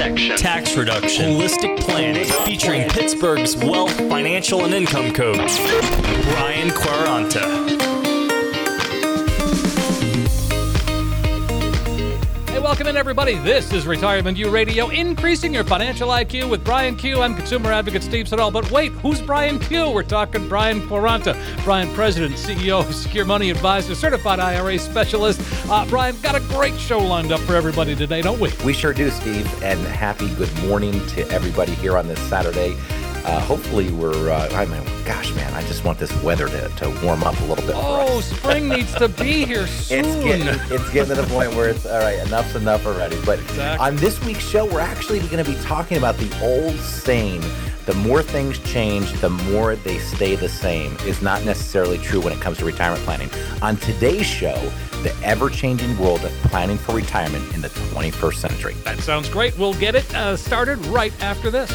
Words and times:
Protection. 0.00 0.36
Tax 0.38 0.76
reduction, 0.78 1.32
holistic 1.32 1.78
planning, 1.78 2.24
featuring 2.46 2.88
Pittsburgh's 2.88 3.54
wealth, 3.54 3.94
financial, 4.08 4.64
and 4.64 4.72
income 4.72 5.12
coach, 5.12 5.58
Brian 6.24 6.70
Quaranta. 6.70 7.79
Welcome 12.80 12.96
in, 12.96 12.98
everybody. 12.98 13.34
This 13.34 13.74
is 13.74 13.86
Retirement 13.86 14.38
U 14.38 14.48
Radio, 14.48 14.88
increasing 14.88 15.52
your 15.52 15.64
financial 15.64 16.08
IQ 16.08 16.48
with 16.48 16.64
Brian 16.64 16.96
Q. 16.96 17.20
I'm 17.20 17.34
consumer 17.34 17.70
advocate 17.70 18.02
Steve 18.02 18.26
Siddall. 18.26 18.50
But 18.50 18.70
wait, 18.70 18.90
who's 18.92 19.20
Brian 19.20 19.58
Q? 19.58 19.90
We're 19.90 20.02
talking 20.02 20.48
Brian 20.48 20.80
Quaranta. 20.80 21.36
Brian, 21.62 21.92
President, 21.94 22.36
CEO 22.36 22.80
of 22.80 22.94
Secure 22.94 23.26
Money 23.26 23.50
Advisor, 23.50 23.94
certified 23.94 24.40
IRA 24.40 24.78
specialist. 24.78 25.42
Uh, 25.68 25.84
Brian, 25.90 26.18
got 26.22 26.34
a 26.34 26.40
great 26.54 26.74
show 26.80 27.00
lined 27.00 27.32
up 27.32 27.40
for 27.40 27.54
everybody 27.54 27.94
today, 27.94 28.22
don't 28.22 28.40
we? 28.40 28.50
We 28.64 28.72
sure 28.72 28.94
do, 28.94 29.10
Steve, 29.10 29.46
and 29.62 29.78
happy 29.80 30.34
good 30.36 30.54
morning 30.62 31.06
to 31.08 31.28
everybody 31.28 31.74
here 31.74 31.98
on 31.98 32.08
this 32.08 32.18
Saturday. 32.30 32.78
Uh, 33.24 33.38
hopefully, 33.40 33.90
we're. 33.90 34.30
Uh, 34.30 34.48
I 34.52 34.64
mean, 34.66 34.82
gosh, 35.04 35.34
man, 35.34 35.52
I 35.54 35.62
just 35.62 35.84
want 35.84 35.98
this 35.98 36.10
weather 36.22 36.48
to, 36.48 36.68
to 36.68 37.00
warm 37.04 37.22
up 37.22 37.38
a 37.40 37.44
little 37.44 37.64
bit. 37.66 37.74
Oh, 37.76 38.20
spring 38.20 38.68
needs 38.76 38.94
to 38.94 39.08
be 39.08 39.44
here 39.44 39.66
soon. 39.66 40.04
It's 40.04 40.24
getting, 40.24 40.48
it's 40.72 40.90
getting 40.92 41.14
to 41.16 41.22
the 41.22 41.28
point 41.28 41.54
where 41.54 41.68
it's 41.68 41.84
all 41.86 41.98
right. 41.98 42.18
Enough's 42.26 42.56
enough 42.56 42.86
already. 42.86 43.18
But 43.24 43.38
Exactly. 43.40 43.86
on 43.86 43.96
this 43.96 44.22
week's 44.24 44.46
show, 44.48 44.64
we're 44.66 44.80
actually 44.80 45.18
going 45.20 45.44
to 45.44 45.50
be 45.50 45.56
talking 45.62 45.98
about 45.98 46.16
the 46.16 46.30
old 46.42 46.76
saying: 46.80 47.42
"The 47.86 47.94
more 47.94 48.22
things 48.22 48.58
change, 48.60 49.12
the 49.20 49.30
more 49.30 49.76
they 49.76 49.98
stay 49.98 50.34
the 50.36 50.48
same." 50.48 50.96
Is 51.06 51.20
not 51.22 51.44
necessarily 51.44 51.98
true 51.98 52.20
when 52.20 52.32
it 52.32 52.40
comes 52.40 52.58
to 52.58 52.64
retirement 52.64 53.02
planning. 53.04 53.30
On 53.62 53.76
today's 53.76 54.26
show, 54.26 54.56
the 55.02 55.14
ever-changing 55.22 55.96
world 55.98 56.24
of 56.24 56.30
planning 56.44 56.76
for 56.78 56.94
retirement 56.94 57.54
in 57.54 57.60
the 57.62 57.68
21st 57.68 58.34
century. 58.34 58.74
That 58.84 58.98
sounds 59.00 59.28
great. 59.28 59.56
We'll 59.58 59.74
get 59.74 59.94
it 59.94 60.14
uh, 60.14 60.36
started 60.36 60.78
right 60.86 61.12
after 61.22 61.50
this. 61.50 61.70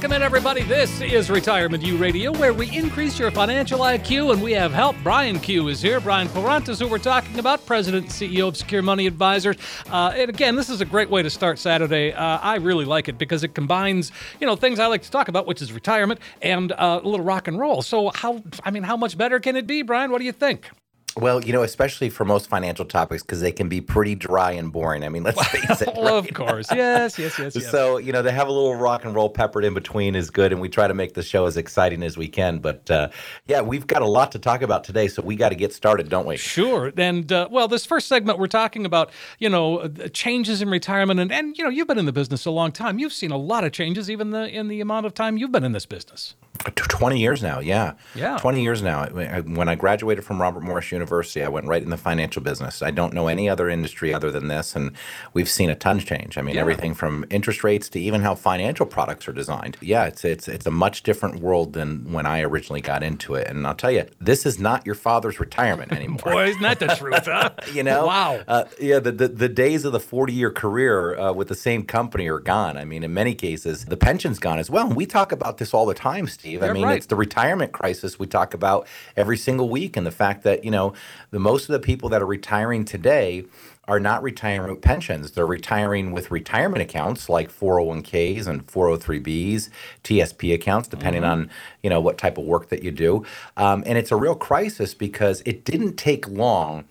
Welcome 0.00 0.16
in, 0.16 0.22
everybody. 0.22 0.62
This 0.62 1.02
is 1.02 1.28
Retirement 1.28 1.84
U 1.84 1.98
Radio, 1.98 2.32
where 2.32 2.54
we 2.54 2.74
increase 2.74 3.18
your 3.18 3.30
financial 3.30 3.80
IQ, 3.80 4.32
and 4.32 4.42
we 4.42 4.52
have 4.52 4.72
help. 4.72 4.96
Brian 5.02 5.38
Q 5.38 5.68
is 5.68 5.82
here. 5.82 6.00
Brian 6.00 6.26
Quarantas, 6.28 6.78
who 6.78 6.88
we're 6.88 6.96
talking 6.96 7.38
about, 7.38 7.66
President 7.66 8.04
and 8.04 8.10
CEO 8.10 8.48
of 8.48 8.56
Secure 8.56 8.80
Money 8.80 9.06
Advisors. 9.06 9.56
Uh, 9.90 10.14
and 10.16 10.30
again, 10.30 10.56
this 10.56 10.70
is 10.70 10.80
a 10.80 10.86
great 10.86 11.10
way 11.10 11.22
to 11.22 11.28
start 11.28 11.58
Saturday. 11.58 12.14
Uh, 12.14 12.38
I 12.38 12.56
really 12.56 12.86
like 12.86 13.10
it 13.10 13.18
because 13.18 13.44
it 13.44 13.54
combines, 13.54 14.10
you 14.40 14.46
know, 14.46 14.56
things 14.56 14.78
I 14.78 14.86
like 14.86 15.02
to 15.02 15.10
talk 15.10 15.28
about, 15.28 15.46
which 15.46 15.60
is 15.60 15.70
retirement 15.70 16.20
and 16.40 16.72
uh, 16.72 17.00
a 17.02 17.06
little 17.06 17.26
rock 17.26 17.46
and 17.46 17.58
roll. 17.58 17.82
So, 17.82 18.10
how, 18.14 18.42
I 18.64 18.70
mean, 18.70 18.84
how 18.84 18.96
much 18.96 19.18
better 19.18 19.38
can 19.38 19.54
it 19.54 19.66
be, 19.66 19.82
Brian? 19.82 20.10
What 20.10 20.20
do 20.20 20.24
you 20.24 20.32
think? 20.32 20.70
Well, 21.16 21.44
you 21.44 21.52
know, 21.52 21.62
especially 21.62 22.08
for 22.08 22.24
most 22.24 22.48
financial 22.48 22.84
topics, 22.84 23.22
because 23.22 23.40
they 23.40 23.52
can 23.52 23.68
be 23.68 23.80
pretty 23.80 24.14
dry 24.14 24.52
and 24.52 24.72
boring. 24.72 25.04
I 25.04 25.08
mean, 25.08 25.22
let's 25.22 25.44
face 25.48 25.82
it. 25.82 25.88
Well, 26.00 26.20
right? 26.20 26.30
of 26.30 26.34
course. 26.34 26.68
Yes, 26.70 27.18
yes, 27.18 27.38
yes, 27.38 27.54
yes. 27.56 27.70
So, 27.70 27.98
you 27.98 28.12
know, 28.12 28.22
to 28.22 28.30
have 28.30 28.48
a 28.48 28.52
little 28.52 28.74
rock 28.76 29.04
and 29.04 29.14
roll 29.14 29.28
peppered 29.28 29.64
in 29.64 29.74
between 29.74 30.14
is 30.14 30.30
good. 30.30 30.52
And 30.52 30.60
we 30.60 30.68
try 30.68 30.86
to 30.86 30.94
make 30.94 31.14
the 31.14 31.22
show 31.22 31.46
as 31.46 31.56
exciting 31.56 32.02
as 32.02 32.16
we 32.16 32.28
can. 32.28 32.58
But 32.58 32.90
uh, 32.90 33.10
yeah, 33.46 33.60
we've 33.60 33.86
got 33.86 34.02
a 34.02 34.06
lot 34.06 34.32
to 34.32 34.38
talk 34.38 34.62
about 34.62 34.84
today. 34.84 35.08
So 35.08 35.20
we 35.20 35.36
got 35.36 35.50
to 35.50 35.56
get 35.56 35.74
started, 35.74 36.08
don't 36.08 36.26
we? 36.26 36.36
Sure. 36.36 36.92
And, 36.96 37.30
uh, 37.30 37.48
well, 37.50 37.68
this 37.68 37.84
first 37.84 38.08
segment, 38.08 38.38
we're 38.38 38.46
talking 38.46 38.86
about, 38.86 39.10
you 39.38 39.50
know, 39.50 39.88
changes 40.12 40.62
in 40.62 40.70
retirement. 40.70 41.20
And, 41.20 41.32
and, 41.32 41.58
you 41.58 41.64
know, 41.64 41.70
you've 41.70 41.88
been 41.88 41.98
in 41.98 42.06
the 42.06 42.12
business 42.12 42.46
a 42.46 42.50
long 42.50 42.72
time. 42.72 42.98
You've 42.98 43.12
seen 43.12 43.30
a 43.30 43.36
lot 43.36 43.64
of 43.64 43.72
changes, 43.72 44.10
even 44.10 44.30
the, 44.30 44.48
in 44.48 44.68
the 44.68 44.80
amount 44.80 45.06
of 45.06 45.14
time 45.14 45.36
you've 45.36 45.52
been 45.52 45.64
in 45.64 45.72
this 45.72 45.86
business. 45.86 46.34
Tw- 46.64 46.88
20 46.90 47.18
years 47.18 47.42
now, 47.42 47.60
yeah. 47.60 47.92
Yeah. 48.14 48.36
20 48.38 48.62
years 48.62 48.82
now. 48.82 49.06
When 49.06 49.68
I 49.68 49.74
graduated 49.74 50.24
from 50.24 50.40
Robert 50.40 50.62
Morris 50.62 50.92
University, 50.92 51.42
I 51.42 51.48
went 51.48 51.66
right 51.66 51.82
in 51.82 51.88
the 51.90 51.96
financial 51.96 52.42
business. 52.42 52.82
I 52.82 52.90
don't 52.90 53.14
know 53.14 53.28
any 53.28 53.48
other 53.48 53.70
industry 53.70 54.12
other 54.12 54.30
than 54.30 54.48
this, 54.48 54.76
and 54.76 54.92
we've 55.32 55.48
seen 55.48 55.70
a 55.70 55.74
ton 55.74 55.98
change. 56.00 56.36
I 56.36 56.42
mean, 56.42 56.56
Yeah. 56.56 56.60
everything 56.60 56.92
from 56.94 57.24
interest 57.30 57.64
rates 57.64 57.88
to 57.90 58.00
even 58.00 58.20
how 58.20 58.34
financial 58.34 58.84
products 58.86 59.26
are 59.28 59.32
designed. 59.32 59.78
Yeah, 59.80 60.04
it's 60.04 60.24
it's 60.24 60.48
it's 60.48 60.66
a 60.66 60.70
much 60.70 61.02
different 61.02 61.40
world 61.40 61.72
than 61.72 62.12
when 62.12 62.26
I 62.26 62.42
originally 62.42 62.82
got 62.82 63.02
into 63.02 63.34
it. 63.34 63.46
And 63.48 63.66
I'll 63.66 63.74
tell 63.74 63.90
you, 63.92 64.04
this 64.20 64.44
is 64.44 64.58
not 64.58 64.84
your 64.84 64.94
father's 64.94 65.40
retirement 65.40 65.92
anymore. 65.92 66.18
Boy, 66.24 66.48
isn't 66.48 66.62
that 66.62 66.78
the 66.78 66.88
truth, 66.88 67.24
huh? 67.24 67.50
you 67.72 67.82
know 67.82 68.06
Wow. 68.06 68.40
uh, 68.48 68.64
yeah 68.80 68.98
the, 68.98 69.12
the, 69.12 69.28
the 69.28 69.48
days 69.48 69.84
of 69.84 69.92
the 69.92 70.00
40 70.00 70.32
year 70.32 70.50
career 70.50 71.18
uh, 71.18 71.32
with 71.32 71.48
the 71.48 71.54
same 71.54 71.84
company 71.84 72.26
are 72.28 72.38
gone 72.40 72.76
i 72.76 72.84
mean 72.84 73.02
in 73.04 73.12
many 73.14 73.34
cases 73.34 73.84
the 73.84 73.96
pension's 73.96 74.38
gone 74.38 74.58
as 74.58 74.68
well 74.70 74.86
and 74.88 74.96
we 74.96 75.06
talk 75.06 75.30
about 75.30 75.58
this 75.58 75.72
all 75.74 75.86
the 75.86 75.94
time 75.94 76.26
steve 76.26 76.49
i 76.58 76.66
You're 76.66 76.74
mean 76.74 76.84
right. 76.84 76.96
it's 76.96 77.06
the 77.06 77.16
retirement 77.16 77.72
crisis 77.72 78.18
we 78.18 78.26
talk 78.26 78.54
about 78.54 78.86
every 79.16 79.36
single 79.36 79.68
week 79.70 79.96
and 79.96 80.06
the 80.06 80.10
fact 80.12 80.42
that 80.44 80.64
you 80.64 80.70
know 80.70 80.94
the 81.30 81.40
most 81.40 81.68
of 81.68 81.72
the 81.72 81.80
people 81.80 82.08
that 82.10 82.22
are 82.22 82.26
retiring 82.26 82.84
today 82.84 83.44
are 83.88 83.98
not 84.00 84.22
retiring 84.22 84.70
with 84.70 84.82
pensions. 84.82 85.32
They're 85.32 85.46
retiring 85.46 86.12
with 86.12 86.30
retirement 86.30 86.82
accounts 86.82 87.28
like 87.28 87.50
401ks 87.50 88.46
and 88.46 88.66
403bs, 88.66 89.70
TSP 90.04 90.54
accounts, 90.54 90.88
depending 90.88 91.22
Mm-hmm. 91.22 91.30
on 91.32 91.50
you 91.82 91.90
know 91.90 92.00
what 92.00 92.18
type 92.18 92.38
of 92.38 92.44
work 92.44 92.68
that 92.68 92.82
you 92.84 92.92
do. 92.92 93.24
Um, 93.56 93.82
and 93.86 93.98
it's 93.98 94.12
a 94.12 94.16
real 94.16 94.36
crisis 94.36 94.94
because 94.94 95.42
it 95.46 95.64
didn't 95.64 95.96
take 95.96 96.28
long 96.28 96.84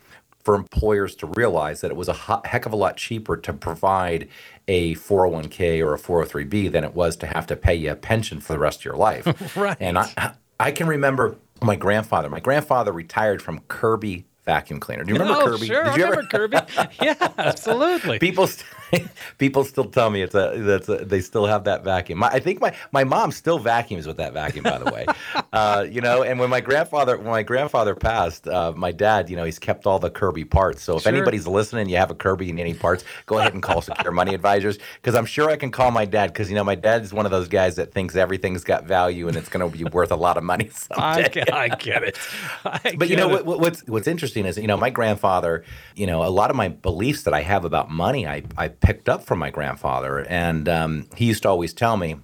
for 0.44 0.56
employers 0.56 1.16
to 1.16 1.28
realize 1.28 1.82
that 1.82 1.92
it 1.92 1.98
was 1.98 2.10
a 2.10 2.14
heck 2.46 2.66
of 2.66 2.74
a 2.74 2.78
lot 2.78 2.98
cheaper 2.98 3.38
to 3.38 3.54
provide 3.54 4.28
a 4.70 4.94
401k 4.94 5.84
or 5.84 5.96
a 5.96 5.98
403b 5.98 6.72
than 6.72 6.84
it 6.84 6.94
was 6.94 7.18
to 7.18 7.26
have 7.28 7.48
to 7.48 7.56
pay 7.56 7.74
you 7.74 7.92
a 7.92 7.96
pension 7.96 8.40
for 8.40 8.54
the 8.54 8.60
rest 8.60 8.82
of 8.82 8.86
your 8.86 8.96
life. 8.96 9.26
Right. 9.58 9.76
And 9.80 9.98
I, 9.98 10.34
I 10.60 10.72
can 10.72 10.88
remember 10.88 11.36
my 11.62 11.76
grandfather. 11.76 12.30
My 12.30 12.40
grandfather 12.40 12.92
retired 12.92 13.42
from 13.42 13.60
Kirby 13.68 14.26
vacuum 14.46 14.80
cleaner. 14.80 15.04
Do 15.04 15.14
you 15.14 15.20
remember 15.20 15.42
oh, 15.42 15.46
Kirby? 15.48 15.68
sure. 15.68 15.84
Did 15.84 15.94
I 15.94 15.96
you 15.98 16.04
ever- 16.04 16.12
remember 16.30 16.30
Kirby. 16.30 16.58
Yeah, 17.02 17.28
absolutely. 17.38 18.20
people 18.20 18.46
st- 18.48 18.66
people 19.38 19.64
still 19.64 19.86
tell 19.86 20.10
me 20.10 20.22
it's 20.22 20.36
a 20.36 20.54
that's 20.58 20.90
a, 20.90 20.98
they 20.98 21.22
still 21.22 21.46
have 21.46 21.64
that 21.66 21.84
vacuum. 21.84 22.20
My, 22.20 22.28
I 22.28 22.40
think 22.40 22.62
my 22.62 22.76
my 22.92 23.04
mom 23.04 23.32
still 23.32 23.60
vacuums 23.60 24.08
with 24.08 24.18
that 24.18 24.34
vacuum, 24.34 24.64
by 24.64 24.78
the 24.78 24.92
way. 24.92 25.06
uh, 25.54 25.86
you 25.90 26.02
know, 26.02 26.24
and 26.24 26.40
when 26.40 26.50
my 26.50 26.62
grandfather 26.62 27.18
when 27.18 27.28
my 27.28 27.44
grandfather 27.44 27.96
passed, 27.96 28.48
uh, 28.48 28.72
my 28.76 28.92
dad, 28.92 29.30
you 29.30 29.36
know, 29.36 29.44
he's 29.44 29.60
kept 29.60 29.86
all 29.86 30.00
the 30.00 30.10
Kirby 30.10 30.46
parts. 30.46 30.84
So 30.84 30.98
if 30.98 31.04
Sure. 31.04 31.14
anybody's 31.14 31.48
listening, 31.48 31.90
you 31.90 31.98
have 31.98 32.12
a 32.12 32.16
Kirby 32.16 32.50
in 32.50 32.60
any 32.60 32.74
parts, 32.74 33.04
go 33.26 33.38
ahead 33.40 33.54
and 33.54 33.64
call 33.64 33.82
Secure 33.82 34.12
Money 34.12 34.34
Advisors 34.34 34.78
because 34.96 35.16
I'm 35.16 35.26
sure 35.26 35.50
I 35.50 35.56
can 35.56 35.72
call 35.72 35.92
my 35.92 36.06
dad 36.06 36.28
because 36.34 36.50
you 36.50 36.56
know 36.56 36.64
my 36.64 36.76
dad's 36.76 37.14
one 37.14 37.26
of 37.26 37.32
those 37.32 37.48
guys 37.48 37.76
that 37.78 37.94
thinks 37.94 38.16
everything's 38.16 38.64
got 38.64 38.86
value 38.86 39.28
and 39.28 39.38
it's 39.38 39.50
going 39.50 39.70
to 39.70 39.78
be 39.78 39.84
worth 39.86 40.12
a 40.12 40.16
lot 40.16 40.38
of 40.38 40.44
money 40.44 40.70
someday. 40.74 41.26
I 41.26 41.28
get, 41.28 41.54
I 41.54 41.68
get 41.70 42.04
it. 42.04 42.18
I 42.66 42.96
But 42.98 43.10
you 43.10 43.16
know 43.16 43.28
what, 43.28 43.46
what, 43.46 43.60
what's 43.60 43.82
what's 43.88 44.08
interesting 44.08 44.46
is 44.46 44.58
you 44.58 44.68
know 44.68 44.78
my 44.78 44.90
grandfather, 44.90 45.64
you 45.96 46.06
know 46.08 46.24
a 46.24 46.30
lot 46.30 46.50
of 46.50 46.56
my 46.56 46.68
beliefs 46.70 47.24
that 47.24 47.34
I 47.34 47.42
have 47.42 47.66
about 47.66 47.90
money 47.90 48.28
I 48.28 48.44
I 48.58 48.68
picked 48.82 49.10
up 49.10 49.24
from 49.24 49.40
my 49.40 49.50
grandfather, 49.50 50.20
and 50.30 50.68
um, 50.70 51.08
he 51.16 51.26
used 51.26 51.44
to 51.44 51.50
always 51.50 51.74
tell 51.74 51.98
me, 51.98 52.16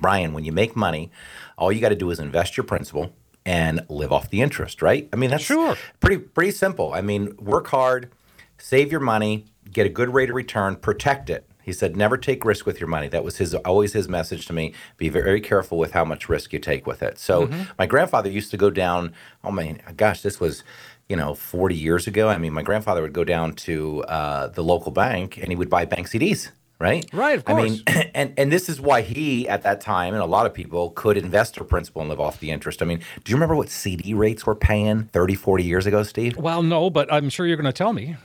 Brian, 0.00 0.32
when 0.32 0.44
you 0.44 0.52
make 0.52 0.76
money, 0.76 1.10
all 1.56 1.72
you 1.72 1.80
got 1.80 1.88
to 1.90 1.96
do 1.96 2.10
is 2.10 2.18
invest 2.20 2.56
your 2.56 2.64
principal 2.64 3.12
and 3.46 3.80
live 3.88 4.12
off 4.12 4.28
the 4.30 4.42
interest, 4.42 4.82
right? 4.82 5.08
I 5.12 5.16
mean 5.16 5.30
that's 5.30 5.44
Sure. 5.44 5.76
pretty 6.00 6.18
pretty 6.18 6.50
simple. 6.50 6.92
I 6.92 7.00
mean 7.00 7.34
work 7.38 7.68
hard, 7.68 8.12
save 8.58 8.92
your 8.92 9.00
money, 9.00 9.46
get 9.72 9.86
a 9.86 9.88
good 9.88 10.12
rate 10.12 10.28
of 10.28 10.36
return, 10.36 10.76
protect 10.76 11.30
it. 11.30 11.46
He 11.62 11.72
said, 11.72 11.96
never 11.96 12.16
take 12.16 12.44
risk 12.46 12.64
with 12.66 12.80
your 12.80 12.88
money. 12.88 13.08
That 13.08 13.24
was 13.24 13.36
his 13.38 13.54
always 13.54 13.92
his 13.92 14.08
message 14.08 14.46
to 14.46 14.52
me. 14.54 14.72
Be 14.96 15.08
very 15.10 15.40
careful 15.40 15.76
with 15.78 15.92
how 15.92 16.04
much 16.04 16.28
risk 16.28 16.52
you 16.52 16.58
take 16.58 16.86
with 16.86 17.02
it. 17.02 17.18
So 17.18 17.48
my 17.78 17.84
grandfather 17.86 18.30
used 18.30 18.50
to 18.52 18.56
go 18.56 18.70
down. 18.70 19.12
Oh 19.44 19.50
my 19.50 19.76
gosh, 19.96 20.22
this 20.22 20.40
was, 20.40 20.64
you 21.08 21.16
know, 21.16 21.34
40 21.34 21.74
years 21.74 22.06
ago. 22.06 22.28
I 22.28 22.38
mean, 22.38 22.52
my 22.52 22.62
grandfather 22.62 23.02
would 23.02 23.12
go 23.12 23.24
down 23.24 23.54
to 23.54 24.02
uh, 24.04 24.48
the 24.48 24.62
local 24.62 24.92
bank 24.92 25.38
and 25.38 25.48
he 25.48 25.56
would 25.56 25.70
buy 25.70 25.84
bank 25.84 26.08
CDs. 26.08 26.50
Right. 26.80 27.08
Right, 27.12 27.36
of 27.36 27.44
course. 27.44 27.82
I 27.88 27.92
mean, 27.96 28.10
and 28.14 28.34
and 28.36 28.52
this 28.52 28.68
is 28.68 28.80
why 28.80 29.02
he 29.02 29.48
at 29.48 29.62
that 29.62 29.80
time 29.80 30.14
and 30.14 30.22
a 30.22 30.26
lot 30.26 30.46
of 30.46 30.54
people 30.54 30.90
could 30.90 31.16
invest 31.16 31.56
their 31.56 31.64
principal 31.64 32.02
and 32.02 32.08
live 32.08 32.20
off 32.20 32.38
the 32.38 32.52
interest. 32.52 32.82
I 32.82 32.84
mean, 32.84 33.00
do 33.24 33.30
you 33.30 33.36
remember 33.36 33.56
what 33.56 33.68
CD 33.68 34.14
rates 34.14 34.46
were 34.46 34.54
paying 34.54 35.04
30, 35.06 35.34
40 35.34 35.64
years 35.64 35.86
ago, 35.86 36.04
Steve? 36.04 36.36
well, 36.36 36.62
no, 36.62 36.88
but 36.88 37.12
I'm 37.12 37.30
sure 37.30 37.46
you're 37.48 37.56
going 37.56 37.64
to 37.64 37.72
tell 37.72 37.92
me. 37.92 38.16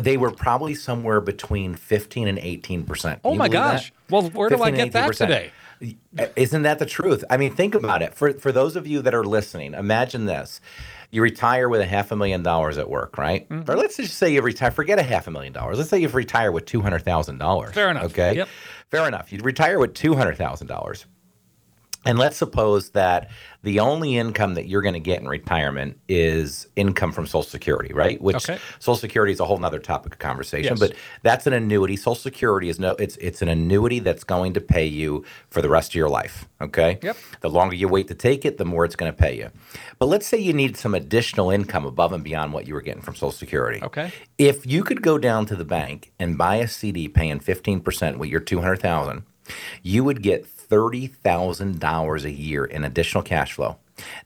They 0.00 0.16
were 0.16 0.30
probably 0.30 0.76
somewhere 0.76 1.20
between 1.20 1.74
15 1.74 2.28
and 2.28 2.38
18 2.38 2.84
percent. 2.84 3.20
Oh 3.24 3.34
my 3.34 3.48
gosh. 3.48 3.92
Well, 4.08 4.30
where 4.30 4.48
do 4.48 4.62
I 4.62 4.70
get 4.70 4.92
that 4.92 5.12
today? 5.14 5.50
Isn't 6.36 6.62
that 6.62 6.78
the 6.78 6.86
truth? 6.86 7.24
I 7.30 7.38
mean, 7.38 7.54
think 7.54 7.74
about 7.74 8.02
it. 8.02 8.14
For 8.14 8.34
for 8.34 8.52
those 8.52 8.76
of 8.76 8.86
you 8.86 9.02
that 9.02 9.14
are 9.14 9.24
listening, 9.24 9.74
imagine 9.74 10.26
this. 10.26 10.60
You 11.12 11.22
retire 11.22 11.68
with 11.68 11.80
a 11.80 11.86
half 11.86 12.12
a 12.12 12.16
million 12.16 12.42
dollars 12.42 12.78
at 12.78 12.88
work, 12.88 13.18
right? 13.18 13.48
Mm-hmm. 13.48 13.70
Or 13.70 13.76
let's 13.76 13.96
just 13.96 14.14
say 14.14 14.32
you 14.32 14.42
retire, 14.42 14.70
forget 14.70 14.98
a 14.98 15.02
half 15.02 15.26
a 15.26 15.30
million 15.30 15.52
dollars. 15.52 15.78
Let's 15.78 15.90
say 15.90 15.98
you 15.98 16.08
retire 16.08 16.52
with 16.52 16.66
$200,000. 16.66 17.74
Fair 17.74 17.90
enough. 17.90 18.04
Okay. 18.04 18.36
Yep. 18.36 18.48
Fair 18.90 19.08
enough. 19.08 19.32
You'd 19.32 19.44
retire 19.44 19.78
with 19.78 19.94
$200,000. 19.94 21.04
And 22.06 22.18
let's 22.18 22.36
suppose 22.36 22.90
that 22.90 23.30
the 23.62 23.80
only 23.80 24.16
income 24.16 24.54
that 24.54 24.66
you're 24.66 24.80
going 24.80 24.94
to 24.94 25.00
get 25.00 25.20
in 25.20 25.28
retirement 25.28 25.98
is 26.08 26.66
income 26.74 27.12
from 27.12 27.26
Social 27.26 27.42
Security, 27.42 27.92
right? 27.92 28.20
Which 28.22 28.36
okay. 28.48 28.58
Social 28.78 28.96
Security 28.96 29.34
is 29.34 29.40
a 29.40 29.44
whole 29.44 29.58
nother 29.58 29.78
topic 29.78 30.14
of 30.14 30.18
conversation, 30.18 30.72
yes. 30.72 30.80
but 30.80 30.94
that's 31.22 31.46
an 31.46 31.52
annuity. 31.52 31.96
Social 31.96 32.14
Security 32.14 32.70
is 32.70 32.80
no, 32.80 32.92
it's 32.92 33.16
it's 33.16 33.42
an 33.42 33.48
annuity 33.48 33.98
that's 33.98 34.24
going 34.24 34.54
to 34.54 34.62
pay 34.62 34.86
you 34.86 35.26
for 35.50 35.60
the 35.60 35.68
rest 35.68 35.90
of 35.90 35.94
your 35.94 36.08
life. 36.08 36.48
Okay. 36.62 36.98
Yep. 37.02 37.16
The 37.42 37.50
longer 37.50 37.76
you 37.76 37.86
wait 37.86 38.08
to 38.08 38.14
take 38.14 38.46
it, 38.46 38.56
the 38.56 38.64
more 38.64 38.86
it's 38.86 38.96
going 38.96 39.12
to 39.12 39.16
pay 39.16 39.36
you. 39.36 39.50
But 39.98 40.06
let's 40.06 40.26
say 40.26 40.38
you 40.38 40.54
need 40.54 40.78
some 40.78 40.94
additional 40.94 41.50
income 41.50 41.84
above 41.84 42.14
and 42.14 42.24
beyond 42.24 42.54
what 42.54 42.66
you 42.66 42.72
were 42.72 42.80
getting 42.80 43.02
from 43.02 43.14
Social 43.14 43.32
Security. 43.32 43.82
Okay. 43.82 44.10
If 44.38 44.66
you 44.66 44.84
could 44.84 45.02
go 45.02 45.18
down 45.18 45.44
to 45.46 45.56
the 45.56 45.66
bank 45.66 46.12
and 46.18 46.38
buy 46.38 46.56
a 46.56 46.68
CD 46.68 47.08
paying 47.08 47.40
15% 47.40 48.16
with 48.16 48.30
your 48.30 48.40
200,000, 48.40 49.24
you 49.82 50.04
would 50.04 50.22
get 50.22 50.46
$30,000 50.70 52.24
a 52.24 52.30
year 52.30 52.64
in 52.64 52.84
additional 52.84 53.22
cash 53.22 53.52
flow. 53.52 53.78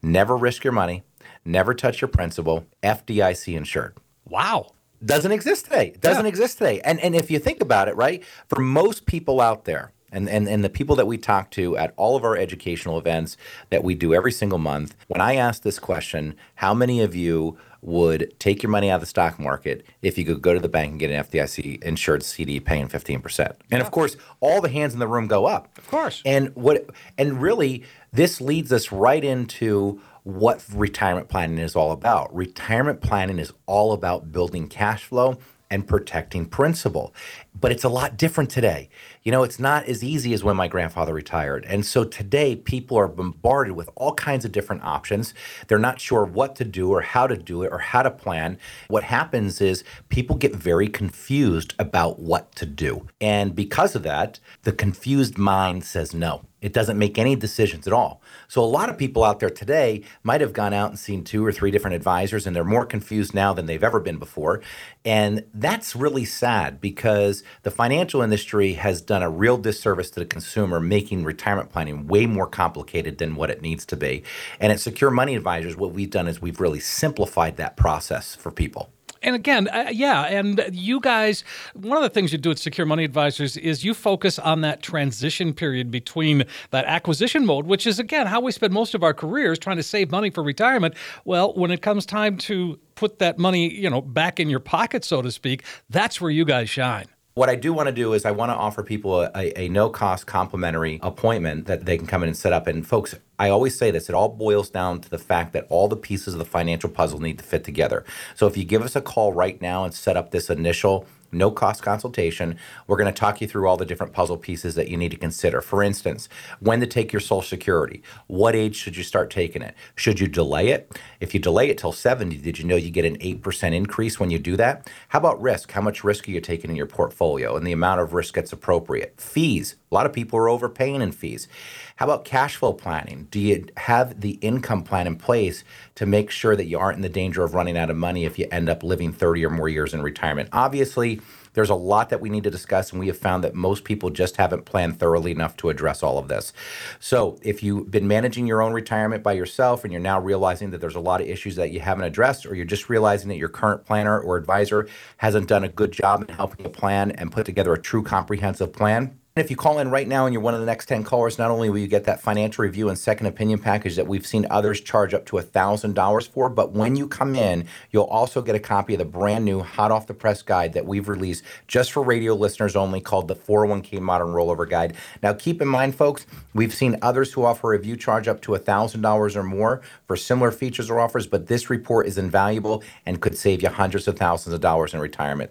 Never 0.02 0.36
risk 0.36 0.62
your 0.62 0.72
money, 0.72 1.02
never 1.44 1.74
touch 1.74 2.00
your 2.00 2.08
principal, 2.08 2.66
FDIC 2.82 3.56
insured. 3.56 3.96
Wow. 4.28 4.68
Doesn't 5.04 5.32
exist 5.32 5.64
today. 5.64 5.94
Doesn't 6.00 6.24
yeah. 6.24 6.28
exist 6.28 6.58
today. 6.58 6.80
And 6.80 6.98
and 7.00 7.14
if 7.14 7.30
you 7.30 7.38
think 7.38 7.60
about 7.60 7.88
it, 7.88 7.96
right, 7.96 8.24
for 8.48 8.60
most 8.60 9.06
people 9.06 9.40
out 9.40 9.64
there, 9.64 9.92
and, 10.14 10.28
and, 10.28 10.48
and 10.48 10.64
the 10.64 10.70
people 10.70 10.96
that 10.96 11.06
we 11.06 11.18
talk 11.18 11.50
to 11.52 11.76
at 11.76 11.92
all 11.96 12.16
of 12.16 12.24
our 12.24 12.36
educational 12.36 12.98
events 12.98 13.36
that 13.70 13.84
we 13.84 13.94
do 13.94 14.14
every 14.14 14.32
single 14.32 14.58
month, 14.58 14.94
when 15.08 15.20
I 15.20 15.34
ask 15.34 15.62
this 15.62 15.78
question, 15.78 16.36
how 16.56 16.72
many 16.72 17.00
of 17.00 17.14
you 17.14 17.58
would 17.84 18.32
take 18.38 18.62
your 18.62 18.70
money 18.70 18.90
out 18.90 18.94
of 18.94 19.00
the 19.02 19.06
stock 19.06 19.38
market 19.38 19.84
if 20.00 20.16
you 20.16 20.24
could 20.24 20.40
go 20.40 20.54
to 20.54 20.60
the 20.60 20.68
bank 20.68 20.92
and 20.92 21.00
get 21.00 21.10
an 21.10 21.22
FDIC 21.22 21.82
insured 21.82 22.22
CD 22.22 22.58
paying 22.58 22.88
15%. 22.88 23.52
And 23.70 23.82
of 23.82 23.90
course, 23.90 24.16
all 24.40 24.62
the 24.62 24.70
hands 24.70 24.94
in 24.94 25.00
the 25.00 25.06
room 25.06 25.26
go 25.26 25.44
up. 25.44 25.68
Of 25.76 25.86
course. 25.88 26.22
And 26.24 26.54
what 26.56 26.88
and 27.18 27.42
really 27.42 27.84
this 28.10 28.40
leads 28.40 28.72
us 28.72 28.90
right 28.90 29.22
into 29.22 30.00
what 30.22 30.64
retirement 30.72 31.28
planning 31.28 31.58
is 31.58 31.76
all 31.76 31.92
about. 31.92 32.34
Retirement 32.34 33.02
planning 33.02 33.38
is 33.38 33.52
all 33.66 33.92
about 33.92 34.32
building 34.32 34.66
cash 34.66 35.04
flow 35.04 35.38
and 35.70 35.86
protecting 35.86 36.46
principal. 36.46 37.14
But 37.58 37.72
it's 37.72 37.84
a 37.84 37.88
lot 37.88 38.16
different 38.16 38.48
today. 38.48 38.88
You 39.24 39.32
know, 39.32 39.42
it's 39.42 39.58
not 39.58 39.86
as 39.86 40.04
easy 40.04 40.34
as 40.34 40.44
when 40.44 40.54
my 40.54 40.68
grandfather 40.68 41.14
retired. 41.14 41.64
And 41.64 41.86
so 41.86 42.04
today, 42.04 42.56
people 42.56 42.98
are 42.98 43.08
bombarded 43.08 43.74
with 43.74 43.88
all 43.94 44.12
kinds 44.12 44.44
of 44.44 44.52
different 44.52 44.84
options. 44.84 45.32
They're 45.66 45.78
not 45.78 45.98
sure 45.98 46.26
what 46.26 46.56
to 46.56 46.64
do 46.64 46.90
or 46.90 47.00
how 47.00 47.26
to 47.26 47.36
do 47.38 47.62
it 47.62 47.72
or 47.72 47.78
how 47.78 48.02
to 48.02 48.10
plan. 48.10 48.58
What 48.88 49.04
happens 49.04 49.62
is 49.62 49.82
people 50.10 50.36
get 50.36 50.54
very 50.54 50.88
confused 50.88 51.72
about 51.78 52.18
what 52.18 52.54
to 52.56 52.66
do. 52.66 53.06
And 53.18 53.56
because 53.56 53.94
of 53.94 54.02
that, 54.02 54.40
the 54.64 54.72
confused 54.72 55.38
mind 55.38 55.84
says 55.84 56.12
no. 56.12 56.42
It 56.64 56.72
doesn't 56.72 56.98
make 56.98 57.18
any 57.18 57.36
decisions 57.36 57.86
at 57.86 57.92
all. 57.92 58.22
So 58.48 58.64
a 58.64 58.64
lot 58.64 58.88
of 58.88 58.96
people 58.96 59.22
out 59.22 59.38
there 59.38 59.50
today 59.50 60.00
might 60.22 60.40
have 60.40 60.54
gone 60.54 60.72
out 60.72 60.88
and 60.88 60.98
seen 60.98 61.22
two 61.22 61.44
or 61.44 61.52
three 61.52 61.70
different 61.70 61.94
advisors 61.94 62.46
and 62.46 62.56
they're 62.56 62.64
more 62.64 62.86
confused 62.86 63.34
now 63.34 63.52
than 63.52 63.66
they've 63.66 63.84
ever 63.84 64.00
been 64.00 64.16
before. 64.16 64.62
And 65.04 65.44
that's 65.52 65.94
really 65.94 66.24
sad 66.24 66.80
because 66.80 67.42
the 67.64 67.70
financial 67.70 68.22
industry 68.22 68.72
has 68.72 69.02
done 69.02 69.22
a 69.22 69.28
real 69.28 69.58
disservice 69.58 70.08
to 70.12 70.20
the 70.20 70.26
consumer, 70.26 70.80
making 70.80 71.24
retirement 71.24 71.68
planning 71.68 72.06
way 72.06 72.24
more 72.24 72.46
complicated 72.46 73.18
than 73.18 73.36
what 73.36 73.50
it 73.50 73.60
needs 73.60 73.84
to 73.84 73.96
be. 73.96 74.22
And 74.58 74.72
at 74.72 74.80
Secure 74.80 75.10
Money 75.10 75.36
Advisors, 75.36 75.76
what 75.76 75.92
we've 75.92 76.08
done 76.08 76.26
is 76.26 76.40
we've 76.40 76.60
really 76.60 76.80
simplified 76.80 77.58
that 77.58 77.76
process 77.76 78.34
for 78.34 78.50
people 78.50 78.93
and 79.24 79.34
again, 79.34 79.68
uh, 79.68 79.88
yeah, 79.90 80.22
and 80.22 80.62
you 80.72 81.00
guys, 81.00 81.42
one 81.72 81.96
of 81.96 82.02
the 82.02 82.10
things 82.10 82.30
you 82.30 82.38
do 82.38 82.50
at 82.50 82.58
Secure 82.58 82.86
Money 82.86 83.04
Advisors 83.04 83.56
is 83.56 83.84
you 83.84 83.94
focus 83.94 84.38
on 84.38 84.60
that 84.60 84.82
transition 84.82 85.52
period 85.52 85.90
between 85.90 86.44
that 86.70 86.84
acquisition 86.84 87.44
mode, 87.46 87.66
which 87.66 87.86
is 87.86 87.98
again 87.98 88.26
how 88.26 88.40
we 88.40 88.52
spend 88.52 88.72
most 88.72 88.94
of 88.94 89.02
our 89.02 89.14
careers 89.14 89.58
trying 89.58 89.78
to 89.78 89.82
save 89.82 90.10
money 90.10 90.30
for 90.30 90.42
retirement. 90.42 90.94
Well, 91.24 91.54
when 91.54 91.70
it 91.70 91.82
comes 91.82 92.06
time 92.06 92.36
to 92.38 92.78
put 92.94 93.18
that 93.18 93.38
money, 93.38 93.72
you 93.72 93.90
know, 93.90 94.00
back 94.00 94.38
in 94.38 94.48
your 94.48 94.60
pocket, 94.60 95.04
so 95.04 95.22
to 95.22 95.32
speak, 95.32 95.64
that's 95.90 96.20
where 96.20 96.30
you 96.30 96.44
guys 96.44 96.70
shine. 96.70 97.06
What 97.36 97.48
I 97.50 97.56
do 97.56 97.72
want 97.72 97.88
to 97.88 97.92
do 97.92 98.12
is 98.12 98.24
I 98.24 98.30
want 98.30 98.50
to 98.50 98.54
offer 98.54 98.84
people 98.84 99.22
a, 99.22 99.30
a, 99.34 99.62
a 99.62 99.68
no 99.68 99.90
cost 99.90 100.24
complimentary 100.24 101.00
appointment 101.02 101.66
that 101.66 101.84
they 101.84 101.98
can 101.98 102.06
come 102.06 102.22
in 102.22 102.28
and 102.28 102.38
set 102.38 102.52
up. 102.52 102.68
And 102.68 102.86
folks, 102.86 103.16
I 103.40 103.48
always 103.48 103.76
say 103.76 103.90
this, 103.90 104.08
it 104.08 104.14
all 104.14 104.28
boils 104.28 104.70
down 104.70 105.00
to 105.00 105.10
the 105.10 105.18
fact 105.18 105.52
that 105.54 105.66
all 105.68 105.88
the 105.88 105.96
pieces 105.96 106.34
of 106.34 106.38
the 106.38 106.44
financial 106.44 106.88
puzzle 106.88 107.18
need 107.18 107.38
to 107.38 107.44
fit 107.44 107.64
together. 107.64 108.04
So 108.36 108.46
if 108.46 108.56
you 108.56 108.62
give 108.62 108.82
us 108.82 108.94
a 108.94 109.00
call 109.00 109.32
right 109.32 109.60
now 109.60 109.82
and 109.82 109.92
set 109.92 110.16
up 110.16 110.30
this 110.30 110.48
initial 110.48 111.08
no 111.34 111.50
cost 111.50 111.82
consultation. 111.82 112.56
We're 112.86 112.96
going 112.96 113.12
to 113.12 113.20
talk 113.20 113.40
you 113.40 113.46
through 113.46 113.68
all 113.68 113.76
the 113.76 113.84
different 113.84 114.12
puzzle 114.12 114.36
pieces 114.36 114.74
that 114.76 114.88
you 114.88 114.96
need 114.96 115.10
to 115.10 115.16
consider. 115.16 115.60
For 115.60 115.82
instance, 115.82 116.28
when 116.60 116.80
to 116.80 116.86
take 116.86 117.12
your 117.12 117.20
Social 117.20 117.42
Security. 117.42 118.02
What 118.26 118.54
age 118.54 118.76
should 118.76 118.96
you 118.96 119.02
start 119.02 119.30
taking 119.30 119.62
it? 119.62 119.74
Should 119.96 120.20
you 120.20 120.28
delay 120.28 120.68
it? 120.68 120.98
If 121.20 121.34
you 121.34 121.40
delay 121.40 121.68
it 121.68 121.78
till 121.78 121.92
70, 121.92 122.36
did 122.38 122.58
you 122.58 122.64
know 122.64 122.76
you 122.76 122.90
get 122.90 123.04
an 123.04 123.18
8% 123.18 123.74
increase 123.74 124.20
when 124.20 124.30
you 124.30 124.38
do 124.38 124.56
that? 124.56 124.90
How 125.08 125.18
about 125.18 125.40
risk? 125.40 125.72
How 125.72 125.80
much 125.80 126.04
risk 126.04 126.28
are 126.28 126.30
you 126.30 126.40
taking 126.40 126.70
in 126.70 126.76
your 126.76 126.86
portfolio 126.86 127.56
and 127.56 127.66
the 127.66 127.72
amount 127.72 128.00
of 128.00 128.14
risk 128.14 128.34
that's 128.34 128.52
appropriate? 128.52 129.20
Fees. 129.20 129.76
A 129.90 129.94
lot 129.94 130.06
of 130.06 130.12
people 130.12 130.38
are 130.38 130.48
overpaying 130.48 131.00
in 131.00 131.12
fees. 131.12 131.48
How 131.96 132.06
about 132.06 132.24
cash 132.24 132.56
flow 132.56 132.72
planning? 132.72 133.28
Do 133.30 133.38
you 133.38 133.66
have 133.76 134.20
the 134.20 134.32
income 134.40 134.82
plan 134.82 135.06
in 135.06 135.16
place 135.16 135.62
to 135.94 136.06
make 136.06 136.30
sure 136.30 136.56
that 136.56 136.66
you 136.66 136.78
aren't 136.78 136.96
in 136.96 137.02
the 137.02 137.08
danger 137.08 137.44
of 137.44 137.54
running 137.54 137.78
out 137.78 137.90
of 137.90 137.96
money 137.96 138.24
if 138.24 138.38
you 138.38 138.48
end 138.50 138.68
up 138.68 138.82
living 138.82 139.12
30 139.12 139.44
or 139.46 139.50
more 139.50 139.68
years 139.68 139.94
in 139.94 140.02
retirement? 140.02 140.48
Obviously, 140.52 141.20
there's 141.54 141.70
a 141.70 141.74
lot 141.74 142.10
that 142.10 142.20
we 142.20 142.28
need 142.28 142.44
to 142.44 142.50
discuss, 142.50 142.90
and 142.90 143.00
we 143.00 143.06
have 143.06 143.16
found 143.16 143.42
that 143.42 143.54
most 143.54 143.84
people 143.84 144.10
just 144.10 144.36
haven't 144.36 144.64
planned 144.64 144.98
thoroughly 144.98 145.30
enough 145.30 145.56
to 145.58 145.70
address 145.70 146.02
all 146.02 146.18
of 146.18 146.28
this. 146.28 146.52
So, 147.00 147.38
if 147.42 147.62
you've 147.62 147.90
been 147.90 148.06
managing 148.06 148.46
your 148.46 148.62
own 148.62 148.72
retirement 148.72 149.22
by 149.22 149.32
yourself 149.32 149.84
and 149.84 149.92
you're 149.92 150.02
now 150.02 150.20
realizing 150.20 150.70
that 150.70 150.80
there's 150.80 150.94
a 150.94 151.00
lot 151.00 151.20
of 151.20 151.26
issues 151.26 151.56
that 151.56 151.70
you 151.70 151.80
haven't 151.80 152.04
addressed, 152.04 152.46
or 152.46 152.54
you're 152.54 152.64
just 152.64 152.88
realizing 152.88 153.28
that 153.28 153.38
your 153.38 153.48
current 153.48 153.84
planner 153.84 154.20
or 154.20 154.36
advisor 154.36 154.88
hasn't 155.16 155.48
done 155.48 155.64
a 155.64 155.68
good 155.68 155.92
job 155.92 156.22
in 156.22 156.34
helping 156.34 156.64
you 156.64 156.70
plan 156.70 157.10
and 157.12 157.32
put 157.32 157.46
together 157.46 157.72
a 157.72 157.80
true 157.80 158.02
comprehensive 158.02 158.72
plan, 158.72 159.18
if 159.36 159.50
you 159.50 159.56
call 159.56 159.80
in 159.80 159.90
right 159.90 160.06
now 160.06 160.26
and 160.26 160.32
you're 160.32 160.40
one 160.40 160.54
of 160.54 160.60
the 160.60 160.66
next 160.66 160.86
10 160.86 161.02
callers, 161.02 161.40
not 161.40 161.50
only 161.50 161.68
will 161.68 161.78
you 161.78 161.88
get 161.88 162.04
that 162.04 162.20
financial 162.20 162.62
review 162.62 162.88
and 162.88 162.96
second 162.96 163.26
opinion 163.26 163.58
package 163.58 163.96
that 163.96 164.06
we've 164.06 164.24
seen 164.24 164.46
others 164.48 164.80
charge 164.80 165.12
up 165.12 165.26
to 165.26 165.34
$1,000 165.34 166.28
for, 166.28 166.48
but 166.48 166.70
when 166.70 166.94
you 166.94 167.08
come 167.08 167.34
in, 167.34 167.66
you'll 167.90 168.04
also 168.04 168.40
get 168.40 168.54
a 168.54 168.60
copy 168.60 168.94
of 168.94 169.00
the 169.00 169.04
brand 169.04 169.44
new 169.44 169.60
hot 169.60 169.90
off 169.90 170.06
the 170.06 170.14
press 170.14 170.40
guide 170.40 170.72
that 170.74 170.86
we've 170.86 171.08
released 171.08 171.42
just 171.66 171.90
for 171.90 172.00
radio 172.04 172.32
listeners 172.32 172.76
only 172.76 173.00
called 173.00 173.26
the 173.26 173.34
401k 173.34 173.98
Modern 173.98 174.28
Rollover 174.28 174.70
Guide. 174.70 174.94
Now, 175.20 175.32
keep 175.32 175.60
in 175.60 175.66
mind, 175.66 175.96
folks, 175.96 176.26
we've 176.54 176.72
seen 176.72 176.96
others 177.02 177.32
who 177.32 177.44
offer 177.44 177.74
a 177.74 177.76
review 177.76 177.96
charge 177.96 178.28
up 178.28 178.40
to 178.42 178.52
$1,000 178.52 179.34
or 179.34 179.42
more 179.42 179.82
for 180.06 180.14
similar 180.14 180.52
features 180.52 180.88
or 180.88 181.00
offers, 181.00 181.26
but 181.26 181.48
this 181.48 181.68
report 181.68 182.06
is 182.06 182.18
invaluable 182.18 182.84
and 183.04 183.20
could 183.20 183.36
save 183.36 183.64
you 183.64 183.68
hundreds 183.68 184.06
of 184.06 184.16
thousands 184.16 184.54
of 184.54 184.60
dollars 184.60 184.94
in 184.94 185.00
retirement. 185.00 185.50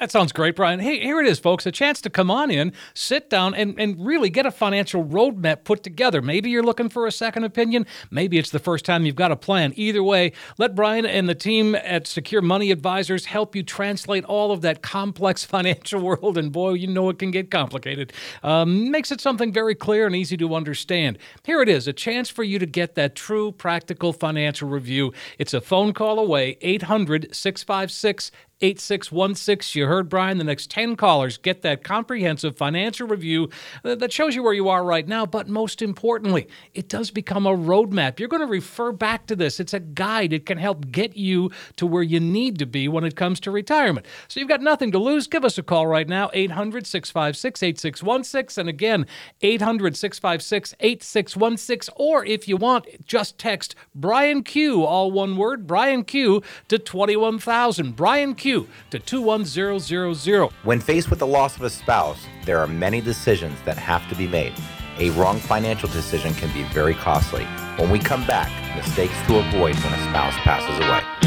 That 0.00 0.10
sounds 0.10 0.32
great, 0.32 0.56
Brian. 0.56 0.80
Hey, 0.80 1.00
here 1.00 1.20
it 1.20 1.26
is, 1.26 1.38
folks. 1.38 1.66
A 1.66 1.70
chance 1.70 2.00
to 2.00 2.08
come 2.08 2.30
on 2.30 2.50
in, 2.50 2.72
sit 2.94 3.28
down, 3.28 3.54
and, 3.54 3.78
and 3.78 4.04
really 4.04 4.30
get 4.30 4.46
a 4.46 4.50
financial 4.50 5.04
roadmap 5.04 5.64
put 5.64 5.82
together. 5.82 6.22
Maybe 6.22 6.48
you're 6.48 6.62
looking 6.62 6.88
for 6.88 7.06
a 7.06 7.12
second 7.12 7.44
opinion. 7.44 7.86
Maybe 8.10 8.38
it's 8.38 8.48
the 8.48 8.58
first 8.58 8.86
time 8.86 9.04
you've 9.04 9.16
got 9.16 9.32
a 9.32 9.36
plan. 9.36 9.74
Either 9.76 10.02
way, 10.02 10.32
let 10.56 10.74
Brian 10.74 11.04
and 11.04 11.28
the 11.28 11.34
team 11.34 11.74
at 11.74 12.06
Secure 12.06 12.40
Money 12.40 12.70
Advisors 12.70 13.26
help 13.26 13.54
you 13.54 13.62
translate 13.62 14.24
all 14.24 14.50
of 14.50 14.62
that 14.62 14.80
complex 14.80 15.44
financial 15.52 16.00
world. 16.00 16.38
And 16.38 16.50
boy, 16.50 16.72
you 16.72 16.86
know 16.86 17.10
it 17.10 17.18
can 17.18 17.30
get 17.30 17.50
complicated. 17.50 18.14
Um, 18.42 18.90
makes 18.90 19.12
it 19.12 19.20
something 19.20 19.52
very 19.52 19.74
clear 19.74 20.06
and 20.06 20.16
easy 20.16 20.38
to 20.38 20.54
understand. 20.54 21.18
Here 21.44 21.60
it 21.60 21.68
is 21.68 21.86
a 21.86 21.92
chance 21.92 22.30
for 22.30 22.44
you 22.44 22.58
to 22.58 22.66
get 22.66 22.94
that 22.94 23.14
true, 23.14 23.52
practical 23.52 24.14
financial 24.14 24.70
review. 24.70 25.12
It's 25.38 25.52
a 25.52 25.60
phone 25.60 25.92
call 25.92 26.18
away, 26.18 26.56
800 26.62 27.36
656 27.36 28.30
8616. 28.62 29.80
You 29.80 29.88
heard 29.88 30.08
Brian. 30.08 30.38
The 30.38 30.44
next 30.44 30.70
10 30.70 30.94
callers 30.94 31.36
get 31.36 31.62
that 31.62 31.82
comprehensive 31.82 32.56
financial 32.56 33.08
review 33.08 33.50
that 33.82 34.12
shows 34.12 34.36
you 34.36 34.42
where 34.44 34.52
you 34.52 34.68
are 34.68 34.84
right 34.84 35.06
now. 35.06 35.26
But 35.26 35.48
most 35.48 35.82
importantly, 35.82 36.46
it 36.72 36.88
does 36.88 37.10
become 37.10 37.44
a 37.44 37.56
roadmap. 37.56 38.20
You're 38.20 38.28
going 38.28 38.40
to 38.40 38.46
refer 38.46 38.92
back 38.92 39.26
to 39.26 39.36
this. 39.36 39.58
It's 39.58 39.74
a 39.74 39.80
guide. 39.80 40.32
It 40.32 40.46
can 40.46 40.58
help 40.58 40.92
get 40.92 41.16
you 41.16 41.50
to 41.76 41.86
where 41.86 42.04
you 42.04 42.20
need 42.20 42.60
to 42.60 42.66
be 42.66 42.86
when 42.86 43.02
it 43.02 43.16
comes 43.16 43.40
to 43.40 43.50
retirement. 43.50 44.06
So 44.28 44.38
you've 44.38 44.48
got 44.48 44.62
nothing 44.62 44.92
to 44.92 44.98
lose. 44.98 45.26
Give 45.26 45.44
us 45.44 45.58
a 45.58 45.62
call 45.62 45.88
right 45.88 46.08
now, 46.08 46.30
800 46.32 46.86
656 46.86 47.62
8616. 47.62 48.60
And 48.60 48.68
again, 48.68 49.06
800 49.40 49.96
656 49.96 50.74
8616. 50.78 51.94
Or 51.96 52.24
if 52.24 52.46
you 52.46 52.56
want, 52.56 52.86
just 53.04 53.38
text 53.38 53.74
Brian 53.92 54.44
Q, 54.44 54.84
all 54.84 55.10
one 55.10 55.36
word, 55.36 55.66
Brian 55.66 56.04
Q, 56.04 56.42
to 56.68 56.78
21000. 56.78 57.96
Brian 57.96 58.36
Q 58.36 58.51
to 58.90 58.98
21000. 58.98 60.50
When 60.62 60.80
faced 60.80 61.10
with 61.10 61.18
the 61.18 61.26
loss 61.26 61.56
of 61.56 61.62
a 61.62 61.70
spouse, 61.70 62.18
there 62.44 62.58
are 62.58 62.66
many 62.66 63.00
decisions 63.00 63.58
that 63.64 63.78
have 63.78 64.08
to 64.08 64.14
be 64.14 64.28
made. 64.28 64.54
A 64.98 65.10
wrong 65.10 65.38
financial 65.38 65.88
decision 65.88 66.34
can 66.34 66.52
be 66.52 66.62
very 66.74 66.94
costly. 66.94 67.44
When 67.76 67.90
we 67.90 67.98
come 67.98 68.26
back, 68.26 68.50
mistakes 68.76 69.14
to 69.26 69.38
avoid 69.38 69.74
when 69.76 69.92
a 69.94 70.02
spouse 70.10 70.34
passes 70.44 70.78
away. 70.86 71.21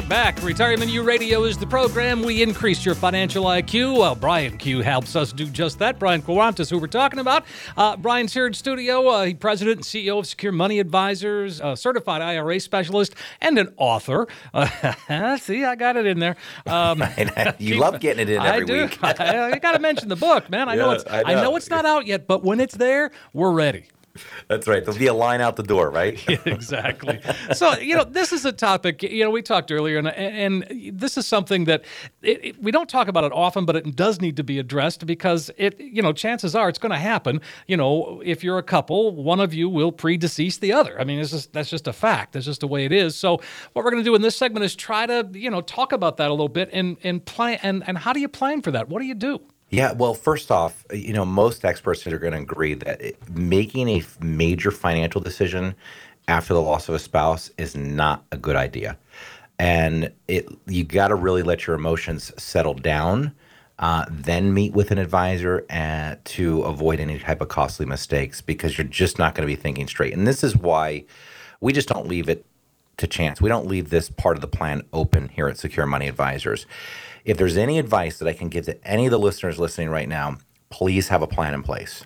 Are 0.00 0.08
back. 0.08 0.42
Retirement 0.42 0.90
U 0.90 1.02
Radio 1.02 1.44
is 1.44 1.58
the 1.58 1.66
program. 1.66 2.22
We 2.22 2.42
increase 2.42 2.86
your 2.86 2.94
financial 2.94 3.44
IQ. 3.44 3.98
Well, 3.98 4.14
Brian 4.14 4.56
Q 4.56 4.80
helps 4.80 5.14
us 5.14 5.32
do 5.32 5.46
just 5.46 5.78
that. 5.80 5.98
Brian 5.98 6.22
Quarantas, 6.22 6.70
who 6.70 6.78
we're 6.78 6.86
talking 6.86 7.18
about. 7.18 7.44
Uh, 7.76 7.96
Brian's 7.96 8.32
here 8.32 8.46
in 8.46 8.54
studio. 8.54 9.06
Uh, 9.08 9.24
he's 9.24 9.34
president 9.34 9.78
and 9.78 9.84
CEO 9.84 10.18
of 10.18 10.26
Secure 10.26 10.52
Money 10.52 10.78
Advisors, 10.78 11.60
a 11.60 11.76
certified 11.76 12.22
IRA 12.22 12.60
specialist, 12.60 13.14
and 13.40 13.58
an 13.58 13.74
author. 13.76 14.26
Uh, 14.54 15.36
see, 15.36 15.64
I 15.64 15.74
got 15.74 15.96
it 15.96 16.06
in 16.06 16.18
there. 16.18 16.36
Um, 16.66 17.02
you 17.58 17.74
love 17.76 18.00
getting 18.00 18.22
it 18.22 18.30
in 18.30 18.40
every 18.40 18.62
I 18.62 18.64
do. 18.64 18.82
week. 18.82 18.98
I, 19.02 19.58
got 19.58 19.72
to 19.72 19.80
mention 19.80 20.08
the 20.08 20.16
book, 20.16 20.48
man. 20.48 20.68
I 20.68 20.76
know 20.76 20.92
it's. 20.92 21.04
I 21.06 21.22
I 21.24 21.34
know. 21.34 21.42
know. 21.42 21.56
it's 21.56 21.68
not 21.68 21.84
out 21.84 22.06
yet, 22.06 22.26
but 22.26 22.42
when 22.42 22.60
it's 22.60 22.76
there, 22.76 23.10
we're 23.34 23.52
ready. 23.52 23.86
That's 24.48 24.66
right. 24.66 24.84
There'll 24.84 24.98
be 24.98 25.06
a 25.06 25.14
line 25.14 25.40
out 25.40 25.56
the 25.56 25.62
door, 25.62 25.90
right? 25.90 26.22
exactly. 26.46 27.20
So 27.54 27.78
you 27.78 27.94
know, 27.96 28.04
this 28.04 28.32
is 28.32 28.44
a 28.44 28.52
topic. 28.52 29.02
You 29.02 29.24
know, 29.24 29.30
we 29.30 29.42
talked 29.42 29.70
earlier, 29.70 29.98
and 29.98 30.08
and 30.08 30.66
this 30.98 31.16
is 31.16 31.26
something 31.26 31.64
that 31.64 31.84
it, 32.22 32.44
it- 32.44 32.62
we 32.62 32.70
don't 32.72 32.88
talk 32.88 33.08
about 33.08 33.24
it 33.24 33.32
often, 33.32 33.64
but 33.64 33.76
it 33.76 33.96
does 33.96 34.20
need 34.20 34.36
to 34.36 34.44
be 34.44 34.58
addressed 34.58 35.06
because 35.06 35.50
it. 35.56 35.78
You 35.80 36.02
know, 36.02 36.12
chances 36.12 36.54
are 36.54 36.68
it's 36.68 36.78
going 36.78 36.92
to 36.92 36.98
happen. 36.98 37.40
You 37.66 37.76
know, 37.76 38.20
if 38.24 38.42
you're 38.44 38.58
a 38.58 38.62
couple, 38.62 39.14
one 39.14 39.40
of 39.40 39.54
you 39.54 39.68
will 39.68 39.92
predecease 39.92 40.58
the 40.60 40.72
other. 40.72 41.00
I 41.00 41.04
mean, 41.04 41.18
it's 41.20 41.30
just 41.30 41.52
that's 41.52 41.70
just 41.70 41.86
a 41.86 41.92
fact. 41.92 42.32
That's 42.32 42.46
just 42.46 42.60
the 42.60 42.68
way 42.68 42.84
it 42.84 42.92
is. 42.92 43.16
So 43.16 43.40
what 43.72 43.84
we're 43.84 43.90
going 43.90 44.02
to 44.02 44.08
do 44.08 44.14
in 44.14 44.22
this 44.22 44.36
segment 44.36 44.64
is 44.64 44.74
try 44.76 45.06
to 45.06 45.28
you 45.32 45.50
know 45.50 45.60
talk 45.60 45.92
about 45.92 46.16
that 46.18 46.28
a 46.28 46.32
little 46.32 46.48
bit 46.48 46.70
and 46.72 46.96
and 47.02 47.24
plan 47.24 47.58
and 47.62 47.84
and 47.86 47.98
how 47.98 48.12
do 48.12 48.20
you 48.20 48.28
plan 48.28 48.62
for 48.62 48.70
that? 48.72 48.88
What 48.88 49.00
do 49.00 49.06
you 49.06 49.14
do? 49.14 49.40
Yeah, 49.70 49.92
well, 49.92 50.14
first 50.14 50.50
off, 50.50 50.84
you 50.92 51.12
know, 51.12 51.24
most 51.24 51.64
experts 51.64 52.04
are 52.06 52.18
going 52.18 52.32
to 52.32 52.40
agree 52.40 52.74
that 52.74 53.14
making 53.30 53.88
a 53.88 54.02
major 54.20 54.72
financial 54.72 55.20
decision 55.20 55.76
after 56.26 56.54
the 56.54 56.60
loss 56.60 56.88
of 56.88 56.96
a 56.96 56.98
spouse 56.98 57.50
is 57.56 57.76
not 57.76 58.24
a 58.32 58.36
good 58.36 58.56
idea. 58.56 58.98
And 59.60 60.12
it 60.26 60.48
you 60.66 60.84
got 60.84 61.08
to 61.08 61.14
really 61.14 61.42
let 61.42 61.66
your 61.66 61.76
emotions 61.76 62.32
settle 62.36 62.74
down, 62.74 63.32
uh, 63.78 64.06
then 64.10 64.52
meet 64.54 64.72
with 64.72 64.90
an 64.90 64.98
advisor 64.98 65.60
to 66.24 66.62
avoid 66.62 66.98
any 66.98 67.18
type 67.18 67.40
of 67.40 67.48
costly 67.48 67.86
mistakes 67.86 68.40
because 68.40 68.76
you're 68.76 68.86
just 68.86 69.18
not 69.18 69.34
going 69.34 69.46
to 69.48 69.54
be 69.54 69.60
thinking 69.60 69.86
straight. 69.86 70.14
And 70.14 70.26
this 70.26 70.42
is 70.42 70.56
why 70.56 71.04
we 71.60 71.72
just 71.72 71.88
don't 71.88 72.08
leave 72.08 72.28
it 72.28 72.44
to 72.96 73.06
chance. 73.06 73.40
We 73.40 73.48
don't 73.48 73.66
leave 73.66 73.90
this 73.90 74.10
part 74.10 74.36
of 74.36 74.40
the 74.40 74.48
plan 74.48 74.82
open 74.92 75.28
here 75.28 75.48
at 75.48 75.58
Secure 75.58 75.86
Money 75.86 76.08
Advisors. 76.08 76.66
If 77.24 77.36
there's 77.36 77.56
any 77.56 77.78
advice 77.78 78.18
that 78.18 78.28
I 78.28 78.32
can 78.32 78.48
give 78.48 78.64
to 78.66 78.84
any 78.86 79.06
of 79.06 79.10
the 79.10 79.18
listeners 79.18 79.58
listening 79.58 79.90
right 79.90 80.08
now, 80.08 80.38
please 80.70 81.08
have 81.08 81.22
a 81.22 81.26
plan 81.26 81.54
in 81.54 81.62
place. 81.62 82.04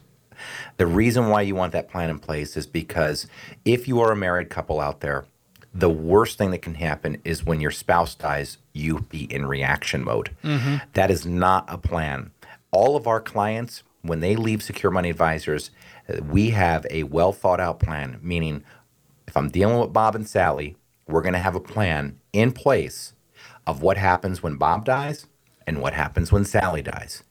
The 0.76 0.86
reason 0.86 1.28
why 1.28 1.42
you 1.42 1.54
want 1.54 1.72
that 1.72 1.88
plan 1.88 2.10
in 2.10 2.18
place 2.18 2.56
is 2.56 2.66
because 2.66 3.26
if 3.64 3.86
you 3.86 4.00
are 4.00 4.12
a 4.12 4.16
married 4.16 4.50
couple 4.50 4.80
out 4.80 5.00
there, 5.00 5.26
the 5.72 5.90
worst 5.90 6.38
thing 6.38 6.50
that 6.52 6.62
can 6.62 6.74
happen 6.74 7.20
is 7.24 7.44
when 7.44 7.60
your 7.60 7.70
spouse 7.70 8.14
dies, 8.14 8.58
you 8.72 9.00
be 9.00 9.24
in 9.24 9.46
reaction 9.46 10.04
mode. 10.04 10.30
Mm-hmm. 10.44 10.76
That 10.92 11.10
is 11.10 11.26
not 11.26 11.64
a 11.68 11.78
plan. 11.78 12.30
All 12.70 12.96
of 12.96 13.06
our 13.06 13.20
clients, 13.20 13.82
when 14.02 14.20
they 14.20 14.36
leave 14.36 14.62
Secure 14.62 14.92
Money 14.92 15.10
Advisors, 15.10 15.70
we 16.28 16.50
have 16.50 16.86
a 16.90 17.04
well 17.04 17.32
thought 17.32 17.60
out 17.60 17.80
plan, 17.80 18.18
meaning 18.22 18.62
if 19.26 19.36
I'm 19.36 19.50
dealing 19.50 19.80
with 19.80 19.92
Bob 19.92 20.14
and 20.14 20.28
Sally, 20.28 20.76
we're 21.08 21.22
going 21.22 21.34
to 21.34 21.38
have 21.40 21.54
a 21.54 21.60
plan 21.60 22.20
in 22.32 22.52
place 22.52 23.13
of 23.66 23.82
what 23.82 23.96
happens 23.96 24.42
when 24.42 24.56
Bob 24.56 24.84
dies 24.84 25.26
and 25.66 25.80
what 25.80 25.94
happens 25.94 26.30
when 26.30 26.44
Sally 26.44 26.82
dies. 26.82 27.22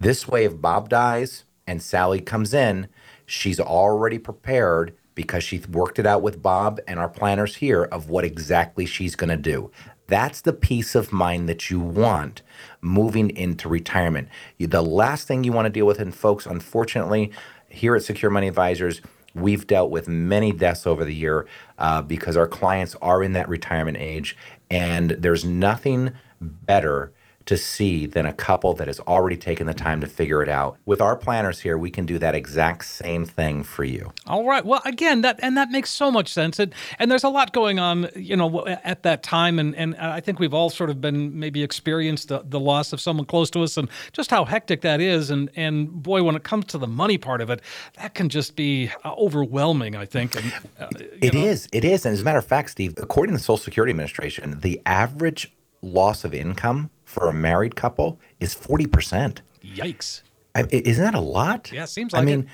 This 0.00 0.26
way, 0.28 0.44
if 0.44 0.60
Bob 0.60 0.88
dies 0.88 1.44
and 1.66 1.82
Sally 1.82 2.20
comes 2.20 2.54
in, 2.54 2.88
she's 3.26 3.60
already 3.60 4.18
prepared 4.18 4.94
because 5.14 5.44
she 5.44 5.60
worked 5.70 5.98
it 5.98 6.06
out 6.06 6.22
with 6.22 6.42
Bob 6.42 6.80
and 6.88 6.98
our 6.98 7.08
planners 7.08 7.56
here 7.56 7.84
of 7.84 8.08
what 8.08 8.24
exactly 8.24 8.84
she's 8.84 9.16
going 9.16 9.30
to 9.30 9.36
do. 9.36 9.70
That's 10.06 10.40
the 10.42 10.52
peace 10.52 10.94
of 10.94 11.12
mind 11.12 11.48
that 11.48 11.70
you 11.70 11.80
want 11.80 12.42
moving 12.80 13.30
into 13.30 13.68
retirement. 13.68 14.28
The 14.58 14.82
last 14.82 15.26
thing 15.26 15.44
you 15.44 15.52
want 15.52 15.66
to 15.66 15.70
deal 15.70 15.86
with, 15.86 15.98
and 15.98 16.14
folks, 16.14 16.46
unfortunately, 16.46 17.32
here 17.70 17.96
at 17.96 18.02
Secure 18.02 18.30
Money 18.30 18.48
Advisors, 18.48 19.00
we've 19.34 19.66
dealt 19.66 19.90
with 19.90 20.08
many 20.08 20.52
deaths 20.52 20.86
over 20.86 21.04
the 21.04 21.14
year 21.14 21.46
uh, 21.78 22.02
because 22.02 22.36
our 22.36 22.46
clients 22.46 22.94
are 23.02 23.22
in 23.22 23.32
that 23.32 23.48
retirement 23.48 23.96
age, 23.98 24.36
and 24.70 25.10
there's 25.10 25.44
nothing 25.44 26.12
better 26.40 27.12
to 27.46 27.56
see 27.56 28.06
than 28.06 28.24
a 28.26 28.32
couple 28.32 28.72
that 28.74 28.86
has 28.86 29.00
already 29.00 29.36
taken 29.36 29.66
the 29.66 29.74
time 29.74 30.00
to 30.00 30.06
figure 30.06 30.42
it 30.42 30.48
out. 30.48 30.78
With 30.86 31.00
our 31.00 31.16
planners 31.16 31.60
here, 31.60 31.76
we 31.76 31.90
can 31.90 32.06
do 32.06 32.18
that 32.18 32.34
exact 32.34 32.84
same 32.84 33.26
thing 33.26 33.62
for 33.62 33.84
you. 33.84 34.12
All 34.26 34.46
right. 34.46 34.64
Well, 34.64 34.80
again, 34.84 35.20
that 35.22 35.38
and 35.42 35.56
that 35.56 35.70
makes 35.70 35.90
so 35.90 36.10
much 36.10 36.32
sense. 36.32 36.58
And 36.58 36.74
and 36.98 37.10
there's 37.10 37.24
a 37.24 37.28
lot 37.28 37.52
going 37.52 37.78
on, 37.78 38.08
you 38.16 38.36
know, 38.36 38.66
at 38.66 39.02
that 39.02 39.22
time. 39.22 39.58
And 39.58 39.74
and 39.76 39.94
I 39.96 40.20
think 40.20 40.38
we've 40.38 40.54
all 40.54 40.70
sort 40.70 40.90
of 40.90 41.00
been 41.00 41.38
maybe 41.38 41.62
experienced 41.62 42.28
the, 42.28 42.42
the 42.44 42.60
loss 42.60 42.92
of 42.92 43.00
someone 43.00 43.26
close 43.26 43.50
to 43.50 43.62
us 43.62 43.76
and 43.76 43.88
just 44.12 44.30
how 44.30 44.44
hectic 44.44 44.80
that 44.82 45.00
is. 45.00 45.30
And 45.30 45.50
and 45.56 45.90
boy, 46.02 46.22
when 46.22 46.36
it 46.36 46.44
comes 46.44 46.66
to 46.66 46.78
the 46.78 46.86
money 46.88 47.18
part 47.18 47.40
of 47.40 47.50
it, 47.50 47.60
that 48.00 48.14
can 48.14 48.28
just 48.28 48.56
be 48.56 48.90
uh, 49.04 49.12
overwhelming. 49.14 49.96
I 49.96 50.06
think. 50.06 50.36
And, 50.36 50.52
uh, 50.78 50.88
it 51.20 51.34
know. 51.34 51.40
is. 51.40 51.68
It 51.72 51.84
is. 51.84 52.06
And 52.06 52.14
as 52.14 52.22
a 52.22 52.24
matter 52.24 52.38
of 52.38 52.46
fact, 52.46 52.70
Steve, 52.70 52.94
according 52.96 53.34
to 53.34 53.38
the 53.38 53.44
Social 53.44 53.58
Security 53.58 53.90
Administration, 53.90 54.60
the 54.60 54.80
average 54.86 55.52
loss 55.82 56.24
of 56.24 56.32
income 56.32 56.90
for 57.14 57.28
a 57.28 57.32
married 57.32 57.76
couple 57.76 58.18
is 58.40 58.54
40%. 58.54 59.38
Yikes. 59.64 60.22
I, 60.54 60.66
isn't 60.70 61.02
that 61.02 61.14
a 61.14 61.20
lot? 61.20 61.70
Yeah, 61.72 61.84
seems 61.84 62.12
like 62.12 62.22
I 62.22 62.24
mean, 62.24 62.40
it. 62.40 62.48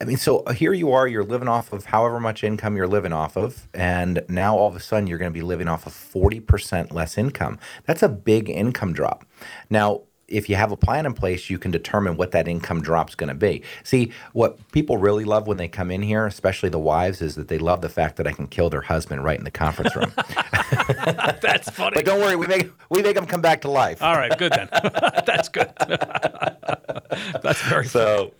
I 0.00 0.04
mean, 0.06 0.16
so 0.16 0.38
uh, 0.40 0.52
here 0.52 0.72
you 0.72 0.92
are, 0.92 1.06
you're 1.06 1.24
living 1.24 1.48
off 1.48 1.72
of 1.72 1.84
however 1.84 2.18
much 2.18 2.42
income 2.42 2.76
you're 2.76 2.88
living 2.88 3.12
off 3.12 3.36
of, 3.36 3.68
and 3.74 4.24
now 4.28 4.56
all 4.56 4.68
of 4.68 4.74
a 4.74 4.80
sudden 4.80 5.06
you're 5.06 5.18
going 5.18 5.30
to 5.30 5.38
be 5.38 5.44
living 5.44 5.68
off 5.68 5.86
of 5.86 5.92
40% 5.92 6.92
less 6.92 7.18
income. 7.18 7.58
That's 7.84 8.02
a 8.02 8.08
big 8.08 8.48
income 8.48 8.94
drop. 8.94 9.26
Now, 9.68 10.02
if 10.26 10.48
you 10.48 10.56
have 10.56 10.72
a 10.72 10.76
plan 10.76 11.04
in 11.06 11.12
place, 11.12 11.50
you 11.50 11.58
can 11.58 11.70
determine 11.70 12.16
what 12.16 12.30
that 12.30 12.48
income 12.48 12.80
drop's 12.80 13.14
going 13.14 13.28
to 13.28 13.34
be. 13.34 13.62
See, 13.82 14.12
what 14.32 14.58
people 14.70 14.96
really 14.96 15.24
love 15.24 15.46
when 15.46 15.56
they 15.56 15.68
come 15.68 15.90
in 15.90 16.02
here, 16.02 16.24
especially 16.26 16.68
the 16.68 16.78
wives, 16.78 17.20
is 17.20 17.34
that 17.34 17.48
they 17.48 17.58
love 17.58 17.80
the 17.80 17.88
fact 17.88 18.16
that 18.16 18.26
I 18.26 18.32
can 18.32 18.46
kill 18.46 18.70
their 18.70 18.82
husband 18.82 19.24
right 19.24 19.38
in 19.38 19.44
the 19.44 19.50
conference 19.50 19.94
room. 19.94 20.12
That's 21.40 21.70
funny. 21.70 21.94
but 21.94 22.04
don't 22.04 22.20
worry, 22.20 22.36
we 22.36 22.46
make 22.46 22.70
we 22.88 23.02
make 23.02 23.14
them 23.14 23.26
come 23.26 23.40
back 23.40 23.60
to 23.62 23.70
life. 23.70 24.02
All 24.02 24.16
right. 24.16 24.36
Good 24.36 24.52
then. 24.52 24.68
That's 25.26 25.48
good. 25.48 25.72
That's 27.42 27.62
very 27.62 27.86
So, 27.86 28.32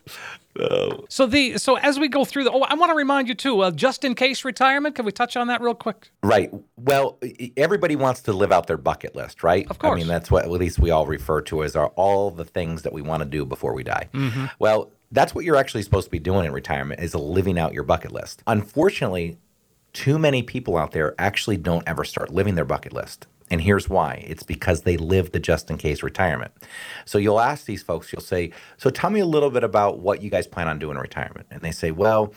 So 1.09 1.27
the 1.27 1.59
so 1.59 1.77
as 1.77 1.99
we 1.99 2.09
go 2.09 2.25
through 2.25 2.45
the 2.45 2.53
oh 2.53 2.63
I 2.63 2.75
want 2.75 2.91
to 2.91 2.97
remind 2.97 3.29
you 3.29 3.35
too 3.35 3.61
uh, 3.61 3.71
just 3.71 4.05
in 4.05 4.15
case 4.15 4.45
retirement 4.45 4.95
can 4.95 5.05
we 5.05 5.13
touch 5.13 5.37
on 5.37 5.47
that 5.49 5.61
real 5.61 5.75
quick 5.75 6.11
Right. 6.23 6.53
Well, 6.77 7.19
everybody 7.57 7.97
wants 7.97 8.21
to 8.23 8.33
live 8.33 8.53
out 8.53 8.67
their 8.67 8.77
bucket 8.77 9.15
list, 9.15 9.43
right? 9.43 9.67
Of 9.71 9.79
course. 9.79 9.93
I 9.93 9.97
mean, 9.97 10.07
that's 10.07 10.31
what 10.31 10.45
at 10.45 10.51
least 10.51 10.79
we 10.79 10.91
all 10.91 11.07
refer 11.07 11.41
to 11.43 11.63
as 11.65 11.77
are 11.77 11.89
all 11.97 12.31
the 12.31 12.45
things 12.45 12.83
that 12.83 12.93
we 12.93 13.03
want 13.03 13.23
to 13.23 13.29
do 13.29 13.45
before 13.45 13.75
we 13.75 13.83
die. 13.83 14.09
Mm-hmm. 14.13 14.47
Well, 14.59 14.91
that's 15.13 15.35
what 15.35 15.45
you're 15.45 15.57
actually 15.57 15.83
supposed 15.83 16.07
to 16.07 16.11
be 16.11 16.19
doing 16.19 16.47
in 16.47 16.53
retirement 16.53 17.01
is 17.01 17.15
living 17.15 17.59
out 17.59 17.73
your 17.75 17.83
bucket 17.83 18.13
list. 18.13 18.43
Unfortunately, 18.47 19.39
too 19.93 20.19
many 20.19 20.43
people 20.43 20.77
out 20.77 20.93
there 20.93 21.15
actually 21.19 21.57
don't 21.57 21.87
ever 21.87 22.05
start 22.05 22.33
living 22.33 22.55
their 22.55 22.65
bucket 22.65 22.93
list. 22.93 23.27
And 23.51 23.61
here's 23.61 23.89
why 23.89 24.25
it's 24.29 24.45
because 24.45 24.83
they 24.83 24.97
live 24.97 25.33
the 25.33 25.41
just 25.41 25.71
in 25.71 25.79
case 25.79 26.03
retirement. 26.03 26.53
So 27.05 27.19
you'll 27.19 27.41
ask 27.41 27.67
these 27.67 27.83
folks, 27.83 28.13
you'll 28.13 28.23
say, 28.23 28.53
So 28.77 28.91
tell 28.91 29.11
me 29.11 29.21
a 29.21 29.27
little 29.27 29.51
bit 29.51 29.65
about 29.65 29.99
what 29.99 30.23
you 30.23 30.31
guys 30.31 30.47
plan 30.47 30.69
on 30.69 30.79
doing 30.79 30.97
in 30.97 31.03
retirement. 31.03 31.49
And 31.51 31.61
they 31.61 31.73
say, 31.73 31.91
Well, 31.91 32.33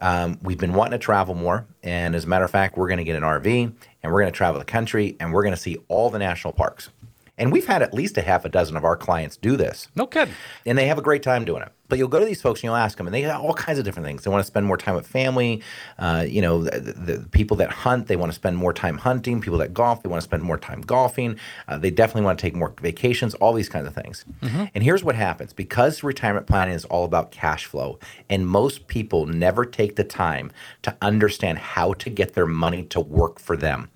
um, 0.00 0.38
we've 0.42 0.58
been 0.58 0.74
wanting 0.74 0.92
to 0.92 0.98
travel 0.98 1.34
more. 1.34 1.66
And 1.82 2.14
as 2.14 2.24
a 2.24 2.28
matter 2.28 2.44
of 2.44 2.50
fact, 2.50 2.76
we're 2.76 2.88
going 2.88 2.98
to 2.98 3.04
get 3.04 3.16
an 3.16 3.22
RV 3.22 3.72
and 4.02 4.12
we're 4.12 4.20
going 4.20 4.32
to 4.32 4.36
travel 4.36 4.58
the 4.58 4.64
country 4.64 5.16
and 5.18 5.32
we're 5.32 5.42
going 5.42 5.54
to 5.54 5.60
see 5.60 5.78
all 5.88 6.10
the 6.10 6.18
national 6.18 6.52
parks. 6.52 6.90
And 7.38 7.52
we've 7.52 7.66
had 7.66 7.82
at 7.82 7.94
least 7.94 8.18
a 8.18 8.22
half 8.22 8.44
a 8.44 8.48
dozen 8.48 8.76
of 8.76 8.84
our 8.84 8.96
clients 8.96 9.36
do 9.36 9.56
this 9.56 9.88
no 9.94 10.06
kidding 10.06 10.34
and 10.66 10.76
they 10.76 10.86
have 10.86 10.98
a 10.98 11.02
great 11.02 11.22
time 11.22 11.44
doing 11.44 11.62
it. 11.62 11.72
But 11.88 11.98
you'll 11.98 12.08
go 12.08 12.20
to 12.20 12.26
these 12.26 12.42
folks 12.42 12.60
and 12.60 12.64
you'll 12.64 12.76
ask 12.76 12.98
them, 12.98 13.06
and 13.06 13.14
they 13.14 13.22
have 13.22 13.40
all 13.40 13.54
kinds 13.54 13.78
of 13.78 13.84
different 13.84 14.06
things. 14.06 14.22
They 14.22 14.30
want 14.30 14.42
to 14.42 14.46
spend 14.46 14.66
more 14.66 14.76
time 14.76 14.94
with 14.94 15.06
family. 15.06 15.62
Uh, 15.98 16.24
you 16.28 16.42
know, 16.42 16.64
the, 16.64 16.92
the 16.92 17.28
people 17.30 17.56
that 17.58 17.70
hunt, 17.70 18.08
they 18.08 18.16
want 18.16 18.30
to 18.30 18.34
spend 18.34 18.58
more 18.58 18.74
time 18.74 18.98
hunting. 18.98 19.40
People 19.40 19.58
that 19.58 19.72
golf, 19.72 20.02
they 20.02 20.08
want 20.08 20.20
to 20.20 20.24
spend 20.24 20.42
more 20.42 20.58
time 20.58 20.82
golfing. 20.82 21.38
Uh, 21.66 21.78
they 21.78 21.90
definitely 21.90 22.22
want 22.22 22.38
to 22.38 22.42
take 22.42 22.54
more 22.54 22.74
vacations. 22.80 23.34
All 23.34 23.54
these 23.54 23.70
kinds 23.70 23.86
of 23.86 23.94
things. 23.94 24.26
And 24.74 24.84
here's 24.84 25.02
what 25.02 25.14
happens: 25.14 25.54
because 25.54 26.02
retirement 26.02 26.46
planning 26.46 26.74
is 26.74 26.84
all 26.84 27.04
about 27.04 27.30
cash 27.30 27.64
flow, 27.64 27.98
and 28.28 28.46
most 28.46 28.86
people 28.88 29.26
never 29.26 29.64
take 29.64 29.96
the 29.96 30.04
time 30.04 30.52
to 30.82 30.94
understand 31.00 31.58
how 31.58 31.94
to 31.94 32.10
get 32.10 32.34
their 32.34 32.46
money 32.46 32.82
to 32.84 33.00
work 33.00 33.40
for 33.40 33.56
them. 33.56 33.88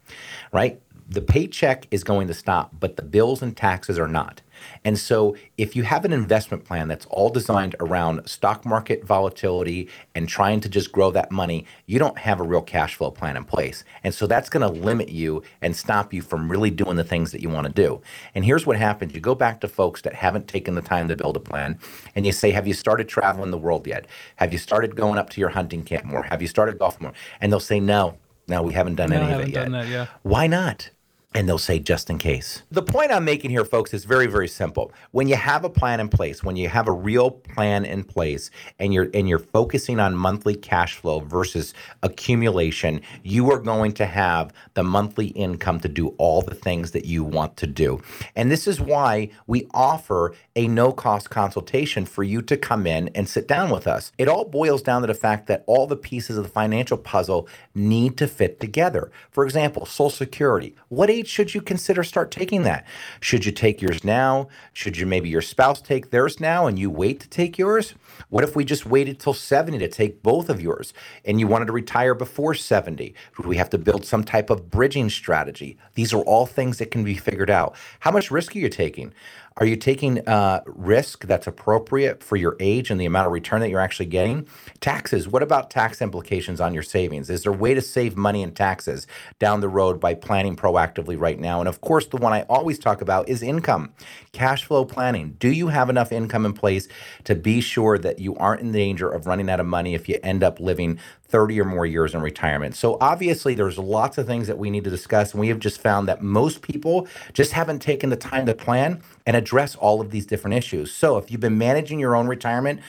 Right? 0.51 0.81
The 1.13 1.21
paycheck 1.21 1.87
is 1.91 2.05
going 2.05 2.27
to 2.29 2.35
stop, 2.35 2.73
but 2.81 2.97
the 2.97 3.03
bills 3.03 3.43
and 3.43 3.55
taxes 3.55 3.99
are 3.99 4.09
not. 4.09 4.41
And 4.83 4.97
so, 4.99 5.37
if 5.59 5.77
you 5.77 5.83
have 5.83 6.07
an 6.07 6.13
investment 6.13 6.65
plan 6.65 6.89
that's 6.89 7.05
all 7.07 7.29
designed 7.29 7.75
around 7.81 8.27
stock 8.27 8.65
market 8.65 9.05
volatility 9.05 9.89
and 10.15 10.27
trying 10.27 10.61
to 10.61 10.71
just 10.71 10.91
grow 10.91 11.11
that 11.11 11.31
money, 11.31 11.67
you 11.85 11.99
don't 11.99 12.17
have 12.17 12.41
a 12.41 12.45
real 12.45 12.63
cash 12.63 12.95
flow 12.95 13.11
plan 13.11 13.37
in 13.37 13.45
place. 13.45 13.85
And 14.03 14.15
so, 14.15 14.27
that's 14.27 14.49
going 14.49 14.63
to 14.63 14.81
limit 14.81 15.11
you 15.11 15.43
and 15.61 15.77
stop 15.77 16.15
you 16.15 16.23
from 16.23 16.51
really 16.51 16.71
doing 16.71 16.97
the 16.97 17.05
things 17.05 17.33
that 17.33 17.43
you 17.43 17.51
want 17.51 17.67
to 17.67 17.73
do. 17.73 18.01
And 18.35 18.45
here's 18.45 18.65
what 18.67 18.77
happens 18.79 19.13
you 19.15 19.21
go 19.21 19.35
back 19.35 19.61
to 19.61 19.69
folks 19.69 20.01
that 20.03 20.15
haven't 20.15 20.49
taken 20.49 20.77
the 20.77 20.83
time 20.83 21.09
to 21.09 21.17
build 21.17 21.37
a 21.37 21.41
plan, 21.41 21.79
and 22.15 22.25
you 22.25 22.33
say, 22.33 22.53
Have 22.53 22.67
you 22.67 22.73
started 22.75 23.07
traveling 23.09 23.51
the 23.51 23.59
world 23.59 23.87
yet? 23.87 24.07
Have 24.37 24.53
you 24.53 24.59
started 24.59 24.97
going 24.97 25.19
up 25.19 25.29
to 25.31 25.41
your 25.41 25.51
hunting 25.51 25.83
camp 25.83 26.05
more? 26.05 26.23
Have 26.23 26.41
you 26.41 26.49
started 26.49 26.79
golf 26.79 27.01
more? 27.03 27.13
And 27.41 27.53
they'll 27.53 27.61
say, 27.61 27.81
No, 27.81 28.17
no, 28.49 28.63
we 28.63 28.73
haven't 28.73 28.95
done 28.95 29.11
No, 29.11 29.17
any 29.17 29.25
of 29.25 29.31
haven't 29.33 29.49
it 29.49 29.55
yet. 29.55 29.71
that, 29.73 29.89
yeah. 29.89 30.07
Why 30.23 30.47
not? 30.47 30.91
And 31.35 31.49
they'll 31.49 31.57
say, 31.57 31.79
just 31.79 32.11
in 32.11 32.19
case. 32.19 32.63
The 32.71 32.83
point 32.83 33.11
I'm 33.11 33.25
making 33.25 33.51
here, 33.51 33.65
folks, 33.65 33.95
is 33.95 34.05
very, 34.05 34.27
very 34.27 34.49
simple. 34.49 34.93
When 35.13 35.29
you 35.29 35.37
have 35.37 35.65
a 35.65 35.71
plan 35.71 35.99
in 35.99 36.09
place, 36.09 36.45
when 36.45 36.57
you 36.57 36.69
have 36.69 36.89
a 36.89 36.93
real 36.93 37.31
plan 37.31 37.87
in 37.87 38.05
place, 38.05 38.51
and 38.79 38.93
you're 38.93 39.09
and 39.15 39.29
you're 39.29 39.39
focusing 39.39 39.99
on 39.99 40.15
monthly 40.15 40.55
cash 40.55 40.97
flow 40.97 41.21
versus 41.21 41.73
accumulation, 42.03 43.01
you 43.23 43.51
are 43.51 43.59
going 43.59 43.93
to 43.93 44.05
have 44.05 44.53
the 44.75 44.83
monthly 44.83 45.29
income 45.29 45.81
to 45.81 45.89
do 45.89 46.09
all 46.19 46.43
the 46.43 46.55
things 46.55 46.91
that 46.91 47.07
you 47.07 47.25
want 47.25 47.57
to 47.57 47.67
do. 47.67 48.03
And 48.37 48.51
this 48.51 48.67
is 48.67 48.79
why 48.79 49.31
we 49.47 49.67
offer 49.73 50.35
a 50.55 50.69
no-cost 50.69 51.31
consultation 51.31 52.05
for 52.05 52.23
you 52.23 52.43
to 52.43 52.59
come 52.59 52.87
in 52.87 53.09
and 53.15 53.27
sit 53.27 53.49
down 53.49 53.71
with 53.71 53.87
us. 53.87 54.13
It 54.19 54.29
all 54.29 54.45
boils 54.45 54.83
down 54.83 55.01
to 55.01 55.07
the 55.07 55.15
fact 55.15 55.47
that 55.47 55.65
all 55.67 55.87
the 55.87 55.97
pieces 55.97 56.37
of 56.37 56.45
the 56.45 56.51
financial 56.51 56.99
puzzle 56.99 57.49
need 57.75 58.19
to 58.19 58.27
fit 58.27 58.61
together. 58.61 59.11
For 59.31 59.45
example, 59.45 59.87
Social 59.87 60.11
Security. 60.11 60.75
What 60.89 61.09
age 61.09 61.22
should 61.27 61.55
you 61.55 61.61
consider 61.61 62.03
start 62.03 62.31
taking 62.31 62.63
that? 62.65 62.87
Should 63.21 63.45
you 63.45 63.53
take 63.53 63.83
yours 63.83 64.05
now? 64.05 64.49
Should 64.73 64.97
you 64.97 65.07
maybe 65.07 65.29
your 65.29 65.43
spouse 65.43 65.81
take 65.81 66.11
theirs 66.11 66.41
now 66.41 66.67
and 66.67 66.79
you 66.79 66.91
wait 66.91 67.21
to 67.21 67.29
take 67.29 67.59
yours? 67.59 67.95
What 68.29 68.45
if 68.45 68.57
we 68.57 68.65
just 68.65 68.87
waited 68.87 69.19
till 69.19 69.35
70 69.35 69.79
to 69.79 69.89
take 69.89 70.23
both 70.23 70.49
of 70.49 70.61
yours 70.61 70.93
and 71.25 71.41
you 71.41 71.47
wanted 71.47 71.67
to 71.67 71.73
retire 71.73 72.15
before 72.15 72.55
70? 72.55 73.15
Would 73.37 73.47
we 73.47 73.57
have 73.57 73.71
to 73.71 73.79
build 73.79 74.05
some 74.05 74.25
type 74.25 74.51
of 74.51 74.71
bridging 74.71 75.11
strategy? 75.11 75.79
These 75.95 76.13
are 76.13 76.23
all 76.23 76.47
things 76.47 76.79
that 76.79 76.91
can 76.91 77.05
be 77.05 77.15
figured 77.15 77.51
out. 77.51 77.77
How 78.01 78.11
much 78.11 78.31
risk 78.31 78.55
are 78.57 78.59
you 78.59 78.69
taking? 78.69 79.13
Are 79.59 79.67
you 79.67 79.77
taking 79.77 80.27
uh, 80.27 80.63
risk 80.67 81.27
that's 81.27 81.47
appropriate 81.47 82.23
for 82.23 82.37
your 82.37 82.57
age 82.59 82.91
and 82.91 83.01
the 83.01 83.05
amount 83.05 83.27
of 83.27 83.33
return 83.33 83.61
that 83.61 83.69
you're 83.69 83.81
actually 83.81 84.07
getting? 84.07 84.49
Taxes. 84.81 85.29
What 85.29 85.43
about 85.43 85.71
tax 85.71 86.01
implications 86.01 86.61
on 86.61 86.73
your 86.73 86.83
savings? 86.83 87.29
Is 87.29 87.43
there 87.43 87.53
a 87.53 87.57
way 87.57 87.75
to 87.75 87.83
save 87.83 88.17
money 88.17 88.43
in 88.43 88.53
taxes 88.53 89.07
down 89.39 89.61
the 89.61 89.69
road 89.69 90.01
by 90.01 90.15
planning 90.15 90.57
proactively 90.57 91.21
right 91.21 91.39
now? 91.39 91.61
And 91.61 91.69
of 91.69 91.81
course, 91.83 92.07
the 92.07 92.17
one 92.17 92.33
I 92.33 92.43
always 92.43 92.79
talk 92.79 93.03
about 93.03 93.29
is 93.29 93.43
income, 93.43 93.93
cash 94.33 94.65
flow 94.65 94.85
planning. 94.85 95.37
Do 95.39 95.51
you 95.51 95.69
have 95.69 95.91
enough 95.91 96.13
income 96.13 96.47
in 96.47 96.55
place 96.55 96.89
to 97.25 97.35
be 97.35 97.61
sure 97.61 97.99
that 97.99 98.19
you 98.19 98.35
aren't 98.37 98.63
in 98.63 98.73
danger 98.73 99.09
of 99.11 99.27
running 99.27 99.51
out 99.51 99.61
of 99.61 99.67
money 99.67 99.95
if 99.95 100.09
you 100.09 100.19
end 100.23 100.43
up 100.43 100.61
living 100.61 100.99
30 101.33 101.61
or 101.61 101.65
more 101.65 101.87
years 101.87 102.15
in 102.15 102.21
retirement. 102.21 102.77
So 102.77 102.99
obviously 103.01 103.55
there's 103.55 103.79
lots 103.79 104.19
of 104.19 104.27
things 104.27 104.47
that 104.47 104.59
we 104.59 104.71
need 104.71 104.85
to 104.85 104.91
discuss 104.91 105.33
and 105.33 105.41
we 105.41 105.49
have 105.49 105.59
just 105.59 105.81
found 105.81 106.07
that 106.07 106.23
most 106.23 106.61
people 106.61 107.09
just 107.33 107.53
haven't 107.53 107.81
taken 107.81 108.11
the 108.11 108.17
time 108.17 108.45
to 108.47 108.55
plan 108.55 109.03
and 109.27 109.35
address 109.35 109.75
all 109.75 110.03
of 110.03 110.11
these 110.11 110.27
different 110.27 110.55
issues. 110.55 110.93
So 110.93 111.17
if 111.17 111.31
you've 111.31 111.41
been 111.41 111.59
managing 111.59 111.99
your 111.99 112.15
own 112.15 112.29
retirement 112.29 112.81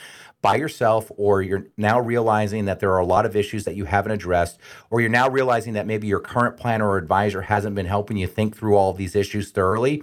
by 0.42 0.56
yourself 0.56 1.10
or 1.16 1.40
you're 1.40 1.68
now 1.78 1.98
realizing 1.98 2.66
that 2.66 2.78
there 2.78 2.92
are 2.92 2.98
a 2.98 3.06
lot 3.06 3.24
of 3.24 3.34
issues 3.34 3.64
that 3.64 3.76
you 3.76 3.86
haven't 3.86 4.12
addressed 4.12 4.58
or 4.90 5.00
you're 5.00 5.08
now 5.08 5.26
realizing 5.26 5.72
that 5.72 5.86
maybe 5.86 6.06
your 6.06 6.20
current 6.20 6.58
planner 6.58 6.86
or 6.86 6.98
advisor 6.98 7.40
hasn't 7.40 7.74
been 7.74 7.86
helping 7.86 8.18
you 8.18 8.26
think 8.26 8.54
through 8.54 8.76
all 8.76 8.90
of 8.90 8.98
these 8.98 9.16
issues 9.16 9.50
thoroughly, 9.52 10.02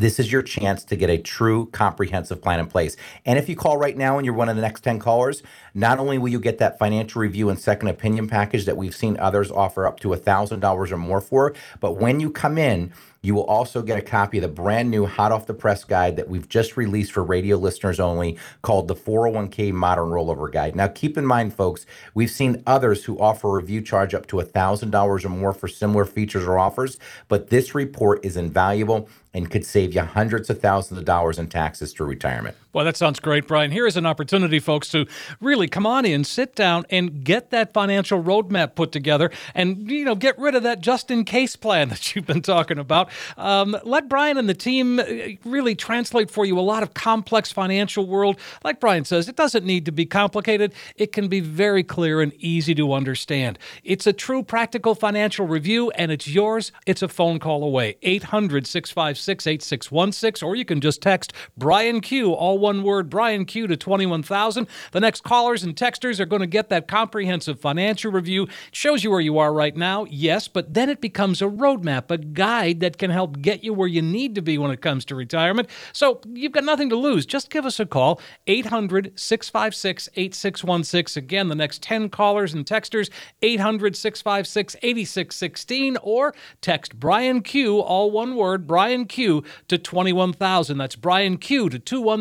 this 0.00 0.18
is 0.18 0.32
your 0.32 0.42
chance 0.42 0.82
to 0.84 0.96
get 0.96 1.10
a 1.10 1.18
true 1.18 1.66
comprehensive 1.66 2.40
plan 2.40 2.58
in 2.58 2.66
place. 2.66 2.96
And 3.26 3.38
if 3.38 3.48
you 3.48 3.56
call 3.56 3.76
right 3.76 3.96
now 3.96 4.16
and 4.16 4.24
you're 4.24 4.34
one 4.34 4.48
of 4.48 4.56
the 4.56 4.62
next 4.62 4.80
10 4.80 4.98
callers, 4.98 5.42
not 5.74 5.98
only 5.98 6.16
will 6.18 6.30
you 6.30 6.40
get 6.40 6.58
that 6.58 6.78
financial 6.78 7.20
review 7.20 7.50
and 7.50 7.58
second 7.58 7.88
opinion 7.88 8.26
package 8.26 8.64
that 8.64 8.76
we've 8.76 8.96
seen 8.96 9.18
others 9.18 9.50
offer 9.50 9.86
up 9.86 10.00
to 10.00 10.08
$1,000 10.08 10.90
or 10.90 10.96
more 10.96 11.20
for, 11.20 11.54
but 11.80 11.98
when 11.98 12.18
you 12.18 12.30
come 12.30 12.56
in, 12.56 12.92
you 13.22 13.34
will 13.34 13.44
also 13.44 13.82
get 13.82 13.98
a 13.98 14.02
copy 14.02 14.38
of 14.38 14.42
the 14.42 14.48
brand 14.48 14.90
new 14.90 15.06
hot 15.06 15.32
off 15.32 15.46
the 15.46 15.54
press 15.54 15.84
guide 15.84 16.16
that 16.16 16.28
we've 16.28 16.48
just 16.48 16.76
released 16.76 17.12
for 17.12 17.22
radio 17.22 17.56
listeners 17.56 18.00
only 18.00 18.38
called 18.62 18.88
the 18.88 18.94
401k 18.94 19.72
Modern 19.72 20.08
Rollover 20.08 20.50
Guide. 20.50 20.74
Now, 20.74 20.88
keep 20.88 21.18
in 21.18 21.26
mind, 21.26 21.54
folks, 21.54 21.84
we've 22.14 22.30
seen 22.30 22.62
others 22.66 23.04
who 23.04 23.18
offer 23.18 23.48
a 23.48 23.60
review 23.60 23.82
charge 23.82 24.14
up 24.14 24.26
to 24.28 24.36
$1,000 24.36 25.24
or 25.24 25.28
more 25.28 25.52
for 25.52 25.68
similar 25.68 26.04
features 26.04 26.44
or 26.44 26.58
offers, 26.58 26.98
but 27.28 27.50
this 27.50 27.74
report 27.74 28.24
is 28.24 28.36
invaluable 28.36 29.08
and 29.32 29.50
could 29.50 29.64
save 29.64 29.94
you 29.94 30.00
hundreds 30.00 30.50
of 30.50 30.60
thousands 30.60 30.98
of 30.98 31.04
dollars 31.04 31.38
in 31.38 31.46
taxes 31.46 31.92
through 31.92 32.06
retirement. 32.06 32.56
Well, 32.72 32.84
that 32.84 32.96
sounds 32.96 33.20
great, 33.20 33.46
Brian. 33.46 33.70
Here 33.70 33.86
is 33.86 33.96
an 33.96 34.06
opportunity, 34.06 34.58
folks, 34.58 34.88
to 34.90 35.06
really 35.40 35.68
come 35.68 35.86
on 35.86 36.04
in, 36.04 36.24
sit 36.24 36.54
down, 36.54 36.84
and 36.90 37.24
get 37.24 37.50
that 37.50 37.72
financial 37.72 38.22
roadmap 38.22 38.74
put 38.74 38.92
together, 38.92 39.30
and 39.54 39.90
you 39.90 40.04
know, 40.04 40.14
get 40.14 40.38
rid 40.38 40.54
of 40.54 40.62
that 40.64 40.80
just-in-case 40.80 41.56
plan 41.56 41.88
that 41.90 42.14
you've 42.14 42.26
been 42.26 42.42
talking 42.42 42.78
about. 42.78 43.09
Um, 43.36 43.76
let 43.84 44.08
Brian 44.08 44.38
and 44.38 44.48
the 44.48 44.54
team 44.54 44.98
uh, 44.98 45.04
really 45.44 45.74
translate 45.74 46.30
for 46.30 46.44
you 46.44 46.58
a 46.58 46.60
lot 46.60 46.82
of 46.82 46.94
complex 46.94 47.52
financial 47.52 48.06
world. 48.06 48.38
Like 48.64 48.80
Brian 48.80 49.04
says, 49.04 49.28
it 49.28 49.36
doesn't 49.36 49.64
need 49.64 49.84
to 49.86 49.92
be 49.92 50.06
complicated. 50.06 50.72
It 50.96 51.12
can 51.12 51.28
be 51.28 51.40
very 51.40 51.82
clear 51.82 52.20
and 52.20 52.32
easy 52.34 52.74
to 52.74 52.92
understand. 52.92 53.58
It's 53.84 54.06
a 54.06 54.12
true 54.12 54.42
practical 54.42 54.94
financial 54.94 55.46
review, 55.46 55.90
and 55.92 56.10
it's 56.10 56.28
yours. 56.28 56.72
It's 56.86 57.02
a 57.02 57.08
phone 57.08 57.38
call 57.38 57.64
away. 57.64 57.96
800 58.02 58.66
656 58.66 59.46
8616, 59.46 60.46
or 60.46 60.56
you 60.56 60.64
can 60.64 60.80
just 60.80 61.02
text 61.02 61.32
Brian 61.56 62.00
Q, 62.00 62.32
all 62.32 62.58
one 62.58 62.82
word, 62.82 63.10
Brian 63.10 63.44
Q 63.44 63.66
to 63.66 63.76
21,000. 63.76 64.66
The 64.92 65.00
next 65.00 65.22
callers 65.22 65.62
and 65.62 65.74
texters 65.74 66.20
are 66.20 66.26
going 66.26 66.40
to 66.40 66.46
get 66.46 66.68
that 66.68 66.88
comprehensive 66.88 67.60
financial 67.60 68.12
review. 68.12 68.44
It 68.44 68.50
shows 68.72 69.04
you 69.04 69.10
where 69.10 69.20
you 69.20 69.38
are 69.38 69.52
right 69.52 69.76
now, 69.76 70.04
yes, 70.08 70.48
but 70.48 70.74
then 70.74 70.88
it 70.88 71.00
becomes 71.00 71.42
a 71.42 71.46
roadmap, 71.46 72.10
a 72.10 72.18
guide 72.18 72.80
that 72.80 72.98
can 73.00 73.10
help 73.10 73.40
get 73.40 73.64
you 73.64 73.72
where 73.72 73.88
you 73.88 74.02
need 74.02 74.36
to 74.36 74.42
be 74.42 74.58
when 74.58 74.70
it 74.70 74.80
comes 74.80 75.04
to 75.06 75.16
retirement. 75.16 75.68
So 75.92 76.20
you've 76.32 76.52
got 76.52 76.64
nothing 76.64 76.90
to 76.90 76.96
lose. 76.96 77.26
Just 77.26 77.50
give 77.50 77.66
us 77.66 77.80
a 77.80 77.86
call, 77.86 78.20
800 78.46 79.18
656 79.18 80.08
8616. 80.14 81.24
Again, 81.24 81.48
the 81.48 81.54
next 81.54 81.82
10 81.82 82.10
callers 82.10 82.54
and 82.54 82.64
texters, 82.64 83.10
800 83.42 83.96
656 83.96 84.76
8616, 84.82 85.96
or 86.02 86.34
text 86.60 87.00
Brian 87.00 87.40
Q, 87.40 87.80
all 87.80 88.10
one 88.10 88.36
word, 88.36 88.66
Brian 88.66 89.06
Q 89.06 89.42
to 89.68 89.78
21,000. 89.78 90.76
That's 90.76 90.96
Brian 90.96 91.38
Q 91.38 91.70
to 91.70 91.78
21000. 91.78 92.20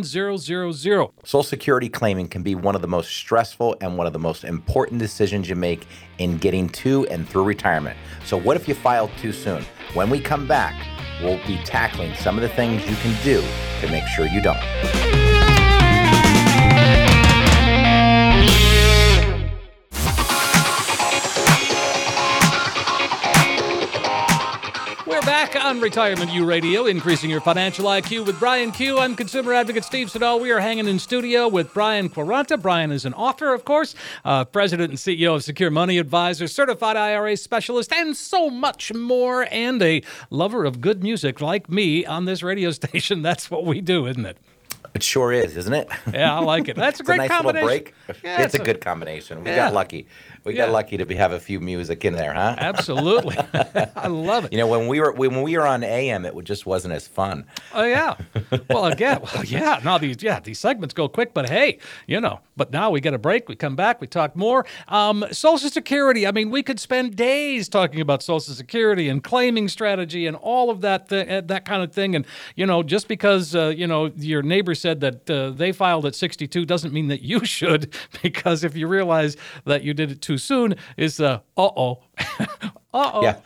Social 1.25 1.43
Security 1.43 1.89
claiming 1.89 2.29
can 2.29 2.41
be 2.41 2.55
one 2.55 2.75
of 2.75 2.81
the 2.81 2.87
most 2.87 3.11
stressful 3.11 3.75
and 3.81 3.97
one 3.97 4.07
of 4.07 4.13
the 4.13 4.19
most 4.19 4.45
important 4.45 4.99
decisions 4.99 5.49
you 5.49 5.55
make 5.55 5.85
in 6.19 6.37
getting 6.37 6.69
to 6.69 7.05
and 7.07 7.27
through 7.27 7.43
retirement. 7.43 7.97
So, 8.25 8.37
what 8.37 8.55
if 8.55 8.67
you 8.67 8.75
filed 8.75 9.11
too 9.17 9.31
soon? 9.31 9.63
When 9.93 10.09
we 10.09 10.19
come 10.19 10.47
back, 10.47 10.75
we'll 11.21 11.45
be 11.47 11.57
tackling 11.65 12.13
some 12.15 12.35
of 12.35 12.41
the 12.41 12.49
things 12.49 12.87
you 12.87 12.95
can 12.97 13.23
do 13.23 13.41
to 13.81 13.91
make 13.91 14.05
sure 14.07 14.27
you 14.27 14.41
don't. 14.41 15.28
Back 25.53 25.63
on 25.65 25.79
Retirement 25.79 26.31
U 26.33 26.45
Radio, 26.45 26.85
increasing 26.85 27.29
your 27.29 27.41
financial 27.41 27.85
IQ 27.85 28.25
with 28.25 28.39
Brian 28.39 28.71
Q. 28.71 28.99
I'm 28.99 29.15
consumer 29.15 29.53
advocate 29.53 29.83
Steve 29.83 30.09
Siddall. 30.11 30.39
We 30.39 30.51
are 30.51 30.59
hanging 30.59 30.87
in 30.87 30.99
studio 30.99 31.47
with 31.47 31.73
Brian 31.73 32.09
Quaranta. 32.09 32.61
Brian 32.61 32.91
is 32.91 33.05
an 33.05 33.13
author, 33.13 33.53
of 33.53 33.65
course, 33.65 33.95
uh, 34.25 34.45
president 34.45 34.89
and 34.91 34.97
CEO 34.99 35.35
of 35.35 35.43
Secure 35.43 35.71
Money 35.71 35.97
Advisors, 35.97 36.53
certified 36.53 36.97
IRA 36.97 37.35
specialist, 37.37 37.91
and 37.93 38.15
so 38.15 38.49
much 38.49 38.93
more, 38.93 39.47
and 39.51 39.81
a 39.81 40.01
lover 40.29 40.65
of 40.65 40.81
good 40.81 41.01
music 41.03 41.41
like 41.41 41.69
me 41.69 42.05
on 42.05 42.25
this 42.25 42.43
radio 42.43 42.71
station. 42.79 43.21
That's 43.21 43.49
what 43.49 43.65
we 43.65 43.81
do, 43.81 44.05
isn't 44.07 44.25
it? 44.25 44.37
It 44.95 45.03
sure 45.03 45.31
is, 45.31 45.55
isn't 45.55 45.73
it? 45.73 45.87
Yeah, 46.11 46.35
I 46.35 46.39
like 46.39 46.67
it. 46.67 46.75
That's 46.75 46.99
a 46.99 47.01
It's 47.03 47.09
a 47.09 47.15
great 47.17 47.29
nice 47.29 47.43
little 47.43 47.61
break. 47.61 47.93
Yeah, 48.23 48.41
it's 48.41 48.55
a 48.55 48.59
good 48.59 48.81
combination. 48.81 49.43
We 49.43 49.51
Yeah. 49.51 49.57
got 49.67 49.73
lucky. 49.75 50.07
We 50.43 50.55
Yeah. 50.55 50.65
got 50.65 50.71
lucky 50.73 50.97
to 50.97 51.05
be, 51.05 51.15
have 51.15 51.31
a 51.31 51.39
few 51.39 51.59
music 51.59 52.05
in 52.05 52.13
there, 52.13 52.33
huh? 52.33 52.55
Absolutely. 52.57 53.37
I 53.95 54.07
love 54.07 54.45
it. 54.45 54.51
You 54.53 54.57
know, 54.59 54.67
when 54.67 54.87
we 54.87 54.99
were 54.99 55.11
when 55.11 55.41
we 55.41 55.57
were 55.57 55.67
on 55.67 55.83
AM, 55.83 56.25
it 56.25 56.33
just 56.43 56.65
wasn't 56.65 56.93
as 56.93 57.07
fun. 57.07 57.45
Oh 57.73 57.83
yeah. 57.83 58.15
Well, 58.69 58.85
again, 58.85 59.19
well, 59.35 59.43
yeah. 59.45 59.79
Now 59.83 59.97
these, 59.97 60.21
yeah, 60.21 60.39
these 60.39 60.59
segments 60.59 60.93
go 60.93 61.07
quick, 61.07 61.33
but 61.33 61.49
hey, 61.49 61.79
you 62.07 62.19
know. 62.21 62.39
But 62.55 62.71
now 62.71 62.89
we 62.89 62.99
get 62.99 63.13
a 63.13 63.17
break. 63.17 63.47
We 63.47 63.55
come 63.55 63.75
back. 63.77 64.01
We 64.01 64.07
talk 64.07 64.35
more. 64.35 64.65
Um, 64.89 65.23
Social 65.31 65.69
Security. 65.69 66.27
I 66.27 66.31
mean, 66.31 66.49
we 66.49 66.61
could 66.61 66.79
spend 66.79 67.15
days 67.15 67.69
talking 67.69 68.01
about 68.01 68.21
Social 68.21 68.53
Security 68.53 69.07
and 69.07 69.23
claiming 69.23 69.69
strategy 69.69 70.27
and 70.27 70.35
all 70.35 70.69
of 70.69 70.81
that, 70.81 71.07
th- 71.07 71.27
uh, 71.29 71.41
that 71.45 71.63
kind 71.63 71.83
of 71.83 71.93
thing. 71.93 72.15
And 72.15 72.25
you 72.55 72.65
know, 72.65 72.83
just 72.83 73.07
because 73.07 73.55
uh, 73.55 73.67
you 73.67 73.87
know 73.87 74.07
your 74.17 74.41
neighbor 74.41 74.75
said 74.75 74.99
that 75.01 75.29
uh, 75.29 75.51
they 75.51 75.71
filed 75.71 76.05
at 76.05 76.15
62 76.15 76.65
doesn't 76.65 76.93
mean 76.93 77.07
that 77.07 77.21
you 77.21 77.45
should. 77.45 77.93
Because 78.21 78.63
if 78.63 78.75
you 78.75 78.87
realize 78.87 79.37
that 79.65 79.83
you 79.83 79.93
did 79.93 80.11
it 80.11 80.21
too 80.29 80.37
soon, 80.37 80.75
is 80.95 81.19
uh 81.19 81.39
uh 81.57 81.69
oh 81.85 82.03
uh 82.39 83.11
oh. 83.17 83.21
Yeah. 83.23 83.39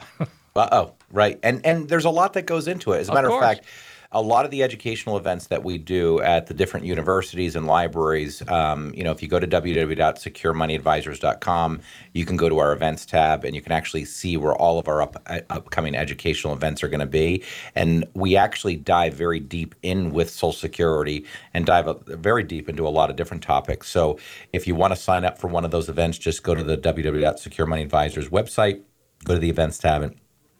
Uh 0.56 0.70
oh. 0.80 0.94
Right. 1.12 1.40
And 1.42 1.66
and 1.66 1.88
there's 1.90 2.06
a 2.06 2.10
lot 2.22 2.34
that 2.34 2.46
goes 2.46 2.68
into 2.68 2.92
it. 2.94 3.00
As 3.00 3.08
a 3.08 3.12
Of 3.12 3.16
matter 3.16 3.28
course. 3.30 3.44
of 3.44 3.50
fact, 3.50 3.66
a 4.14 4.22
lot 4.22 4.46
of 4.46 4.52
the 4.52 4.62
educational 4.62 5.18
events 5.18 5.48
that 5.48 5.64
we 5.64 5.80
do 5.80 6.22
at 6.22 6.46
the 6.46 6.54
different 6.54 6.86
universities 6.86 7.56
and 7.56 7.66
libraries, 7.66 8.48
um, 8.48 8.94
you 8.94 9.04
know, 9.04 9.10
if 9.12 9.24
you 9.24 9.28
go 9.28 9.40
to 9.40 9.48
www.securemoneyadvisors.com, 9.48 11.82
you 12.14 12.26
can 12.26 12.38
go 12.38 12.48
to 12.48 12.60
our 12.60 12.74
events 12.74 13.08
tab 13.08 13.44
and 13.44 13.56
you 13.56 13.62
can 13.62 13.72
actually 13.72 14.06
see 14.06 14.38
where 14.38 14.54
all 14.54 14.78
of 14.78 14.88
our 14.88 15.02
up, 15.02 15.20
uh, 15.26 15.40
upcoming 15.50 15.96
educational 15.96 16.54
events 16.54 16.84
are 16.84 16.88
going 16.88 17.00
to 17.00 17.08
be. 17.08 17.44
And 17.74 18.06
we 18.14 18.38
actually 18.38 18.76
dive 18.76 19.16
very 19.16 19.40
deep 19.40 19.74
in 19.82 20.12
with 20.12 20.30
Social 20.30 20.54
Security 20.54 21.26
and 21.54 21.66
dive 21.66 21.90
very 22.06 22.44
deep 22.44 22.70
into 22.70 22.88
a 22.88 22.90
lot 22.90 23.10
of 23.10 23.16
different 23.16 23.42
topics. 23.42 23.90
So 23.90 24.20
if 24.54 24.68
you 24.68 24.76
want 24.76 24.94
to 24.94 25.00
sign 25.00 25.26
up 25.26 25.40
for 25.40 25.48
one 25.48 25.66
of 25.66 25.72
those 25.72 25.90
events, 25.90 26.20
just 26.20 26.44
go 26.44 26.54
to 26.54 26.64
the 26.64 26.78
www.securemoneyadvisors 26.78 28.30
website, 28.30 28.84
go 29.24 29.34
to 29.34 29.40
the 29.40 29.50
events 29.50 29.80
tab, 29.80 30.04
and 30.04 30.16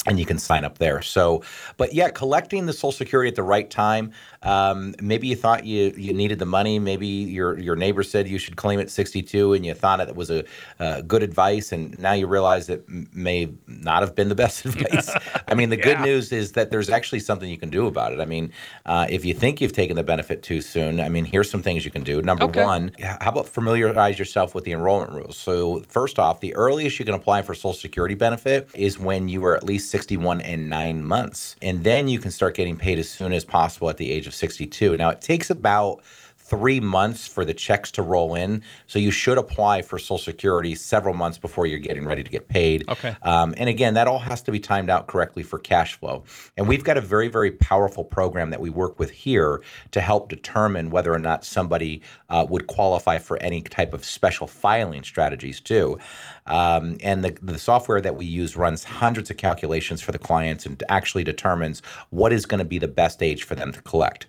and 0.06 0.20
you 0.20 0.26
can 0.26 0.38
sign 0.38 0.66
up 0.66 0.78
there. 0.80 1.02
So, 1.02 1.44
but 1.78 1.94
yeah, 1.94 2.10
collecting 2.10 2.66
the 2.66 2.74
Social 2.74 2.92
Security 2.92 3.30
at 3.30 3.36
the 3.36 3.44
right 3.44 3.70
time. 3.70 4.12
Um, 4.42 4.94
maybe 5.02 5.28
you 5.28 5.36
thought 5.36 5.66
you 5.66 5.94
you 5.96 6.14
needed 6.14 6.40
the 6.40 6.46
money. 6.46 6.78
Maybe 6.78 7.08
your 7.08 7.58
your 7.58 7.76
neighbor 7.76 8.04
said 8.04 8.28
you 8.28 8.38
should 8.38 8.58
claim 8.58 8.80
it 8.80 8.92
62, 8.92 9.54
and 9.54 9.66
you 9.66 9.74
thought 9.74 10.02
it 10.02 10.16
was 10.16 10.30
a 10.30 10.44
uh, 10.80 11.02
good 11.02 11.24
advice, 11.24 11.72
and 11.72 11.98
now 12.00 12.12
you 12.12 12.28
realize 12.28 12.68
it 12.70 12.84
may 13.14 13.54
not 13.68 14.04
have 14.04 14.16
been 14.16 14.28
the 14.30 14.36
best 14.36 14.66
advice. 14.66 15.10
I 15.48 15.54
mean, 15.54 15.70
the 15.70 15.78
yeah. 15.78 15.84
good 15.84 16.00
news 16.02 16.32
is 16.32 16.52
that 16.54 16.72
there's 16.72 16.90
actually 16.90 17.20
something 17.20 17.50
you 17.50 17.58
can 17.58 17.70
do 17.70 17.88
about 17.88 18.12
it. 18.12 18.20
I 18.20 18.26
mean, 18.26 18.52
uh, 18.86 19.08
if 19.10 19.24
you 19.24 19.34
think 19.34 19.62
you've 19.62 19.74
taken 19.74 19.96
the 19.96 20.04
benefit 20.04 20.44
too 20.44 20.60
soon, 20.62 21.00
I 21.00 21.08
mean, 21.08 21.24
here's 21.24 21.50
some 21.50 21.62
things 21.62 21.86
you 21.86 21.92
can 21.92 22.04
do. 22.04 22.22
Number 22.22 22.46
okay. 22.46 22.64
one, 22.64 22.92
how 23.00 23.30
about 23.30 23.48
familiarize 23.48 24.20
yourself 24.20 24.54
with 24.54 24.66
the 24.66 24.74
enrollment 24.74 25.12
rules? 25.12 25.38
So, 25.38 25.80
first 25.88 26.20
off, 26.20 26.42
the 26.42 26.54
earliest 26.56 27.00
you 27.00 27.06
can 27.06 27.14
apply 27.14 27.44
for 27.44 27.54
Social 27.54 27.74
Security 27.74 28.16
benefit 28.16 28.70
is 28.74 29.00
when 29.00 29.30
you 29.30 29.46
are 29.46 29.56
at 29.56 29.64
least 29.64 29.93
61 29.94 30.42
and 30.42 30.72
nine 30.72 31.04
months. 31.04 31.56
And 31.62 31.84
then 31.84 32.08
you 32.08 32.18
can 32.18 32.32
start 32.32 32.56
getting 32.56 32.78
paid 32.78 32.98
as 32.98 33.08
soon 33.08 33.32
as 33.32 33.46
possible 33.46 33.92
at 33.92 33.98
the 33.98 34.10
age 34.10 34.26
of 34.26 34.34
62. 34.34 34.98
Now, 34.98 35.10
it 35.10 35.22
takes 35.22 35.52
about 35.52 36.02
three 36.36 36.80
months 36.80 37.28
for 37.28 37.46
the 37.46 37.54
checks 37.54 37.92
to 37.92 38.02
roll 38.02 38.34
in. 38.34 38.64
So 38.88 39.00
you 39.00 39.12
should 39.12 39.38
apply 39.38 39.82
for 39.82 39.98
Social 40.00 40.18
Security 40.18 40.76
several 40.76 41.14
months 41.14 41.38
before 41.38 41.68
you're 41.68 41.80
getting 41.80 42.06
ready 42.06 42.24
to 42.24 42.30
get 42.30 42.48
paid. 42.48 42.90
Okay. 42.90 43.16
Um, 43.22 43.54
and 43.58 43.70
again, 43.70 43.94
that 43.94 44.08
all 44.08 44.20
has 44.20 44.42
to 44.44 44.52
be 44.52 44.60
timed 44.60 44.90
out 44.90 45.08
correctly 45.08 45.44
for 45.44 45.58
cash 45.60 45.94
flow. 45.94 46.24
And 46.58 46.68
we've 46.68 46.84
got 46.84 46.98
a 46.98 47.02
very, 47.02 47.28
very 47.28 47.52
powerful 47.52 48.04
program 48.04 48.50
that 48.50 48.60
we 48.60 48.70
work 48.70 49.00
with 49.00 49.12
here 49.12 49.62
to 49.92 50.02
help 50.02 50.28
determine 50.28 50.90
whether 50.90 51.14
or 51.14 51.20
not 51.20 51.46
somebody 51.46 52.02
uh, 52.30 52.46
would 52.50 52.68
qualify 52.68 53.20
for 53.20 53.38
any 53.38 53.62
type 53.62 53.94
of 53.94 54.04
special 54.04 54.48
filing 54.48 55.04
strategies 55.04 55.62
too. 55.62 55.98
Um, 56.46 56.98
and 57.02 57.24
the, 57.24 57.38
the 57.42 57.58
software 57.58 58.02
that 58.02 58.16
we 58.16 58.26
use 58.26 58.58
runs 58.58 58.84
hundreds 58.84 59.30
of 59.30 59.38
calculations 59.38 60.02
for 60.02 60.12
the 60.12 60.20
clients 60.20 60.66
and 60.66 60.82
actually 60.90 61.24
determines 61.24 61.82
what 62.10 62.34
is 62.34 62.46
going 62.46 62.60
to 62.60 62.66
be 62.66 62.80
the 62.80 62.88
best 62.88 63.24
age 63.24 63.44
for 63.44 63.56
them 63.56 63.72
to 63.72 63.82
collect. 63.82 64.28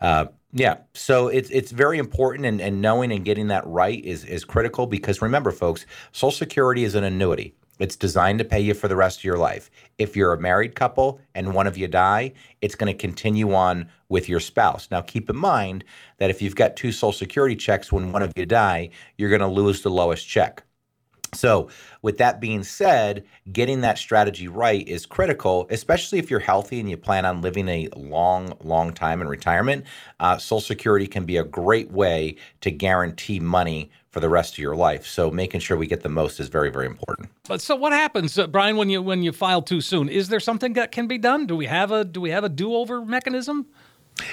Uh, 0.00 0.26
yeah, 0.52 0.78
so 0.94 1.28
it's 1.28 1.50
it's 1.50 1.70
very 1.70 1.98
important, 1.98 2.46
and, 2.46 2.60
and 2.60 2.80
knowing 2.80 3.12
and 3.12 3.24
getting 3.24 3.48
that 3.48 3.66
right 3.66 4.02
is 4.04 4.24
is 4.24 4.44
critical 4.44 4.86
because 4.86 5.20
remember, 5.20 5.50
folks, 5.50 5.84
Social 6.12 6.30
Security 6.30 6.84
is 6.84 6.94
an 6.94 7.04
annuity. 7.04 7.54
It's 7.78 7.96
designed 7.96 8.38
to 8.38 8.44
pay 8.44 8.60
you 8.60 8.72
for 8.72 8.88
the 8.88 8.96
rest 8.96 9.18
of 9.18 9.24
your 9.24 9.36
life. 9.36 9.70
If 9.98 10.16
you're 10.16 10.32
a 10.32 10.40
married 10.40 10.74
couple 10.74 11.20
and 11.34 11.52
one 11.52 11.66
of 11.66 11.76
you 11.76 11.88
die, 11.88 12.32
it's 12.62 12.74
going 12.74 12.90
to 12.90 12.98
continue 12.98 13.52
on 13.52 13.90
with 14.08 14.28
your 14.30 14.40
spouse. 14.40 14.88
Now, 14.90 15.02
keep 15.02 15.28
in 15.28 15.36
mind 15.36 15.84
that 16.16 16.30
if 16.30 16.40
you've 16.40 16.56
got 16.56 16.76
two 16.76 16.90
Social 16.90 17.12
Security 17.12 17.54
checks 17.54 17.92
when 17.92 18.12
one 18.12 18.22
of 18.22 18.32
you 18.34 18.46
die, 18.46 18.90
you're 19.18 19.28
going 19.28 19.42
to 19.42 19.46
lose 19.46 19.82
the 19.82 19.90
lowest 19.90 20.26
check. 20.26 20.62
So, 21.34 21.68
with 22.02 22.18
that 22.18 22.40
being 22.40 22.62
said, 22.62 23.24
getting 23.52 23.80
that 23.80 23.98
strategy 23.98 24.48
right 24.48 24.86
is 24.86 25.06
critical, 25.06 25.66
especially 25.70 26.18
if 26.18 26.30
you're 26.30 26.40
healthy 26.40 26.80
and 26.80 26.88
you 26.88 26.96
plan 26.96 27.24
on 27.24 27.42
living 27.42 27.68
a 27.68 27.88
long, 27.96 28.54
long 28.62 28.92
time 28.92 29.20
in 29.20 29.28
retirement. 29.28 29.84
Uh, 30.20 30.38
Social 30.38 30.60
Security 30.60 31.06
can 31.06 31.24
be 31.24 31.36
a 31.36 31.44
great 31.44 31.90
way 31.90 32.36
to 32.60 32.70
guarantee 32.70 33.40
money 33.40 33.90
for 34.10 34.20
the 34.20 34.28
rest 34.28 34.54
of 34.54 34.58
your 34.58 34.76
life. 34.76 35.06
So, 35.06 35.30
making 35.30 35.60
sure 35.60 35.76
we 35.76 35.86
get 35.86 36.02
the 36.02 36.08
most 36.08 36.40
is 36.40 36.48
very, 36.48 36.70
very 36.70 36.86
important. 36.86 37.28
But 37.48 37.60
so, 37.60 37.76
what 37.76 37.92
happens, 37.92 38.38
uh, 38.38 38.46
Brian, 38.46 38.76
when 38.76 38.88
you 38.88 39.02
when 39.02 39.22
you 39.22 39.32
file 39.32 39.62
too 39.62 39.80
soon? 39.80 40.08
Is 40.08 40.28
there 40.28 40.40
something 40.40 40.72
that 40.74 40.92
can 40.92 41.06
be 41.06 41.18
done? 41.18 41.46
Do 41.46 41.56
we 41.56 41.66
have 41.66 41.92
a 41.92 42.04
do 42.04 42.20
we 42.20 42.30
have 42.30 42.44
a 42.44 42.48
do 42.48 42.74
over 42.74 43.04
mechanism? 43.04 43.66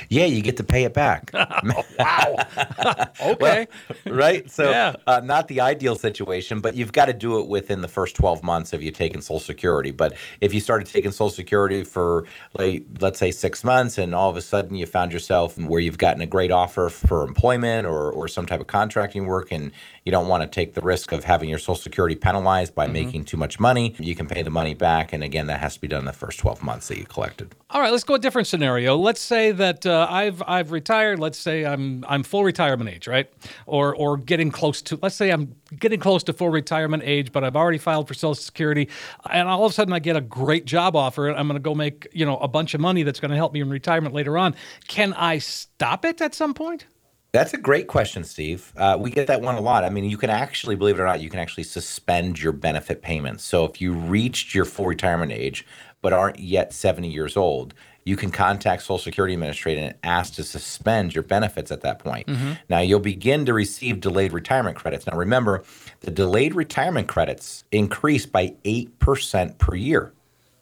Yeah, 0.09 0.25
you 0.25 0.41
get 0.41 0.57
to 0.57 0.63
pay 0.63 0.83
it 0.83 0.93
back. 0.93 1.31
wow. 1.33 2.35
okay. 3.21 3.67
Well, 4.05 4.15
right? 4.15 4.49
So, 4.49 4.69
yeah. 4.69 4.95
uh, 5.07 5.21
not 5.23 5.47
the 5.47 5.61
ideal 5.61 5.95
situation, 5.95 6.59
but 6.59 6.75
you've 6.75 6.93
got 6.93 7.05
to 7.05 7.13
do 7.13 7.39
it 7.39 7.47
within 7.47 7.81
the 7.81 7.87
first 7.87 8.15
12 8.15 8.43
months 8.43 8.73
of 8.73 8.81
you 8.81 8.91
taking 8.91 9.21
Social 9.21 9.39
Security. 9.39 9.91
But 9.91 10.15
if 10.41 10.53
you 10.53 10.59
started 10.59 10.87
taking 10.87 11.11
Social 11.11 11.29
Security 11.29 11.83
for, 11.83 12.25
like, 12.53 12.83
let's 12.99 13.19
say, 13.19 13.31
six 13.31 13.63
months, 13.63 13.97
and 13.97 14.15
all 14.15 14.29
of 14.29 14.37
a 14.37 14.41
sudden 14.41 14.75
you 14.75 14.85
found 14.85 15.11
yourself 15.11 15.57
where 15.57 15.79
you've 15.79 15.97
gotten 15.97 16.21
a 16.21 16.27
great 16.27 16.51
offer 16.51 16.89
for 16.89 17.23
employment 17.23 17.87
or, 17.87 18.11
or 18.11 18.27
some 18.27 18.45
type 18.45 18.61
of 18.61 18.67
contracting 18.67 19.25
work, 19.25 19.51
and 19.51 19.71
you 20.05 20.11
don't 20.11 20.27
want 20.27 20.43
to 20.43 20.47
take 20.47 20.73
the 20.73 20.81
risk 20.81 21.11
of 21.11 21.23
having 21.23 21.49
your 21.49 21.59
Social 21.59 21.75
Security 21.75 22.15
penalized 22.15 22.75
by 22.75 22.85
mm-hmm. 22.85 22.93
making 22.93 23.25
too 23.25 23.37
much 23.37 23.59
money, 23.59 23.95
you 23.99 24.15
can 24.15 24.27
pay 24.27 24.41
the 24.41 24.49
money 24.49 24.73
back. 24.73 25.13
And 25.13 25.23
again, 25.23 25.47
that 25.47 25.59
has 25.59 25.75
to 25.75 25.81
be 25.81 25.87
done 25.87 25.99
in 25.99 26.05
the 26.05 26.13
first 26.13 26.39
12 26.39 26.61
months 26.61 26.87
that 26.89 26.97
you 26.97 27.05
collected. 27.05 27.55
All 27.69 27.81
right, 27.81 27.91
let's 27.91 28.03
go 28.03 28.13
a 28.13 28.19
different 28.19 28.47
scenario. 28.47 28.95
Let's 28.95 29.21
say 29.21 29.51
that 29.51 29.72
that 29.81 29.85
uh, 29.85 30.07
I've 30.09 30.41
I've 30.45 30.71
retired. 30.71 31.19
Let's 31.19 31.37
say 31.37 31.65
I'm 31.65 32.05
I'm 32.07 32.23
full 32.23 32.43
retirement 32.43 32.89
age, 32.89 33.07
right? 33.07 33.29
Or 33.65 33.95
or 33.95 34.17
getting 34.17 34.51
close 34.51 34.81
to. 34.83 34.99
Let's 35.01 35.15
say 35.15 35.29
I'm 35.31 35.55
getting 35.77 35.99
close 35.99 36.23
to 36.23 36.33
full 36.33 36.49
retirement 36.49 37.03
age, 37.05 37.31
but 37.31 37.43
I've 37.43 37.55
already 37.55 37.77
filed 37.77 38.07
for 38.07 38.13
Social 38.13 38.35
Security, 38.35 38.89
and 39.29 39.47
all 39.47 39.65
of 39.65 39.71
a 39.71 39.73
sudden 39.73 39.93
I 39.93 39.99
get 39.99 40.15
a 40.15 40.21
great 40.21 40.65
job 40.65 40.95
offer. 40.95 41.29
I'm 41.29 41.47
going 41.47 41.59
to 41.59 41.63
go 41.63 41.75
make 41.75 42.07
you 42.11 42.25
know 42.25 42.37
a 42.37 42.47
bunch 42.47 42.73
of 42.73 42.81
money 42.81 43.03
that's 43.03 43.19
going 43.19 43.31
to 43.31 43.37
help 43.37 43.53
me 43.53 43.61
in 43.61 43.69
retirement 43.69 44.13
later 44.13 44.37
on. 44.37 44.55
Can 44.87 45.13
I 45.13 45.39
stop 45.39 46.05
it 46.05 46.21
at 46.21 46.33
some 46.35 46.53
point? 46.53 46.85
That's 47.31 47.55
a 47.55 47.57
great 47.57 47.87
question, 47.87 48.23
Steve. 48.23 48.71
Uh, 48.77 48.95
we 48.99 49.09
get 49.09 49.25
that 49.25 49.41
one 49.41 49.55
a 49.55 49.61
lot. 49.61 49.83
I 49.83 49.89
mean, 49.89 50.03
you 50.03 50.17
can 50.17 50.29
actually, 50.29 50.75
believe 50.75 50.99
it 50.99 51.01
or 51.01 51.05
not, 51.05 51.19
you 51.19 51.31
can 51.31 51.39
actually 51.39 51.63
suspend 51.63 52.39
your 52.39 52.51
benefit 52.51 53.01
payments. 53.01 53.43
So 53.43 53.65
if 53.65 53.81
you 53.81 53.91
reached 53.91 54.53
your 54.53 54.65
full 54.65 54.85
retirement 54.85 55.31
age 55.31 55.65
but 56.03 56.13
aren't 56.13 56.37
yet 56.37 56.73
70 56.73 57.07
years 57.09 57.35
old, 57.35 57.73
you 58.05 58.17
can 58.17 58.31
contact 58.31 58.81
Social 58.83 58.97
Security 58.97 59.33
Administration 59.33 59.83
and 59.83 59.95
ask 60.03 60.33
to 60.35 60.43
suspend 60.43 61.15
your 61.15 61.23
benefits 61.23 61.71
at 61.71 61.81
that 61.81 61.99
point. 61.99 62.27
Mm-hmm. 62.27 62.53
Now, 62.69 62.79
you'll 62.79 62.99
begin 62.99 63.45
to 63.45 63.53
receive 63.53 64.01
delayed 64.01 64.33
retirement 64.33 64.75
credits. 64.75 65.07
Now, 65.07 65.17
remember, 65.17 65.63
the 66.01 66.11
delayed 66.11 66.53
retirement 66.53 67.07
credits 67.07 67.63
increase 67.71 68.25
by 68.25 68.55
8% 68.65 69.57
per 69.57 69.75
year. 69.75 70.13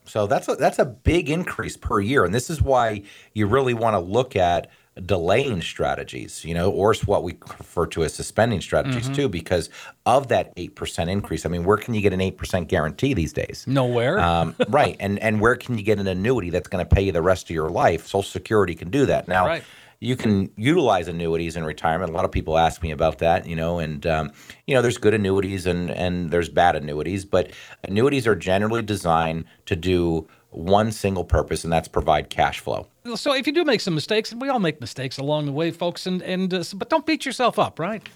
So 0.05 0.27
that's 0.27 0.47
a, 0.47 0.55
that's 0.55 0.79
a 0.79 0.85
big 0.85 1.29
increase 1.29 1.77
per 1.77 1.99
year. 1.99 2.25
And 2.25 2.33
this 2.33 2.49
is 2.49 2.61
why 2.61 3.03
you 3.33 3.47
really 3.47 3.73
want 3.73 3.95
to 3.95 3.99
look 3.99 4.35
at 4.35 4.69
delaying 5.05 5.61
strategies, 5.61 6.43
you 6.43 6.53
know, 6.53 6.69
or 6.69 6.93
what 7.05 7.23
we 7.23 7.37
refer 7.57 7.85
to 7.87 8.03
as 8.03 8.13
suspending 8.13 8.59
strategies 8.59 9.05
mm-hmm. 9.05 9.13
too, 9.13 9.29
because 9.29 9.69
of 10.05 10.27
that 10.27 10.51
eight 10.57 10.75
percent 10.75 11.09
increase. 11.09 11.45
I 11.45 11.49
mean, 11.49 11.63
where 11.63 11.77
can 11.77 11.93
you 11.93 12.01
get 12.01 12.11
an 12.13 12.19
eight 12.19 12.37
percent 12.37 12.67
guarantee 12.67 13.13
these 13.13 13.31
days? 13.31 13.65
Nowhere. 13.67 14.19
Um, 14.19 14.55
right, 14.67 14.97
and 14.99 15.17
and 15.19 15.39
where 15.39 15.55
can 15.55 15.77
you 15.77 15.83
get 15.83 15.99
an 15.99 16.07
annuity 16.07 16.49
that's 16.49 16.67
going 16.67 16.85
to 16.85 16.95
pay 16.95 17.03
you 17.03 17.11
the 17.11 17.21
rest 17.21 17.45
of 17.45 17.51
your 17.51 17.69
life? 17.69 18.05
Social 18.05 18.23
Security 18.23 18.75
can 18.75 18.89
do 18.89 19.05
that 19.05 19.27
now. 19.27 19.45
Right. 19.45 19.63
You 20.03 20.15
can 20.15 20.49
utilize 20.57 21.07
annuities 21.07 21.55
in 21.55 21.63
retirement. 21.63 22.09
A 22.09 22.13
lot 22.13 22.25
of 22.25 22.31
people 22.31 22.57
ask 22.57 22.81
me 22.81 22.89
about 22.89 23.19
that, 23.19 23.45
you 23.45 23.55
know, 23.55 23.77
and 23.77 24.05
um, 24.07 24.31
you 24.65 24.73
know, 24.73 24.81
there's 24.81 24.97
good 24.97 25.13
annuities 25.13 25.67
and 25.67 25.91
and 25.91 26.31
there's 26.31 26.49
bad 26.49 26.75
annuities, 26.75 27.23
but 27.23 27.51
annuities 27.83 28.27
are 28.27 28.35
generally 28.35 28.81
designed 28.81 29.45
to 29.67 29.75
do 29.75 30.27
one 30.51 30.91
single 30.91 31.23
purpose, 31.23 31.63
and 31.63 31.71
that's 31.71 31.87
provide 31.87 32.29
cash 32.29 32.59
flow. 32.59 32.87
So 33.15 33.33
if 33.33 33.47
you 33.47 33.53
do 33.53 33.63
make 33.63 33.81
some 33.81 33.95
mistakes, 33.95 34.31
and 34.31 34.39
we 34.39 34.49
all 34.49 34.59
make 34.59 34.79
mistakes 34.79 35.17
along 35.17 35.47
the 35.47 35.51
way, 35.51 35.71
folks, 35.71 36.05
and 36.05 36.21
and 36.21 36.53
uh, 36.53 36.63
but 36.75 36.89
don't 36.89 37.05
beat 37.05 37.25
yourself 37.25 37.57
up, 37.57 37.79
right? 37.79 38.07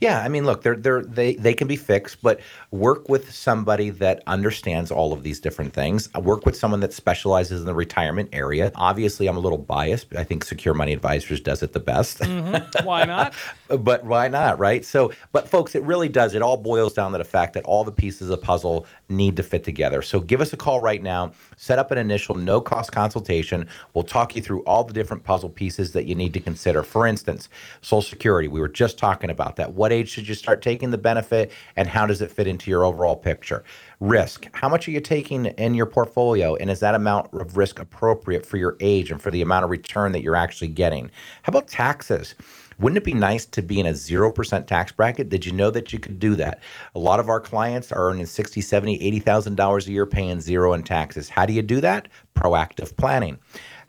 Yeah, 0.00 0.20
I 0.20 0.28
mean, 0.28 0.44
look, 0.44 0.62
they're 0.62 0.76
they're 0.76 1.02
they 1.02 1.34
they 1.34 1.54
can 1.54 1.68
be 1.68 1.76
fixed, 1.76 2.20
but 2.20 2.40
work 2.72 3.08
with 3.08 3.32
somebody 3.32 3.90
that 3.90 4.22
understands 4.26 4.90
all 4.90 5.12
of 5.12 5.22
these 5.22 5.38
different 5.38 5.72
things. 5.72 6.12
Work 6.14 6.46
with 6.46 6.56
someone 6.56 6.80
that 6.80 6.92
specializes 6.92 7.60
in 7.60 7.66
the 7.66 7.74
retirement 7.74 8.30
area. 8.32 8.72
Obviously, 8.74 9.28
I'm 9.28 9.36
a 9.36 9.40
little 9.40 9.58
biased. 9.58 10.10
But 10.10 10.18
I 10.18 10.24
think 10.24 10.44
Secure 10.44 10.74
Money 10.74 10.92
Advisors 10.92 11.40
does 11.40 11.62
it 11.62 11.72
the 11.72 11.80
best. 11.80 12.18
Mm-hmm. 12.18 12.84
Why 12.84 13.04
not? 13.04 13.34
but 13.68 14.04
why 14.04 14.28
not, 14.28 14.58
right? 14.58 14.84
So, 14.84 15.12
but 15.32 15.48
folks, 15.48 15.74
it 15.74 15.82
really 15.84 16.08
does. 16.08 16.34
It 16.34 16.42
all 16.42 16.56
boils 16.56 16.92
down 16.92 17.12
to 17.12 17.18
the 17.18 17.24
fact 17.24 17.54
that 17.54 17.64
all 17.64 17.84
the 17.84 17.92
pieces 17.92 18.22
of 18.22 18.28
the 18.28 18.38
puzzle 18.38 18.86
need 19.08 19.36
to 19.36 19.42
fit 19.42 19.62
together. 19.62 20.02
So, 20.02 20.18
give 20.20 20.40
us 20.40 20.52
a 20.52 20.56
call 20.56 20.80
right 20.80 21.02
now. 21.02 21.32
Set 21.56 21.78
up 21.78 21.90
an 21.90 21.98
initial 21.98 22.34
no 22.34 22.60
cost 22.60 22.90
consultation. 22.90 23.68
We'll 23.94 24.04
talk 24.04 24.23
you 24.34 24.42
through 24.42 24.62
all 24.62 24.84
the 24.84 24.92
different 24.92 25.24
puzzle 25.24 25.50
pieces 25.50 25.92
that 25.92 26.06
you 26.06 26.14
need 26.14 26.32
to 26.34 26.40
consider. 26.40 26.82
For 26.82 27.06
instance, 27.06 27.48
Social 27.80 28.02
Security. 28.02 28.48
We 28.48 28.60
were 28.60 28.68
just 28.68 28.96
talking 28.96 29.30
about 29.30 29.56
that. 29.56 29.74
What 29.74 29.92
age 29.92 30.08
should 30.08 30.26
you 30.28 30.34
start 30.34 30.62
taking 30.62 30.90
the 30.90 30.98
benefit, 30.98 31.52
and 31.76 31.88
how 31.88 32.06
does 32.06 32.22
it 32.22 32.30
fit 32.30 32.46
into 32.46 32.70
your 32.70 32.84
overall 32.84 33.16
picture? 33.16 33.64
Risk. 34.00 34.48
How 34.54 34.68
much 34.68 34.88
are 34.88 34.92
you 34.92 35.00
taking 35.00 35.46
in 35.46 35.74
your 35.74 35.86
portfolio, 35.86 36.56
and 36.56 36.70
is 36.70 36.80
that 36.80 36.94
amount 36.94 37.34
of 37.34 37.56
risk 37.56 37.78
appropriate 37.78 38.46
for 38.46 38.56
your 38.56 38.76
age 38.80 39.10
and 39.10 39.20
for 39.20 39.30
the 39.30 39.42
amount 39.42 39.64
of 39.64 39.70
return 39.70 40.12
that 40.12 40.22
you're 40.22 40.36
actually 40.36 40.68
getting? 40.68 41.10
How 41.42 41.50
about 41.50 41.68
taxes? 41.68 42.34
Wouldn't 42.78 42.98
it 42.98 43.04
be 43.04 43.14
nice 43.14 43.46
to 43.46 43.62
be 43.62 43.78
in 43.78 43.86
a 43.86 43.92
0% 43.92 44.66
tax 44.66 44.92
bracket? 44.92 45.28
Did 45.28 45.46
you 45.46 45.52
know 45.52 45.70
that 45.70 45.92
you 45.92 45.98
could 45.98 46.18
do 46.18 46.34
that? 46.36 46.60
A 46.94 46.98
lot 46.98 47.20
of 47.20 47.28
our 47.28 47.40
clients 47.40 47.92
are 47.92 48.10
earning 48.10 48.26
60, 48.26 48.60
70, 48.60 48.98
$80,000 49.20 49.86
a 49.86 49.90
year 49.92 50.06
paying 50.06 50.40
zero 50.40 50.72
in 50.72 50.82
taxes. 50.82 51.28
How 51.28 51.46
do 51.46 51.52
you 51.52 51.62
do 51.62 51.80
that? 51.82 52.08
Proactive 52.34 52.96
planning. 52.96 53.38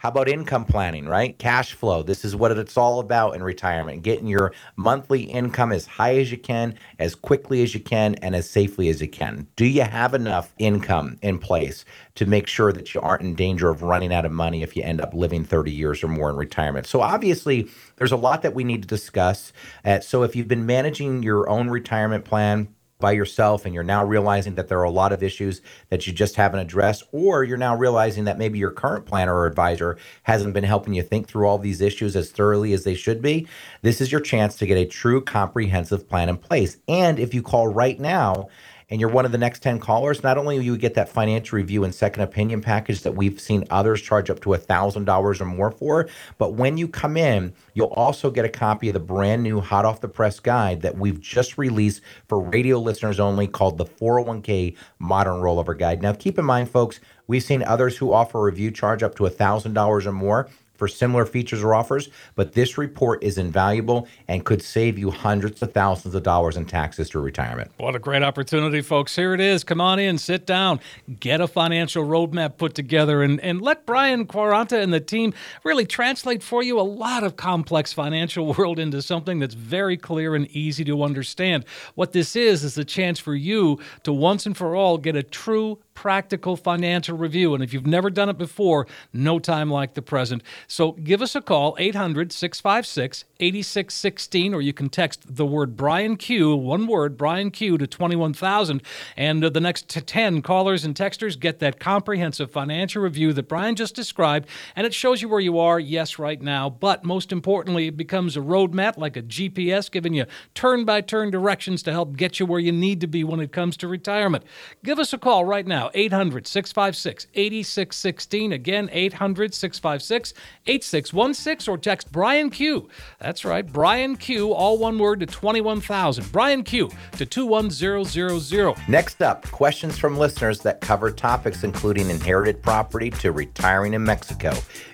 How 0.06 0.10
about 0.10 0.30
income 0.30 0.66
planning, 0.66 1.08
right? 1.08 1.36
Cash 1.40 1.74
flow. 1.74 2.04
This 2.04 2.24
is 2.24 2.36
what 2.36 2.52
it's 2.52 2.78
all 2.78 3.00
about 3.00 3.34
in 3.34 3.42
retirement 3.42 4.04
getting 4.04 4.28
your 4.28 4.54
monthly 4.76 5.24
income 5.24 5.72
as 5.72 5.88
high 5.88 6.18
as 6.20 6.32
you 6.32 6.38
can, 6.38 6.76
as 7.00 7.16
quickly 7.16 7.64
as 7.64 7.74
you 7.74 7.80
can, 7.80 8.14
and 8.22 8.36
as 8.36 8.48
safely 8.48 8.90
as 8.90 9.02
you 9.02 9.08
can. 9.08 9.48
Do 9.56 9.66
you 9.66 9.82
have 9.82 10.14
enough 10.14 10.54
income 10.60 11.18
in 11.24 11.40
place 11.40 11.86
to 12.14 12.28
make 12.28 12.46
sure 12.46 12.72
that 12.72 12.94
you 12.94 13.02
aren't 13.02 13.24
in 13.24 13.34
danger 13.34 13.72
of 13.72 13.82
running 13.82 14.14
out 14.14 14.26
of 14.26 14.32
money 14.32 14.62
if 14.62 14.78
you 14.78 14.84
end 14.84 15.02
up 15.02 15.12
living 15.16 15.44
30 15.44 15.72
years 15.72 16.04
or 16.04 16.08
more 16.08 16.30
in 16.30 16.36
retirement? 16.36 16.86
So, 16.86 17.02
obviously, 17.02 17.68
there's 17.96 18.12
a 18.12 18.16
lot 18.16 18.44
that 18.44 18.54
we 18.54 18.64
need 18.64 18.84
to 18.84 18.88
discuss. 18.88 19.54
Uh, 19.84 20.02
so, 20.02 20.22
if 20.22 20.36
you've 20.36 20.48
been 20.48 20.68
managing 20.68 21.24
your 21.24 21.50
own 21.50 21.72
retirement 21.72 22.26
plan, 22.26 22.68
by 23.00 23.12
yourself 23.12 23.66
and 23.66 23.74
you're 23.74 23.84
now 23.84 24.04
realizing 24.04 24.56
that 24.56 24.68
there 24.68 24.80
are 24.80 24.84
a 24.84 24.90
lot 24.90 25.12
of 25.12 25.22
issues 25.22 25.62
that 25.90 26.08
you 26.08 26.14
just 26.14 26.36
haven't 26.36 26.60
addressed, 26.60 27.04
or 27.12 27.44
you're 27.44 27.58
now 27.58 27.76
realizing 27.76 28.24
that 28.24 28.38
maybe 28.38 28.58
your 28.58 28.72
current 28.72 29.06
planner 29.06 29.36
or 29.36 29.46
advisor 29.46 29.98
hasn't 30.24 30.54
been 30.54 30.64
helping 30.64 30.94
you 30.94 31.04
think 31.04 31.28
through 31.28 31.46
all 31.46 31.58
these 31.58 31.82
issues 31.82 32.16
as 32.16 32.32
thoroughly 32.32 32.74
as 32.74 32.84
they 32.84 32.96
should 32.96 33.22
be, 33.22 33.48
this 33.82 34.00
is 34.00 34.12
your 34.12 34.22
chance 34.22 34.56
to 34.56 34.66
get 34.66 34.78
a 34.78 34.86
true 34.86 35.22
comprehensive 35.22 36.08
plan 36.08 36.30
in 36.30 36.38
place. 36.38 36.78
And 36.88 37.20
if 37.20 37.34
you 37.34 37.42
call 37.42 37.68
right 37.68 38.00
now, 38.00 38.48
and 38.90 39.02
you're 39.02 39.10
one 39.10 39.26
of 39.26 39.32
the 39.32 39.38
next 39.38 39.64
10 39.64 39.80
callers, 39.80 40.24
not 40.24 40.38
only 40.38 40.58
will 40.58 40.66
you 40.66 40.78
get 40.78 40.94
that 40.94 41.10
financial 41.10 41.56
review 41.58 41.84
and 41.84 41.94
second 41.94 42.24
opinion 42.24 42.62
package 42.62 43.02
that 43.02 43.16
we've 43.16 43.40
seen 43.40 43.66
others 43.70 44.02
charge 44.02 44.30
up 44.30 44.40
to 44.42 44.50
$1,000 44.50 45.42
or 45.42 45.46
more 45.46 45.72
for, 45.72 46.08
but 46.38 46.54
when 46.54 46.78
you 46.78 46.88
come 46.88 47.18
in, 47.18 47.54
you'll 47.74 47.88
also 47.88 48.30
get 48.30 48.46
a 48.46 48.50
copy 48.50 48.90
of 48.90 48.94
the 48.94 49.00
brand 49.00 49.44
new 49.44 49.60
hot 49.60 49.86
off 49.86 50.02
the 50.02 50.08
press 50.08 50.40
guide 50.40 50.82
that 50.82 50.98
we've 50.98 51.20
just 51.20 51.58
released 51.58 52.02
for 52.28 52.40
radio 52.40 52.80
listeners 52.80 53.20
only 53.20 53.48
called 53.48 53.78
the 53.78 53.86
401k 53.86 54.76
Modern 55.00 55.42
Rollover 55.42 55.78
Guide. 55.78 56.02
Now, 56.02 56.14
keep 56.14 56.38
in 56.38 56.46
mind, 56.46 56.70
folks, 56.70 57.00
we've 57.28 57.44
seen 57.44 57.64
others 57.64 57.98
who 57.98 58.14
offer 58.14 58.40
a 58.40 58.44
review 58.44 58.72
charge 58.72 59.04
up 59.04 59.16
to 59.16 59.24
$1,000 59.24 60.06
or 60.06 60.12
more 60.12 60.48
for 60.78 60.88
similar 60.88 61.26
features 61.26 61.64
or 61.64 61.74
offers, 61.74 62.10
but 62.36 62.54
this 62.54 62.78
report 62.78 63.24
is 63.24 63.38
invaluable 63.38 64.08
and 64.28 64.46
could 64.46 64.62
save 64.62 64.98
you 64.98 65.12
hundreds 65.12 65.62
of 65.62 65.72
thousands 65.74 66.16
of 66.16 66.24
dollars 66.24 66.58
in 66.58 66.66
taxes 66.66 67.10
through 67.10 67.22
retirement. 67.22 67.72
What 67.78 67.96
a 67.96 68.00
great 68.00 68.24
opportunity, 68.24 68.82
folks. 68.82 69.16
Here 69.16 69.34
it 69.34 69.40
is. 69.40 69.64
Come 69.64 69.82
on 69.82 70.00
in, 70.00 70.18
sit 70.18 70.46
down, 70.46 70.80
get 71.20 71.42
a 71.42 71.48
financial 71.48 72.04
roadmap 72.04 72.58
put 72.58 72.76
together, 72.76 73.22
and, 73.22 73.40
and 73.42 73.62
let 73.62 73.86
Brian 73.86 74.26
Quaranta 74.26 74.82
and 74.82 74.94
the 74.94 75.00
team 75.00 75.34
really 75.64 75.86
translate 75.86 76.44
for 76.44 76.64
you 76.64 76.80
a 76.80 76.82
lot 76.82 77.24
of 77.24 77.36
complex 77.36 77.94
financial 77.94 78.54
world 78.58 78.80
into 78.80 79.02
something 79.02 79.40
that's 79.40 79.56
very 79.56 79.98
clear 79.98 80.36
and 80.36 80.48
easy 80.48 80.84
to 80.86 81.04
understand. 81.04 81.66
What 81.96 82.12
this 82.12 82.36
is, 82.36 82.64
is 82.64 82.78
a 82.78 82.86
chance 82.86 83.20
for 83.20 83.36
you 83.36 83.80
to 84.04 84.14
once 84.14 84.46
and 84.46 84.56
for 84.56 84.76
all 84.76 84.98
get 84.98 85.16
a 85.16 85.24
true 85.24 85.80
practical 85.96 86.56
financial 86.56 87.18
review. 87.18 87.56
And 87.56 87.64
if 87.64 87.74
you've 87.74 87.88
never 87.88 88.10
done 88.10 88.30
it 88.30 88.38
before, 88.38 88.86
no 89.12 89.40
time 89.40 89.72
like 89.72 89.96
the 89.96 90.02
present. 90.02 90.44
So 90.68 90.92
give 90.92 91.22
us 91.22 91.36
a 91.36 91.42
call, 91.42 91.76
800 91.80 92.32
656 92.32 93.26
8616, 93.40 94.54
or 94.54 94.62
you 94.62 94.74
can 94.74 94.90
text 94.90 95.36
the 95.36 95.46
word 95.46 95.76
Brian 95.76 96.16
Q, 96.18 96.56
one 96.56 96.88
word, 96.88 97.18
Brian 97.18 97.52
Q, 97.52 97.78
to 97.78 97.88
21,000. 97.88 98.82
And 99.18 99.44
the 99.44 99.60
next 99.60 99.90
10 99.90 100.42
callers 100.42 100.86
and 100.86 100.96
texters 100.96 101.40
get 101.40 101.60
that 101.60 101.80
comprehensive 101.80 102.52
financial 102.52 103.02
review 103.02 103.34
that 103.34 103.50
Brian 103.50 103.76
just 103.76 103.96
described. 103.96 104.48
And 104.76 104.86
it 104.86 104.94
shows 104.94 105.22
you 105.22 105.30
where 105.30 105.40
you 105.40 105.60
are, 105.60 105.80
yes, 105.80 106.20
right 106.20 106.42
now. 106.42 106.70
But 106.70 107.04
most 107.04 107.32
importantly, 107.32 107.88
it 107.88 107.98
becomes 107.98 108.38
a 108.38 108.42
roadmap 108.42 108.98
like 108.98 109.18
a 109.18 109.22
GPS, 109.22 109.90
giving 109.90 110.14
you 110.14 110.26
turn 110.54 110.86
by 110.86 111.02
turn 111.02 111.32
directions 111.32 111.84
to 111.84 111.92
help 111.92 112.16
get 112.16 112.40
you 112.40 112.46
where 112.46 112.60
you 112.60 112.72
need 112.72 113.02
to 113.02 113.08
be 113.08 113.24
when 113.24 113.40
it 113.40 113.52
comes 113.52 113.78
to 113.78 113.88
retirement. 113.88 114.44
Give 114.84 115.00
us 115.00 115.14
a 115.14 115.18
call 115.18 115.46
right 115.46 115.66
now, 115.66 115.85
800 115.94 116.48
656 116.48 117.28
8616. 117.34 118.52
Again, 118.52 118.90
800 118.92 119.54
656 119.54 120.34
8616, 120.66 121.72
or 121.72 121.78
text 121.78 122.12
Brian 122.12 122.50
Q. 122.50 122.90
That's 123.20 123.46
right, 123.46 123.66
Brian 123.66 124.16
Q, 124.18 124.54
all 124.54 124.78
one 124.78 124.98
word 124.98 125.20
to 125.22 125.26
21,000. 125.26 126.32
Brian 126.32 126.64
Q 126.64 126.90
to 127.14 127.26
21000. 127.26 128.76
Next 128.88 129.22
up, 129.22 129.50
questions 129.52 129.98
from 129.98 130.18
listeners 130.18 130.60
that 130.62 130.82
cover 130.82 131.12
topics 131.12 131.64
including 131.64 132.10
inherited 132.10 132.62
property 132.62 133.10
to 133.10 133.32
retiring 133.32 133.94
in 133.94 134.04
Mexico, 134.04 134.54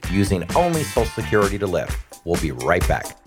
using 0.10 0.44
only 0.56 0.84
Social 0.84 1.06
Security 1.06 1.58
to 1.58 1.68
live. 1.68 1.96
We'll 2.26 2.42
be 2.42 2.52
right 2.52 2.88
back. 2.88 3.21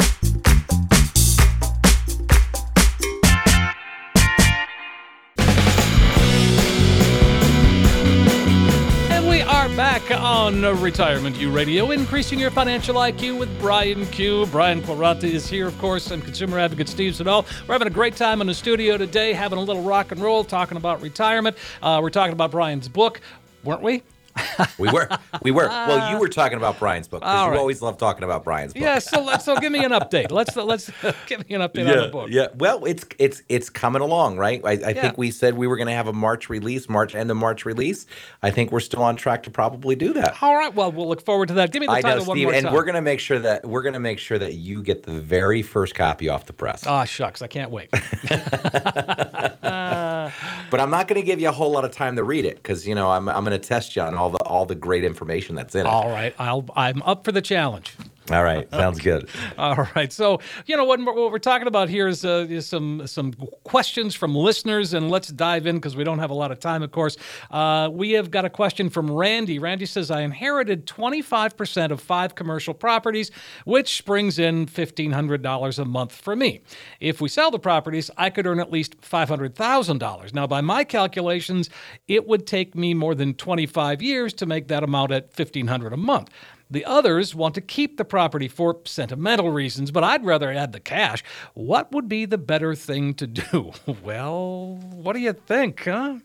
Back 9.76 10.08
on 10.12 10.62
Retirement 10.80 11.36
U 11.36 11.50
Radio, 11.50 11.90
increasing 11.90 12.38
your 12.38 12.52
financial 12.52 12.94
IQ 12.94 13.40
with 13.40 13.60
Brian 13.60 14.06
Q. 14.06 14.46
Brian 14.46 14.80
Quaranta 14.82 15.24
is 15.24 15.48
here, 15.48 15.66
of 15.66 15.76
course, 15.78 16.12
and 16.12 16.22
consumer 16.22 16.60
advocate 16.60 16.88
Steve 16.88 17.16
Siddall. 17.16 17.44
We're 17.66 17.74
having 17.74 17.88
a 17.88 17.90
great 17.90 18.14
time 18.14 18.40
in 18.40 18.46
the 18.46 18.54
studio 18.54 18.96
today, 18.96 19.32
having 19.32 19.58
a 19.58 19.62
little 19.62 19.82
rock 19.82 20.12
and 20.12 20.20
roll, 20.20 20.44
talking 20.44 20.76
about 20.76 21.02
retirement. 21.02 21.56
Uh, 21.82 21.98
we're 22.00 22.10
talking 22.10 22.32
about 22.32 22.52
Brian's 22.52 22.88
book, 22.88 23.20
weren't 23.64 23.82
we? 23.82 24.02
We 24.78 24.90
were, 24.90 25.08
we 25.42 25.50
were. 25.50 25.68
Well, 25.68 26.12
you 26.12 26.18
were 26.18 26.28
talking 26.28 26.56
about 26.56 26.78
Brian's 26.78 27.08
book 27.08 27.20
because 27.20 27.46
right. 27.46 27.54
you 27.54 27.58
always 27.58 27.82
love 27.82 27.98
talking 27.98 28.24
about 28.24 28.44
Brian's 28.44 28.72
book. 28.72 28.82
Yeah, 28.82 28.98
so 28.98 29.22
let's 29.22 29.44
so 29.44 29.56
give 29.58 29.72
me 29.72 29.84
an 29.84 29.92
update. 29.92 30.30
Let's 30.30 30.56
let's 30.56 30.90
give 31.26 31.48
me 31.48 31.54
an 31.54 31.60
update 31.60 31.86
yeah, 31.86 31.92
on 31.92 32.02
the 32.02 32.08
book. 32.08 32.28
Yeah, 32.30 32.48
well, 32.56 32.84
it's 32.84 33.04
it's 33.18 33.42
it's 33.48 33.70
coming 33.70 34.02
along, 34.02 34.36
right? 34.36 34.60
I, 34.64 34.70
I 34.70 34.74
yeah. 34.74 34.92
think 34.92 35.18
we 35.18 35.30
said 35.30 35.54
we 35.54 35.66
were 35.66 35.76
going 35.76 35.88
to 35.88 35.94
have 35.94 36.08
a 36.08 36.12
March 36.12 36.48
release, 36.48 36.88
March 36.88 37.14
end 37.14 37.30
of 37.30 37.36
March 37.36 37.64
release. 37.64 38.06
I 38.42 38.50
think 38.50 38.72
we're 38.72 38.80
still 38.80 39.02
on 39.02 39.16
track 39.16 39.42
to 39.44 39.50
probably 39.50 39.96
do 39.96 40.12
that. 40.14 40.42
All 40.42 40.56
right, 40.56 40.74
well, 40.74 40.90
we'll 40.90 41.08
look 41.08 41.24
forward 41.24 41.48
to 41.48 41.54
that. 41.54 41.72
Give 41.72 41.80
me 41.80 41.86
the 41.86 41.92
I 41.92 42.00
title 42.00 42.24
know, 42.24 42.28
one 42.28 42.36
Steve, 42.36 42.48
and 42.50 42.64
time. 42.66 42.74
we're 42.74 42.84
going 42.84 42.94
to 42.94 43.02
make 43.02 43.20
sure 43.20 43.38
that 43.38 43.66
we're 43.66 43.82
going 43.82 43.94
to 43.94 44.00
make 44.00 44.18
sure 44.18 44.38
that 44.38 44.54
you 44.54 44.82
get 44.82 45.04
the 45.04 45.12
very 45.12 45.62
first 45.62 45.94
copy 45.94 46.28
off 46.28 46.46
the 46.46 46.52
press. 46.52 46.84
Ah, 46.86 47.02
oh, 47.02 47.04
shucks, 47.04 47.42
I 47.42 47.46
can't 47.46 47.70
wait. 47.70 47.90
but 50.70 50.80
I'm 50.80 50.90
not 50.90 51.08
going 51.08 51.20
to 51.20 51.26
give 51.26 51.40
you 51.40 51.48
a 51.48 51.52
whole 51.52 51.70
lot 51.70 51.84
of 51.84 51.92
time 51.92 52.16
to 52.16 52.24
read 52.24 52.44
it 52.44 52.56
because 52.56 52.86
you 52.86 52.94
know 52.94 53.10
I'm 53.10 53.28
I'm 53.28 53.44
going 53.44 53.58
to 53.58 53.66
test 53.66 53.96
you 53.96 54.02
on 54.02 54.14
all 54.14 54.30
the 54.30 54.38
all 54.44 54.66
the 54.66 54.74
great 54.74 55.04
information 55.04 55.54
that's 55.54 55.74
in 55.74 55.86
it. 55.86 55.88
All 55.88 56.08
right, 56.08 56.34
I'll 56.38 56.64
I'm 56.76 57.02
up 57.02 57.24
for 57.24 57.32
the 57.32 57.42
challenge. 57.42 57.94
All 58.30 58.42
right, 58.42 58.70
sounds 58.70 59.00
good. 59.00 59.28
All 59.58 59.86
right, 59.94 60.10
so 60.10 60.40
you 60.64 60.78
know 60.78 60.84
what, 60.84 60.98
what 60.98 61.30
we're 61.30 61.38
talking 61.38 61.66
about 61.66 61.90
here 61.90 62.08
is, 62.08 62.24
uh, 62.24 62.46
is, 62.48 62.66
some 62.66 63.06
some 63.06 63.34
questions 63.64 64.14
from 64.14 64.34
listeners, 64.34 64.94
and 64.94 65.10
let's 65.10 65.28
dive 65.28 65.66
in 65.66 65.76
because 65.76 65.94
we 65.94 66.04
don't 66.04 66.20
have 66.20 66.30
a 66.30 66.34
lot 66.34 66.50
of 66.50 66.58
time. 66.58 66.82
Of 66.82 66.90
course, 66.90 67.18
uh, 67.50 67.90
we 67.92 68.12
have 68.12 68.30
got 68.30 68.46
a 68.46 68.50
question 68.50 68.88
from 68.88 69.10
Randy. 69.10 69.58
Randy 69.58 69.84
says, 69.84 70.10
"I 70.10 70.22
inherited 70.22 70.86
25% 70.86 71.92
of 71.92 72.00
five 72.00 72.34
commercial 72.34 72.72
properties, 72.72 73.30
which 73.66 74.02
brings 74.06 74.38
in 74.38 74.66
$1,500 74.66 75.78
a 75.78 75.84
month 75.84 76.12
for 76.12 76.34
me. 76.34 76.62
If 77.00 77.20
we 77.20 77.28
sell 77.28 77.50
the 77.50 77.58
properties, 77.58 78.10
I 78.16 78.30
could 78.30 78.46
earn 78.46 78.58
at 78.58 78.72
least 78.72 78.98
$500,000. 79.02 80.32
Now, 80.32 80.46
by 80.46 80.62
my 80.62 80.84
calculations, 80.84 81.68
it 82.08 82.26
would 82.26 82.46
take 82.46 82.74
me 82.74 82.94
more 82.94 83.14
than 83.14 83.34
25 83.34 84.00
years 84.00 84.32
to 84.34 84.46
make 84.46 84.68
that 84.68 84.82
amount 84.82 85.12
at 85.12 85.34
1,500 85.34 85.92
a 85.92 85.98
month." 85.98 86.30
The 86.70 86.84
others 86.84 87.34
want 87.34 87.54
to 87.56 87.60
keep 87.60 87.96
the 87.96 88.04
property 88.04 88.48
for 88.48 88.80
sentimental 88.84 89.50
reasons, 89.50 89.90
but 89.90 90.02
I'd 90.02 90.24
rather 90.24 90.50
add 90.50 90.72
the 90.72 90.80
cash. 90.80 91.22
What 91.54 91.92
would 91.92 92.08
be 92.08 92.24
the 92.24 92.38
better 92.38 92.74
thing 92.74 93.14
to 93.14 93.26
do? 93.26 93.72
well, 94.02 94.76
what 94.92 95.12
do 95.12 95.20
you 95.20 95.32
think, 95.32 95.84
huh? 95.84 96.18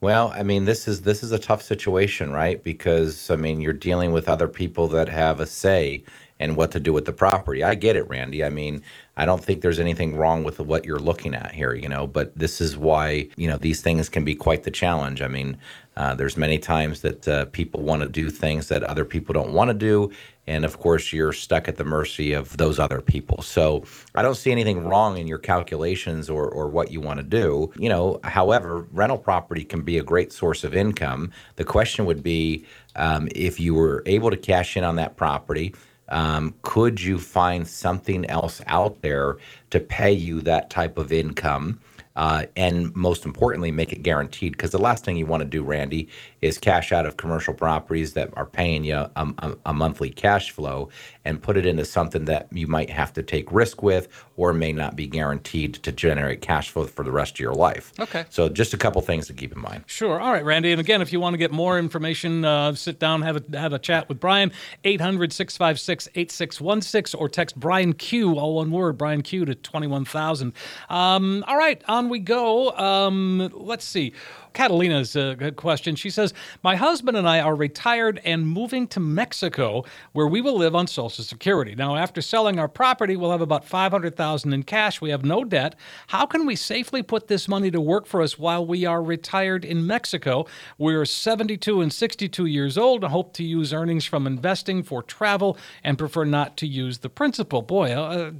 Well, 0.00 0.32
I 0.34 0.44
mean, 0.44 0.64
this 0.64 0.86
is 0.86 1.02
this 1.02 1.24
is 1.24 1.32
a 1.32 1.40
tough 1.40 1.60
situation, 1.60 2.32
right? 2.32 2.62
Because 2.62 3.30
I 3.30 3.36
mean, 3.36 3.60
you're 3.60 3.72
dealing 3.72 4.12
with 4.12 4.28
other 4.28 4.46
people 4.46 4.86
that 4.88 5.08
have 5.08 5.40
a 5.40 5.46
say 5.46 6.04
in 6.40 6.54
what 6.54 6.70
to 6.72 6.80
do 6.80 6.92
with 6.92 7.04
the 7.04 7.12
property. 7.12 7.64
I 7.64 7.74
get 7.74 7.96
it, 7.96 8.08
Randy. 8.08 8.44
I 8.44 8.50
mean, 8.50 8.82
I 9.16 9.24
don't 9.24 9.42
think 9.42 9.60
there's 9.60 9.80
anything 9.80 10.16
wrong 10.16 10.44
with 10.44 10.60
what 10.60 10.84
you're 10.84 11.00
looking 11.00 11.34
at 11.34 11.52
here, 11.52 11.74
you 11.74 11.88
know, 11.88 12.06
but 12.06 12.36
this 12.38 12.60
is 12.60 12.76
why, 12.76 13.28
you 13.36 13.48
know, 13.48 13.56
these 13.56 13.80
things 13.80 14.08
can 14.08 14.24
be 14.24 14.36
quite 14.36 14.62
the 14.62 14.70
challenge. 14.70 15.20
I 15.20 15.28
mean, 15.28 15.58
uh, 15.96 16.14
there's 16.14 16.36
many 16.36 16.58
times 16.58 17.00
that 17.02 17.26
uh, 17.26 17.44
people 17.46 17.82
want 17.82 18.02
to 18.02 18.08
do 18.08 18.30
things 18.30 18.68
that 18.68 18.84
other 18.84 19.04
people 19.04 19.32
don't 19.32 19.52
want 19.52 19.68
to 19.68 19.74
do. 19.74 20.12
And 20.46 20.64
of 20.64 20.78
course, 20.78 21.12
you're 21.12 21.32
stuck 21.32 21.66
at 21.66 21.76
the 21.76 21.84
mercy 21.84 22.32
of 22.32 22.56
those 22.56 22.78
other 22.78 23.00
people. 23.00 23.42
So 23.42 23.84
I 24.14 24.22
don't 24.22 24.36
see 24.36 24.52
anything 24.52 24.86
wrong 24.86 25.18
in 25.18 25.26
your 25.26 25.38
calculations 25.38 26.30
or, 26.30 26.48
or 26.48 26.68
what 26.68 26.92
you 26.92 27.00
want 27.00 27.18
to 27.18 27.24
do. 27.24 27.72
You 27.76 27.88
know, 27.88 28.20
however, 28.22 28.86
rental 28.92 29.18
property 29.18 29.64
can 29.64 29.82
be 29.82 29.98
a 29.98 30.04
great 30.04 30.32
source 30.32 30.62
of 30.62 30.76
income. 30.76 31.32
The 31.56 31.64
question 31.64 32.06
would 32.06 32.22
be 32.22 32.64
um, 32.94 33.28
if 33.34 33.58
you 33.58 33.74
were 33.74 34.04
able 34.06 34.30
to 34.30 34.36
cash 34.36 34.76
in 34.76 34.84
on 34.84 34.96
that 34.96 35.16
property, 35.16 35.74
um, 36.08 36.54
could 36.62 37.00
you 37.00 37.18
find 37.18 37.66
something 37.66 38.24
else 38.26 38.60
out 38.66 39.02
there 39.02 39.36
to 39.70 39.80
pay 39.80 40.12
you 40.12 40.40
that 40.42 40.70
type 40.70 40.98
of 40.98 41.12
income? 41.12 41.80
Uh, 42.18 42.46
and 42.56 42.94
most 42.96 43.24
importantly, 43.24 43.70
make 43.70 43.92
it 43.92 44.02
guaranteed. 44.02 44.52
Because 44.52 44.72
the 44.72 44.78
last 44.78 45.04
thing 45.04 45.16
you 45.16 45.24
want 45.24 45.40
to 45.40 45.48
do, 45.48 45.62
Randy, 45.62 46.08
is 46.42 46.58
cash 46.58 46.90
out 46.90 47.06
of 47.06 47.16
commercial 47.16 47.54
properties 47.54 48.14
that 48.14 48.30
are 48.36 48.44
paying 48.44 48.82
you 48.82 48.96
a, 48.96 49.10
a, 49.16 49.56
a 49.66 49.72
monthly 49.72 50.10
cash 50.10 50.50
flow 50.50 50.88
and 51.24 51.40
put 51.40 51.56
it 51.56 51.64
into 51.64 51.84
something 51.84 52.24
that 52.24 52.48
you 52.52 52.66
might 52.66 52.90
have 52.90 53.12
to 53.12 53.22
take 53.22 53.50
risk 53.52 53.82
with 53.82 54.08
or 54.36 54.52
may 54.52 54.72
not 54.72 54.96
be 54.96 55.06
guaranteed 55.06 55.74
to 55.74 55.92
generate 55.92 56.40
cash 56.40 56.70
flow 56.70 56.86
for 56.86 57.04
the 57.04 57.10
rest 57.12 57.34
of 57.34 57.40
your 57.40 57.54
life. 57.54 57.92
Okay. 58.00 58.24
So 58.30 58.48
just 58.48 58.74
a 58.74 58.76
couple 58.76 59.00
things 59.02 59.28
to 59.28 59.32
keep 59.32 59.52
in 59.52 59.60
mind. 59.60 59.84
Sure. 59.86 60.18
All 60.20 60.32
right, 60.32 60.44
Randy. 60.44 60.72
And 60.72 60.80
again, 60.80 61.00
if 61.00 61.12
you 61.12 61.20
want 61.20 61.34
to 61.34 61.38
get 61.38 61.52
more 61.52 61.78
information, 61.78 62.44
uh, 62.44 62.74
sit 62.74 62.98
down, 62.98 63.22
have 63.22 63.36
a, 63.36 63.58
have 63.58 63.72
a 63.72 63.78
chat 63.78 64.08
with 64.08 64.18
Brian, 64.18 64.50
800 64.82 65.32
656 65.32 66.08
8616, 66.14 67.20
or 67.20 67.28
text 67.28 67.58
Brian 67.60 67.92
Q, 67.92 68.34
all 68.34 68.56
one 68.56 68.72
word, 68.72 68.98
Brian 68.98 69.22
Q 69.22 69.44
to 69.44 69.54
21,000. 69.54 70.52
Um, 70.88 71.44
all 71.46 71.56
right, 71.56 71.82
on 71.88 72.07
we 72.08 72.18
go. 72.18 72.70
Um, 72.76 73.50
let's 73.54 73.84
see. 73.84 74.12
Catalina's 74.54 75.14
a 75.14 75.36
good 75.38 75.56
question. 75.56 75.94
She 75.94 76.10
says, 76.10 76.34
My 76.64 76.74
husband 76.74 77.16
and 77.16 77.28
I 77.28 77.40
are 77.40 77.54
retired 77.54 78.20
and 78.24 78.46
moving 78.46 78.88
to 78.88 79.00
Mexico, 79.00 79.84
where 80.12 80.26
we 80.26 80.40
will 80.40 80.56
live 80.56 80.74
on 80.74 80.86
Social 80.86 81.22
Security. 81.22 81.74
Now, 81.74 81.96
after 81.96 82.20
selling 82.20 82.58
our 82.58 82.66
property, 82.66 83.16
we'll 83.16 83.30
have 83.30 83.40
about 83.40 83.64
500000 83.64 84.52
in 84.52 84.62
cash. 84.64 85.00
We 85.00 85.10
have 85.10 85.24
no 85.24 85.44
debt. 85.44 85.76
How 86.08 86.26
can 86.26 86.46
we 86.46 86.56
safely 86.56 87.02
put 87.02 87.28
this 87.28 87.46
money 87.46 87.70
to 87.70 87.80
work 87.80 88.06
for 88.06 88.20
us 88.20 88.38
while 88.38 88.66
we 88.66 88.84
are 88.84 89.02
retired 89.02 89.64
in 89.64 89.86
Mexico? 89.86 90.46
We're 90.76 91.04
72 91.04 91.80
and 91.80 91.92
62 91.92 92.46
years 92.46 92.76
old 92.76 93.04
and 93.04 93.12
hope 93.12 93.34
to 93.34 93.44
use 93.44 93.72
earnings 93.72 94.06
from 94.06 94.26
investing 94.26 94.82
for 94.82 95.02
travel 95.02 95.56
and 95.84 95.98
prefer 95.98 96.24
not 96.24 96.56
to 96.58 96.66
use 96.66 96.98
the 96.98 97.08
principal. 97.10 97.62
Boy, 97.62 97.92
uh, 97.92 98.32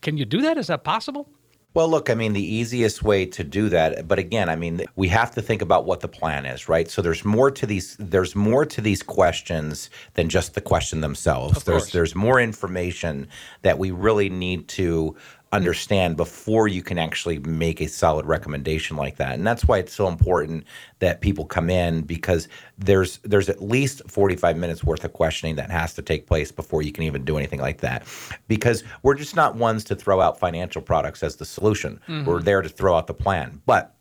can 0.00 0.16
you 0.16 0.24
do 0.24 0.40
that? 0.40 0.56
Is 0.56 0.68
that 0.68 0.84
possible? 0.84 1.28
Well, 1.76 1.90
look, 1.90 2.08
I 2.08 2.14
mean, 2.14 2.32
the 2.32 2.42
easiest 2.42 3.02
way 3.02 3.26
to 3.26 3.44
do 3.44 3.68
that, 3.68 4.08
but 4.08 4.18
again, 4.18 4.48
I 4.48 4.56
mean, 4.56 4.86
we 4.96 5.08
have 5.08 5.32
to 5.32 5.42
think 5.42 5.60
about 5.60 5.84
what 5.84 6.00
the 6.00 6.08
plan 6.08 6.46
is, 6.46 6.70
right? 6.70 6.88
So 6.88 7.02
there's 7.02 7.22
more 7.22 7.50
to 7.50 7.66
these 7.66 7.98
there's 7.98 8.34
more 8.34 8.64
to 8.64 8.80
these 8.80 9.02
questions 9.02 9.90
than 10.14 10.30
just 10.30 10.54
the 10.54 10.62
question 10.62 11.02
themselves. 11.02 11.58
Of 11.58 11.66
there's 11.66 11.82
course. 11.82 11.92
there's 11.92 12.14
more 12.14 12.40
information 12.40 13.28
that 13.60 13.78
we 13.78 13.90
really 13.90 14.30
need 14.30 14.68
to 14.68 15.16
understand 15.56 16.16
before 16.16 16.68
you 16.68 16.82
can 16.82 16.98
actually 16.98 17.38
make 17.40 17.80
a 17.80 17.88
solid 17.88 18.26
recommendation 18.26 18.96
like 18.96 19.16
that. 19.16 19.34
And 19.34 19.46
that's 19.46 19.64
why 19.64 19.78
it's 19.78 19.94
so 19.94 20.08
important 20.08 20.64
that 20.98 21.20
people 21.20 21.44
come 21.44 21.70
in 21.70 22.02
because 22.02 22.48
there's 22.78 23.18
there's 23.18 23.48
at 23.48 23.62
least 23.62 24.02
45 24.08 24.56
minutes 24.56 24.84
worth 24.84 25.04
of 25.04 25.12
questioning 25.12 25.56
that 25.56 25.70
has 25.70 25.94
to 25.94 26.02
take 26.02 26.26
place 26.26 26.52
before 26.52 26.82
you 26.82 26.92
can 26.92 27.04
even 27.04 27.24
do 27.24 27.36
anything 27.36 27.60
like 27.60 27.80
that. 27.80 28.06
Because 28.48 28.84
we're 29.02 29.14
just 29.14 29.34
not 29.34 29.56
ones 29.56 29.84
to 29.84 29.96
throw 29.96 30.20
out 30.20 30.38
financial 30.38 30.82
products 30.82 31.22
as 31.22 31.36
the 31.36 31.44
solution. 31.44 32.00
Mm-hmm. 32.08 32.24
We're 32.24 32.42
there 32.42 32.62
to 32.62 32.68
throw 32.68 32.96
out 32.96 33.06
the 33.06 33.14
plan. 33.14 33.60
But 33.66 33.94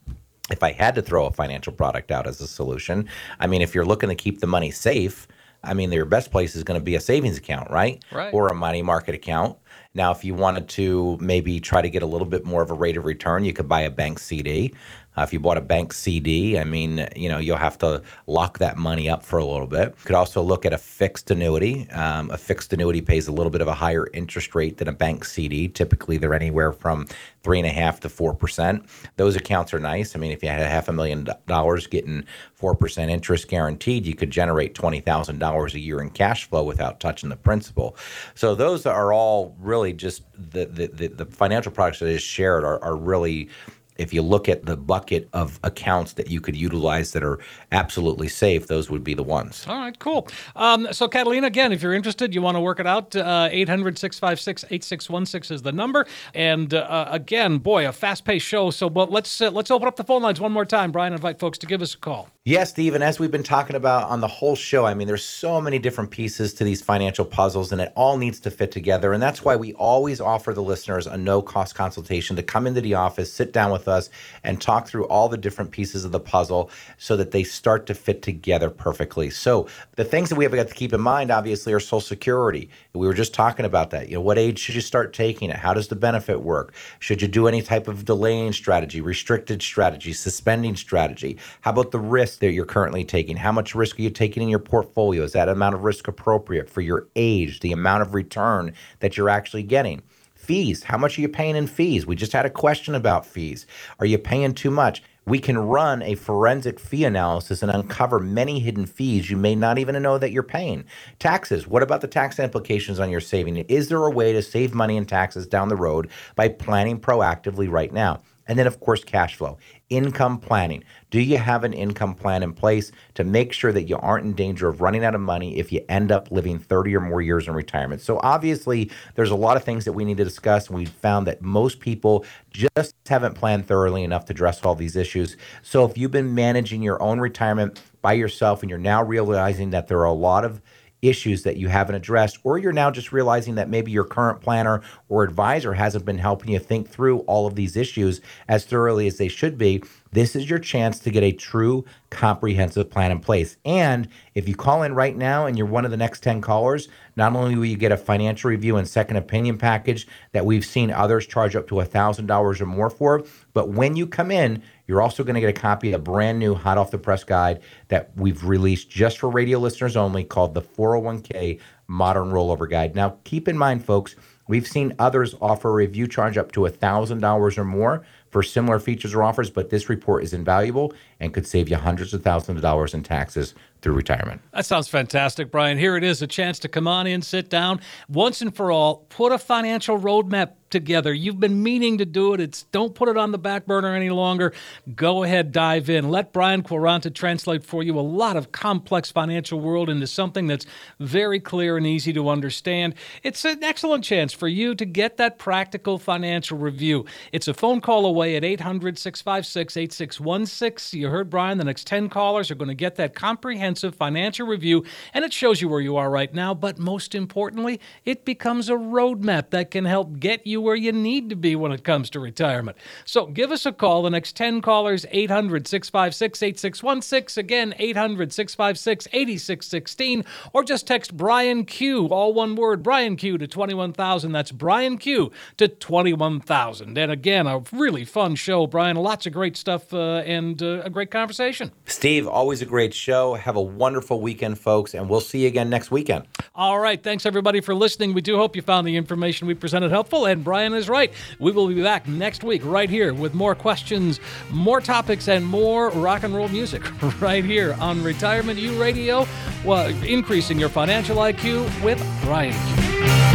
if 0.51 0.61
I 0.61 0.73
had 0.73 0.95
to 0.95 1.01
throw 1.01 1.25
a 1.25 1.31
financial 1.31 1.73
product 1.73 2.11
out 2.11 2.27
as 2.27 2.39
a 2.41 2.47
solution, 2.47 3.09
I 3.39 3.47
mean, 3.47 3.61
if 3.61 3.73
you're 3.73 3.85
looking 3.85 4.09
to 4.09 4.15
keep 4.15 4.41
the 4.41 4.47
money 4.47 4.71
safe, 4.71 5.27
I 5.65 5.73
mean, 5.73 5.91
your 5.91 6.05
best 6.05 6.31
place 6.31 6.55
is 6.55 6.63
going 6.63 6.79
to 6.79 6.83
be 6.83 6.95
a 6.95 6.99
savings 6.99 7.37
account, 7.37 7.71
right? 7.71 8.03
Right. 8.11 8.33
Or 8.33 8.47
a 8.47 8.53
money 8.55 8.81
market 8.81 9.15
account. 9.15 9.57
Now, 9.95 10.11
if 10.11 10.25
you 10.25 10.35
wanted 10.35 10.67
to 10.69 11.17
maybe 11.21 11.61
try 11.61 11.81
to 11.81 11.89
get 11.89 12.03
a 12.03 12.05
little 12.05 12.27
bit 12.27 12.45
more 12.45 12.61
of 12.61 12.69
a 12.69 12.73
rate 12.73 12.97
of 12.97 13.05
return, 13.05 13.45
you 13.45 13.53
could 13.53 13.69
buy 13.69 13.81
a 13.81 13.89
bank 13.89 14.19
CD. 14.19 14.73
Uh, 15.17 15.21
if 15.21 15.33
you 15.33 15.39
bought 15.39 15.57
a 15.57 15.61
bank 15.61 15.93
CD, 15.93 16.57
I 16.57 16.63
mean, 16.63 17.07
you 17.15 17.29
know, 17.29 17.37
you'll 17.37 17.57
have 17.57 17.77
to 17.79 18.01
lock 18.27 18.59
that 18.59 18.77
money 18.77 19.09
up 19.09 19.23
for 19.23 19.39
a 19.39 19.45
little 19.45 19.67
bit. 19.67 19.89
You 19.89 20.05
could 20.05 20.15
also 20.15 20.41
look 20.41 20.65
at 20.65 20.73
a 20.73 20.77
fixed 20.77 21.31
annuity. 21.31 21.89
Um, 21.91 22.29
a 22.31 22.37
fixed 22.37 22.73
annuity 22.73 23.01
pays 23.01 23.27
a 23.27 23.31
little 23.31 23.49
bit 23.49 23.61
of 23.61 23.67
a 23.67 23.73
higher 23.73 24.07
interest 24.13 24.55
rate 24.55 24.77
than 24.77 24.87
a 24.87 24.93
bank 24.93 25.25
CD. 25.25 25.67
Typically, 25.67 26.17
they're 26.17 26.33
anywhere 26.33 26.73
from 26.73 27.07
three 27.43 27.59
and 27.59 27.67
a 27.67 27.71
half 27.71 27.99
to 28.01 28.09
four 28.09 28.33
percent. 28.33 28.85
Those 29.17 29.35
accounts 29.35 29.73
are 29.73 29.79
nice. 29.79 30.15
I 30.15 30.19
mean, 30.19 30.31
if 30.31 30.43
you 30.43 30.49
had 30.49 30.61
a 30.61 30.67
half 30.67 30.89
a 30.89 30.93
million 30.93 31.27
dollars 31.47 31.87
getting 31.87 32.25
four 32.53 32.75
percent 32.75 33.11
interest 33.11 33.47
guaranteed, 33.47 34.05
you 34.05 34.15
could 34.15 34.31
generate 34.31 34.73
twenty 34.73 34.99
thousand 34.99 35.39
dollars 35.39 35.75
a 35.75 35.79
year 35.79 36.01
in 36.01 36.09
cash 36.09 36.49
flow 36.49 36.63
without 36.63 36.99
touching 36.99 37.29
the 37.29 37.35
principal. 37.35 37.95
So 38.33 38.55
those 38.55 38.85
are 38.85 39.13
all 39.13 39.55
really 39.59 39.93
just 39.93 40.23
the 40.33 40.65
the, 40.65 40.87
the, 40.87 41.07
the 41.07 41.25
financial 41.25 41.71
products 41.71 41.99
that 41.99 42.09
is 42.09 42.21
shared 42.21 42.63
are, 42.63 42.83
are 42.83 42.95
really 42.95 43.49
if 43.97 44.13
you 44.13 44.21
look 44.21 44.49
at 44.49 44.65
the 44.65 44.75
bucket 44.75 45.29
of 45.33 45.59
accounts 45.63 46.13
that 46.13 46.29
you 46.29 46.41
could 46.41 46.55
utilize 46.55 47.11
that 47.13 47.23
are 47.23 47.39
absolutely 47.71 48.27
safe, 48.27 48.67
those 48.67 48.89
would 48.89 49.03
be 49.03 49.13
the 49.13 49.23
ones. 49.23 49.65
All 49.67 49.77
right, 49.77 49.97
cool. 49.99 50.27
Um, 50.55 50.87
so, 50.91 51.07
Catalina, 51.07 51.47
again, 51.47 51.71
if 51.71 51.81
you're 51.81 51.93
interested, 51.93 52.33
you 52.33 52.41
want 52.41 52.55
to 52.55 52.61
work 52.61 52.79
it 52.79 52.87
out, 52.87 53.15
uh, 53.15 53.49
800 53.51 53.97
656 53.97 54.65
8616 54.69 55.55
is 55.55 55.61
the 55.61 55.71
number. 55.71 56.05
And 56.33 56.73
uh, 56.73 57.07
again, 57.09 57.57
boy, 57.57 57.87
a 57.87 57.91
fast 57.91 58.25
paced 58.25 58.45
show. 58.45 58.69
So, 58.69 58.89
but 58.89 59.11
let's, 59.11 59.41
uh, 59.41 59.51
let's 59.51 59.71
open 59.71 59.87
up 59.87 59.95
the 59.95 60.03
phone 60.03 60.21
lines 60.21 60.39
one 60.39 60.51
more 60.51 60.65
time. 60.65 60.91
Brian, 60.91 61.13
invite 61.13 61.39
folks 61.39 61.57
to 61.59 61.67
give 61.67 61.81
us 61.81 61.93
a 61.93 61.97
call. 61.97 62.29
Yes, 62.47 62.69
Steve, 62.69 62.93
and 62.93 63.03
as 63.03 63.17
we've 63.17 63.31
been 63.31 63.41
talking 63.41 63.75
about 63.75 64.07
on 64.07 64.21
the 64.21 64.27
whole 64.27 64.55
show, 64.55 64.85
I 64.85 64.93
mean, 64.93 65.07
there's 65.07 65.25
so 65.25 65.59
many 65.59 65.79
different 65.79 66.11
pieces 66.11 66.53
to 66.53 66.63
these 66.63 66.79
financial 66.79 67.25
puzzles, 67.25 67.71
and 67.71 67.81
it 67.81 67.91
all 67.95 68.17
needs 68.17 68.39
to 68.41 68.51
fit 68.51 68.71
together. 68.71 69.13
And 69.13 69.23
that's 69.23 69.43
why 69.43 69.55
we 69.55 69.73
always 69.73 70.21
offer 70.21 70.53
the 70.53 70.61
listeners 70.61 71.07
a 71.07 71.17
no 71.17 71.41
cost 71.41 71.73
consultation 71.73 72.35
to 72.35 72.43
come 72.43 72.67
into 72.67 72.81
the 72.81 72.93
office, 72.93 73.33
sit 73.33 73.51
down 73.51 73.71
with 73.71 73.84
us, 73.87 74.09
and 74.43 74.61
talk 74.61 74.87
through 74.87 75.05
all 75.07 75.29
the 75.29 75.37
different 75.37 75.71
pieces 75.71 76.05
of 76.05 76.11
the 76.11 76.19
puzzle 76.19 76.69
so 76.97 77.15
that 77.17 77.31
they 77.31 77.43
start 77.43 77.85
to 77.87 77.93
fit 77.93 78.21
together 78.21 78.69
perfectly. 78.69 79.29
So, 79.29 79.67
the 79.95 80.03
things 80.03 80.29
that 80.29 80.35
we 80.35 80.43
have 80.43 80.53
got 80.53 80.67
to 80.67 80.73
keep 80.73 80.93
in 80.93 81.01
mind, 81.01 81.31
obviously, 81.31 81.73
are 81.73 81.79
Social 81.79 82.01
Security. 82.01 82.69
We 82.93 83.07
were 83.07 83.13
just 83.13 83.33
talking 83.33 83.65
about 83.65 83.89
that. 83.91 84.09
You 84.09 84.15
know, 84.15 84.21
what 84.21 84.37
age 84.37 84.59
should 84.59 84.75
you 84.75 84.81
start 84.81 85.13
taking 85.13 85.49
it? 85.49 85.57
How 85.57 85.73
does 85.73 85.87
the 85.87 85.95
benefit 85.95 86.41
work? 86.41 86.73
Should 86.99 87.21
you 87.21 87.27
do 87.27 87.47
any 87.47 87.61
type 87.61 87.87
of 87.87 88.05
delaying 88.05 88.53
strategy, 88.53 89.01
restricted 89.01 89.61
strategy, 89.61 90.13
suspending 90.13 90.75
strategy? 90.75 91.37
How 91.61 91.71
about 91.71 91.91
the 91.91 91.99
risk 91.99 92.39
that 92.39 92.51
you're 92.51 92.65
currently 92.65 93.03
taking? 93.03 93.37
How 93.37 93.51
much 93.51 93.75
risk 93.75 93.99
are 93.99 94.01
you 94.01 94.09
taking 94.09 94.43
in 94.43 94.49
your 94.49 94.59
portfolio? 94.59 95.23
Is 95.23 95.33
that 95.33 95.49
amount 95.49 95.75
of 95.75 95.83
risk 95.83 96.07
appropriate 96.07 96.69
for 96.69 96.81
your 96.81 97.07
age, 97.15 97.59
the 97.59 97.71
amount 97.71 98.01
of 98.01 98.13
return 98.13 98.73
that 98.99 99.17
you're 99.17 99.29
actually 99.29 99.63
getting? 99.63 100.01
Fees. 100.45 100.83
How 100.83 100.97
much 100.99 101.17
are 101.17 101.21
you 101.21 101.29
paying 101.29 101.55
in 101.55 101.67
fees? 101.67 102.05
We 102.05 102.15
just 102.15 102.33
had 102.33 102.45
a 102.45 102.51
question 102.51 102.95
about 102.95 103.25
fees. 103.25 103.65
Are 103.99 104.05
you 104.05 104.19
paying 104.19 104.53
too 104.53 104.71
much? 104.71 105.01
We 105.25 105.39
can 105.39 105.57
run 105.57 106.03
a 106.03 106.13
forensic 106.15 106.79
fee 106.79 107.03
analysis 107.03 107.63
and 107.63 107.71
uncover 107.71 108.19
many 108.19 108.59
hidden 108.59 108.85
fees 108.85 109.31
you 109.31 109.37
may 109.37 109.55
not 109.55 109.79
even 109.79 109.99
know 110.03 110.19
that 110.19 110.31
you're 110.31 110.43
paying. 110.43 110.85
Taxes. 111.17 111.67
What 111.67 111.81
about 111.81 112.01
the 112.01 112.07
tax 112.07 112.39
implications 112.39 112.99
on 112.99 113.09
your 113.09 113.21
saving? 113.21 113.57
Is 113.57 113.89
there 113.89 114.05
a 114.05 114.11
way 114.11 114.33
to 114.33 114.43
save 114.43 114.75
money 114.75 114.97
in 114.97 115.05
taxes 115.05 115.47
down 115.47 115.69
the 115.69 115.75
road 115.75 116.11
by 116.35 116.49
planning 116.49 116.99
proactively 116.99 117.69
right 117.71 117.91
now? 117.91 118.21
And 118.47 118.59
then, 118.59 118.67
of 118.67 118.79
course, 118.79 119.03
cash 119.03 119.35
flow, 119.35 119.57
income 119.89 120.37
planning. 120.39 120.83
Do 121.09 121.19
you 121.19 121.37
have 121.37 121.63
an 121.63 121.73
income 121.73 122.13
plan 122.13 122.43
in 122.43 122.53
place 122.53 122.91
to 123.15 123.23
make 123.23 123.53
sure 123.53 123.71
that 123.71 123.83
you 123.83 123.97
aren't 123.97 124.25
in 124.25 124.33
danger 124.33 124.67
of 124.67 124.81
running 124.81 125.03
out 125.03 125.15
of 125.15 125.21
money 125.21 125.57
if 125.57 125.71
you 125.71 125.83
end 125.89 126.11
up 126.11 126.29
living 126.31 126.59
30 126.59 126.95
or 126.95 126.99
more 126.99 127.21
years 127.21 127.47
in 127.47 127.53
retirement? 127.53 128.01
So, 128.01 128.19
obviously, 128.21 128.91
there's 129.15 129.31
a 129.31 129.35
lot 129.35 129.57
of 129.57 129.63
things 129.63 129.85
that 129.85 129.93
we 129.93 130.05
need 130.05 130.17
to 130.17 130.23
discuss. 130.23 130.69
We 130.69 130.85
found 130.85 131.27
that 131.27 131.41
most 131.41 131.79
people 131.79 132.25
just 132.51 132.93
haven't 133.07 133.35
planned 133.35 133.67
thoroughly 133.67 134.03
enough 134.03 134.25
to 134.25 134.33
address 134.33 134.63
all 134.63 134.75
these 134.75 134.95
issues. 134.95 135.37
So, 135.63 135.85
if 135.85 135.97
you've 135.97 136.11
been 136.11 136.35
managing 136.35 136.83
your 136.83 137.01
own 137.01 137.19
retirement 137.19 137.81
by 138.01 138.13
yourself 138.13 138.61
and 138.61 138.69
you're 138.69 138.77
now 138.77 139.03
realizing 139.03 139.71
that 139.71 139.87
there 139.87 139.99
are 139.99 140.05
a 140.05 140.13
lot 140.13 140.45
of 140.45 140.61
issues 141.09 141.43
that 141.43 141.57
you 141.57 141.67
haven't 141.67 141.95
addressed, 141.95 142.39
or 142.43 142.57
you're 142.57 142.73
now 142.73 142.91
just 142.91 143.11
realizing 143.11 143.55
that 143.55 143.69
maybe 143.69 143.91
your 143.91 144.03
current 144.03 144.41
planner 144.41 144.81
or 145.09 145.23
advisor 145.23 145.73
hasn't 145.73 146.05
been 146.05 146.17
helping 146.17 146.51
you 146.51 146.59
think 146.59 146.89
through 146.89 147.19
all 147.19 147.47
of 147.47 147.55
these 147.55 147.75
issues 147.75 148.21
as 148.47 148.65
thoroughly 148.65 149.07
as 149.07 149.17
they 149.17 149.27
should 149.27 149.57
be, 149.57 149.83
this 150.15 150.35
is 150.35 150.49
your 150.49 150.59
chance 150.59 150.97
to 150.99 151.11
get 151.11 151.23
a 151.23 151.33
true 151.33 151.85
comprehensive 152.09 152.89
plan 152.89 153.11
in 153.11 153.19
place. 153.19 153.57
And 153.65 154.07
if 154.33 154.47
you 154.47 154.55
call 154.55 154.83
in 154.83 154.95
right 154.95 155.15
now 155.15 155.45
and 155.45 155.57
you're 155.57 155.67
one 155.67 155.83
of 155.83 155.91
the 155.91 155.97
next 155.97 156.23
10 156.23 156.39
callers, 156.39 156.87
not 157.17 157.35
only 157.35 157.55
will 157.55 157.65
you 157.65 157.75
get 157.75 157.91
a 157.91 157.97
financial 157.97 158.49
review 158.49 158.77
and 158.77 158.87
second 158.87 159.17
opinion 159.17 159.57
package 159.57 160.07
that 160.31 160.45
we've 160.45 160.65
seen 160.65 160.89
others 160.89 161.27
charge 161.27 161.55
up 161.55 161.67
to 161.67 161.75
$1,000 161.75 162.61
or 162.61 162.65
more 162.65 162.89
for, 162.89 163.23
but 163.53 163.69
when 163.69 163.97
you 163.97 164.07
come 164.07 164.31
in, 164.31 164.63
you're 164.87 165.01
also 165.01 165.23
going 165.23 165.35
to 165.35 165.41
get 165.41 165.49
a 165.49 165.53
copy 165.53 165.91
of 165.91 165.99
a 165.99 166.03
brand 166.03 166.39
new 166.39 166.55
hot 166.55 166.77
off 166.77 166.91
the 166.91 166.97
press 166.97 167.25
guide 167.25 167.61
that 167.89 168.11
we've 168.15 168.45
released 168.45 168.89
just 168.89 169.19
for 169.19 169.29
radio 169.29 169.59
listeners 169.59 169.97
only 169.97 170.23
called 170.23 170.53
the 170.53 170.61
401k 170.61 171.59
Modern 171.87 172.29
Rollover 172.29 172.69
Guide. 172.69 172.95
Now, 172.95 173.17
keep 173.25 173.47
in 173.47 173.57
mind, 173.57 173.83
folks, 173.83 174.15
we've 174.47 174.67
seen 174.67 174.95
others 174.97 175.35
offer 175.41 175.69
a 175.69 175.73
review 175.73 176.07
charge 176.07 176.37
up 176.37 176.51
to 176.53 176.61
$1,000 176.61 177.57
or 177.57 177.65
more 177.65 178.05
for 178.35 178.43
similar 178.43 178.79
features 178.79 179.13
or 179.13 179.23
offers, 179.23 179.49
but 179.49 179.69
this 179.69 179.87
report 179.87 180.21
is 180.21 180.33
invaluable 180.33 180.93
and 181.21 181.33
could 181.33 181.47
save 181.47 181.69
you 181.69 181.77
hundreds 181.77 182.13
of 182.13 182.21
thousands 182.21 182.57
of 182.57 182.61
dollars 182.61 182.93
in 182.93 183.01
taxes 183.01 183.55
through 183.81 183.93
retirement. 183.93 184.41
That 184.51 184.65
sounds 184.65 184.89
fantastic, 184.89 185.49
Brian. 185.49 185.77
Here 185.77 185.95
it 185.95 186.03
is 186.03 186.21
a 186.21 186.27
chance 186.27 186.59
to 186.59 186.67
come 186.67 186.85
on 186.85 187.07
in, 187.07 187.21
sit 187.21 187.49
down, 187.49 187.79
once 188.09 188.41
and 188.41 188.53
for 188.53 188.71
all, 188.71 189.05
put 189.07 189.31
a 189.31 189.37
financial 189.37 189.97
roadmap 189.97 190.51
together. 190.69 191.13
You've 191.13 191.39
been 191.39 191.61
meaning 191.63 191.97
to 191.99 192.05
do 192.05 192.33
it. 192.33 192.41
It's 192.41 192.63
don't 192.63 192.95
put 192.95 193.09
it 193.09 193.17
on 193.17 193.31
the 193.31 193.37
back 193.37 193.65
burner 193.65 193.95
any 193.95 194.09
longer. 194.09 194.53
Go 194.95 195.23
ahead, 195.23 195.51
dive 195.51 195.89
in. 195.89 196.09
Let 196.09 196.33
Brian 196.33 196.63
Quaranta 196.63 197.13
translate 197.13 197.63
for 197.63 197.83
you 197.83 197.97
a 197.97 198.01
lot 198.01 198.35
of 198.35 198.51
complex 198.51 199.11
financial 199.11 199.59
world 199.59 199.89
into 199.89 200.07
something 200.07 200.47
that's 200.47 200.65
very 200.99 201.39
clear 201.39 201.77
and 201.77 201.85
easy 201.85 202.11
to 202.13 202.29
understand. 202.29 202.95
It's 203.23 203.45
an 203.45 203.63
excellent 203.63 204.03
chance 204.03 204.33
for 204.33 204.47
you 204.47 204.75
to 204.75 204.85
get 204.85 205.17
that 205.17 205.37
practical 205.37 205.99
financial 205.99 206.57
review. 206.57 207.05
It's 207.31 207.47
a 207.47 207.53
phone 207.53 207.79
call 207.81 208.05
away 208.05 208.35
at 208.35 208.43
800 208.43 208.97
656 208.97 209.77
8616. 209.77 210.99
You 210.99 211.09
heard 211.09 211.29
Brian, 211.29 211.57
the 211.57 211.63
next 211.63 211.87
10 211.87 212.09
callers 212.09 212.49
are 212.49 212.55
going 212.55 212.69
to 212.69 212.75
get 212.75 212.95
that 212.95 213.15
comprehensive 213.15 213.95
financial 213.95 214.47
review, 214.47 214.83
and 215.13 215.23
it 215.23 215.33
shows 215.33 215.61
you 215.61 215.69
where 215.69 215.81
you 215.81 215.95
are 215.97 216.09
right 216.09 216.33
now. 216.33 216.53
But 216.53 216.79
most 216.79 217.15
importantly, 217.15 217.79
it 218.03 218.25
becomes 218.25 218.69
a 218.69 218.73
roadmap 218.73 219.51
that 219.51 219.71
can 219.71 219.85
help 219.85 220.19
get 220.19 220.45
you 220.45 220.54
where 220.61 220.75
you 220.75 220.91
need 220.91 221.29
to 221.29 221.35
be 221.35 221.55
when 221.55 221.71
it 221.71 221.83
comes 221.83 222.09
to 222.11 222.19
retirement. 222.19 222.77
So 223.05 223.27
give 223.27 223.51
us 223.51 223.65
a 223.65 223.71
call. 223.71 224.03
The 224.03 224.09
next 224.09 224.35
10 224.35 224.61
callers, 224.61 225.05
800 225.11 225.67
656 225.67 226.43
8616. 226.43 227.39
Again, 227.39 227.73
800 227.77 228.33
656 228.33 229.07
8616. 229.11 230.25
Or 230.53 230.63
just 230.63 230.87
text 230.87 231.15
Brian 231.15 231.65
Q, 231.65 232.07
all 232.07 232.33
one 232.33 232.55
word, 232.55 232.83
Brian 232.83 233.15
Q 233.15 233.37
to 233.37 233.47
21000. 233.47 234.31
That's 234.31 234.51
Brian 234.51 234.97
Q 234.97 235.31
to 235.57 235.67
21000. 235.67 236.97
And 236.97 237.11
again, 237.11 237.47
a 237.47 237.63
really 237.71 238.05
fun 238.05 238.35
show, 238.35 238.67
Brian. 238.67 238.95
Lots 238.95 239.25
of 239.25 239.33
great 239.33 239.57
stuff 239.57 239.93
uh, 239.93 240.17
and 240.25 240.61
uh, 240.61 240.81
a 240.83 240.89
great 240.89 241.11
conversation. 241.11 241.71
Steve, 241.85 242.27
always 242.27 242.61
a 242.61 242.65
great 242.65 242.93
show. 242.93 243.33
Have 243.35 243.55
a 243.55 243.61
wonderful 243.61 244.21
weekend, 244.21 244.59
folks, 244.59 244.93
and 244.93 245.09
we'll 245.09 245.21
see 245.21 245.41
you 245.41 245.47
again 245.47 245.69
next 245.69 245.91
weekend. 245.91 246.25
All 246.53 246.79
right. 246.79 247.01
Thanks, 247.01 247.25
everybody, 247.25 247.61
for 247.61 247.75
listening. 247.75 248.13
We 248.13 248.21
do 248.21 248.37
hope 248.37 248.55
you 248.55 248.61
found 248.61 248.87
the 248.87 248.95
information 248.95 249.47
we 249.47 249.53
presented 249.53 249.91
helpful. 249.91 250.25
And 250.25 250.43
Brian 250.45 250.73
is 250.73 250.87
right. 250.87 251.11
We 251.39 251.51
will 251.51 251.67
be 251.67 251.83
back 251.83 252.07
next 252.07 252.45
week 252.45 252.61
right 252.63 252.89
here 252.89 253.13
with 253.13 253.33
more 253.33 253.55
questions, 253.55 254.21
more 254.49 254.79
topics, 254.79 255.27
and 255.27 255.45
more 255.45 255.89
rock 255.89 256.23
and 256.23 256.33
roll 256.33 256.47
music 256.47 256.83
right 257.19 257.43
here 257.43 257.75
on 257.81 258.01
Retirement 258.01 258.57
U 258.59 258.81
Radio. 258.81 259.27
Well, 259.65 259.87
increasing 260.05 260.57
your 260.57 260.69
financial 260.69 261.17
IQ 261.17 261.83
with 261.83 261.99
Brian 262.23 263.34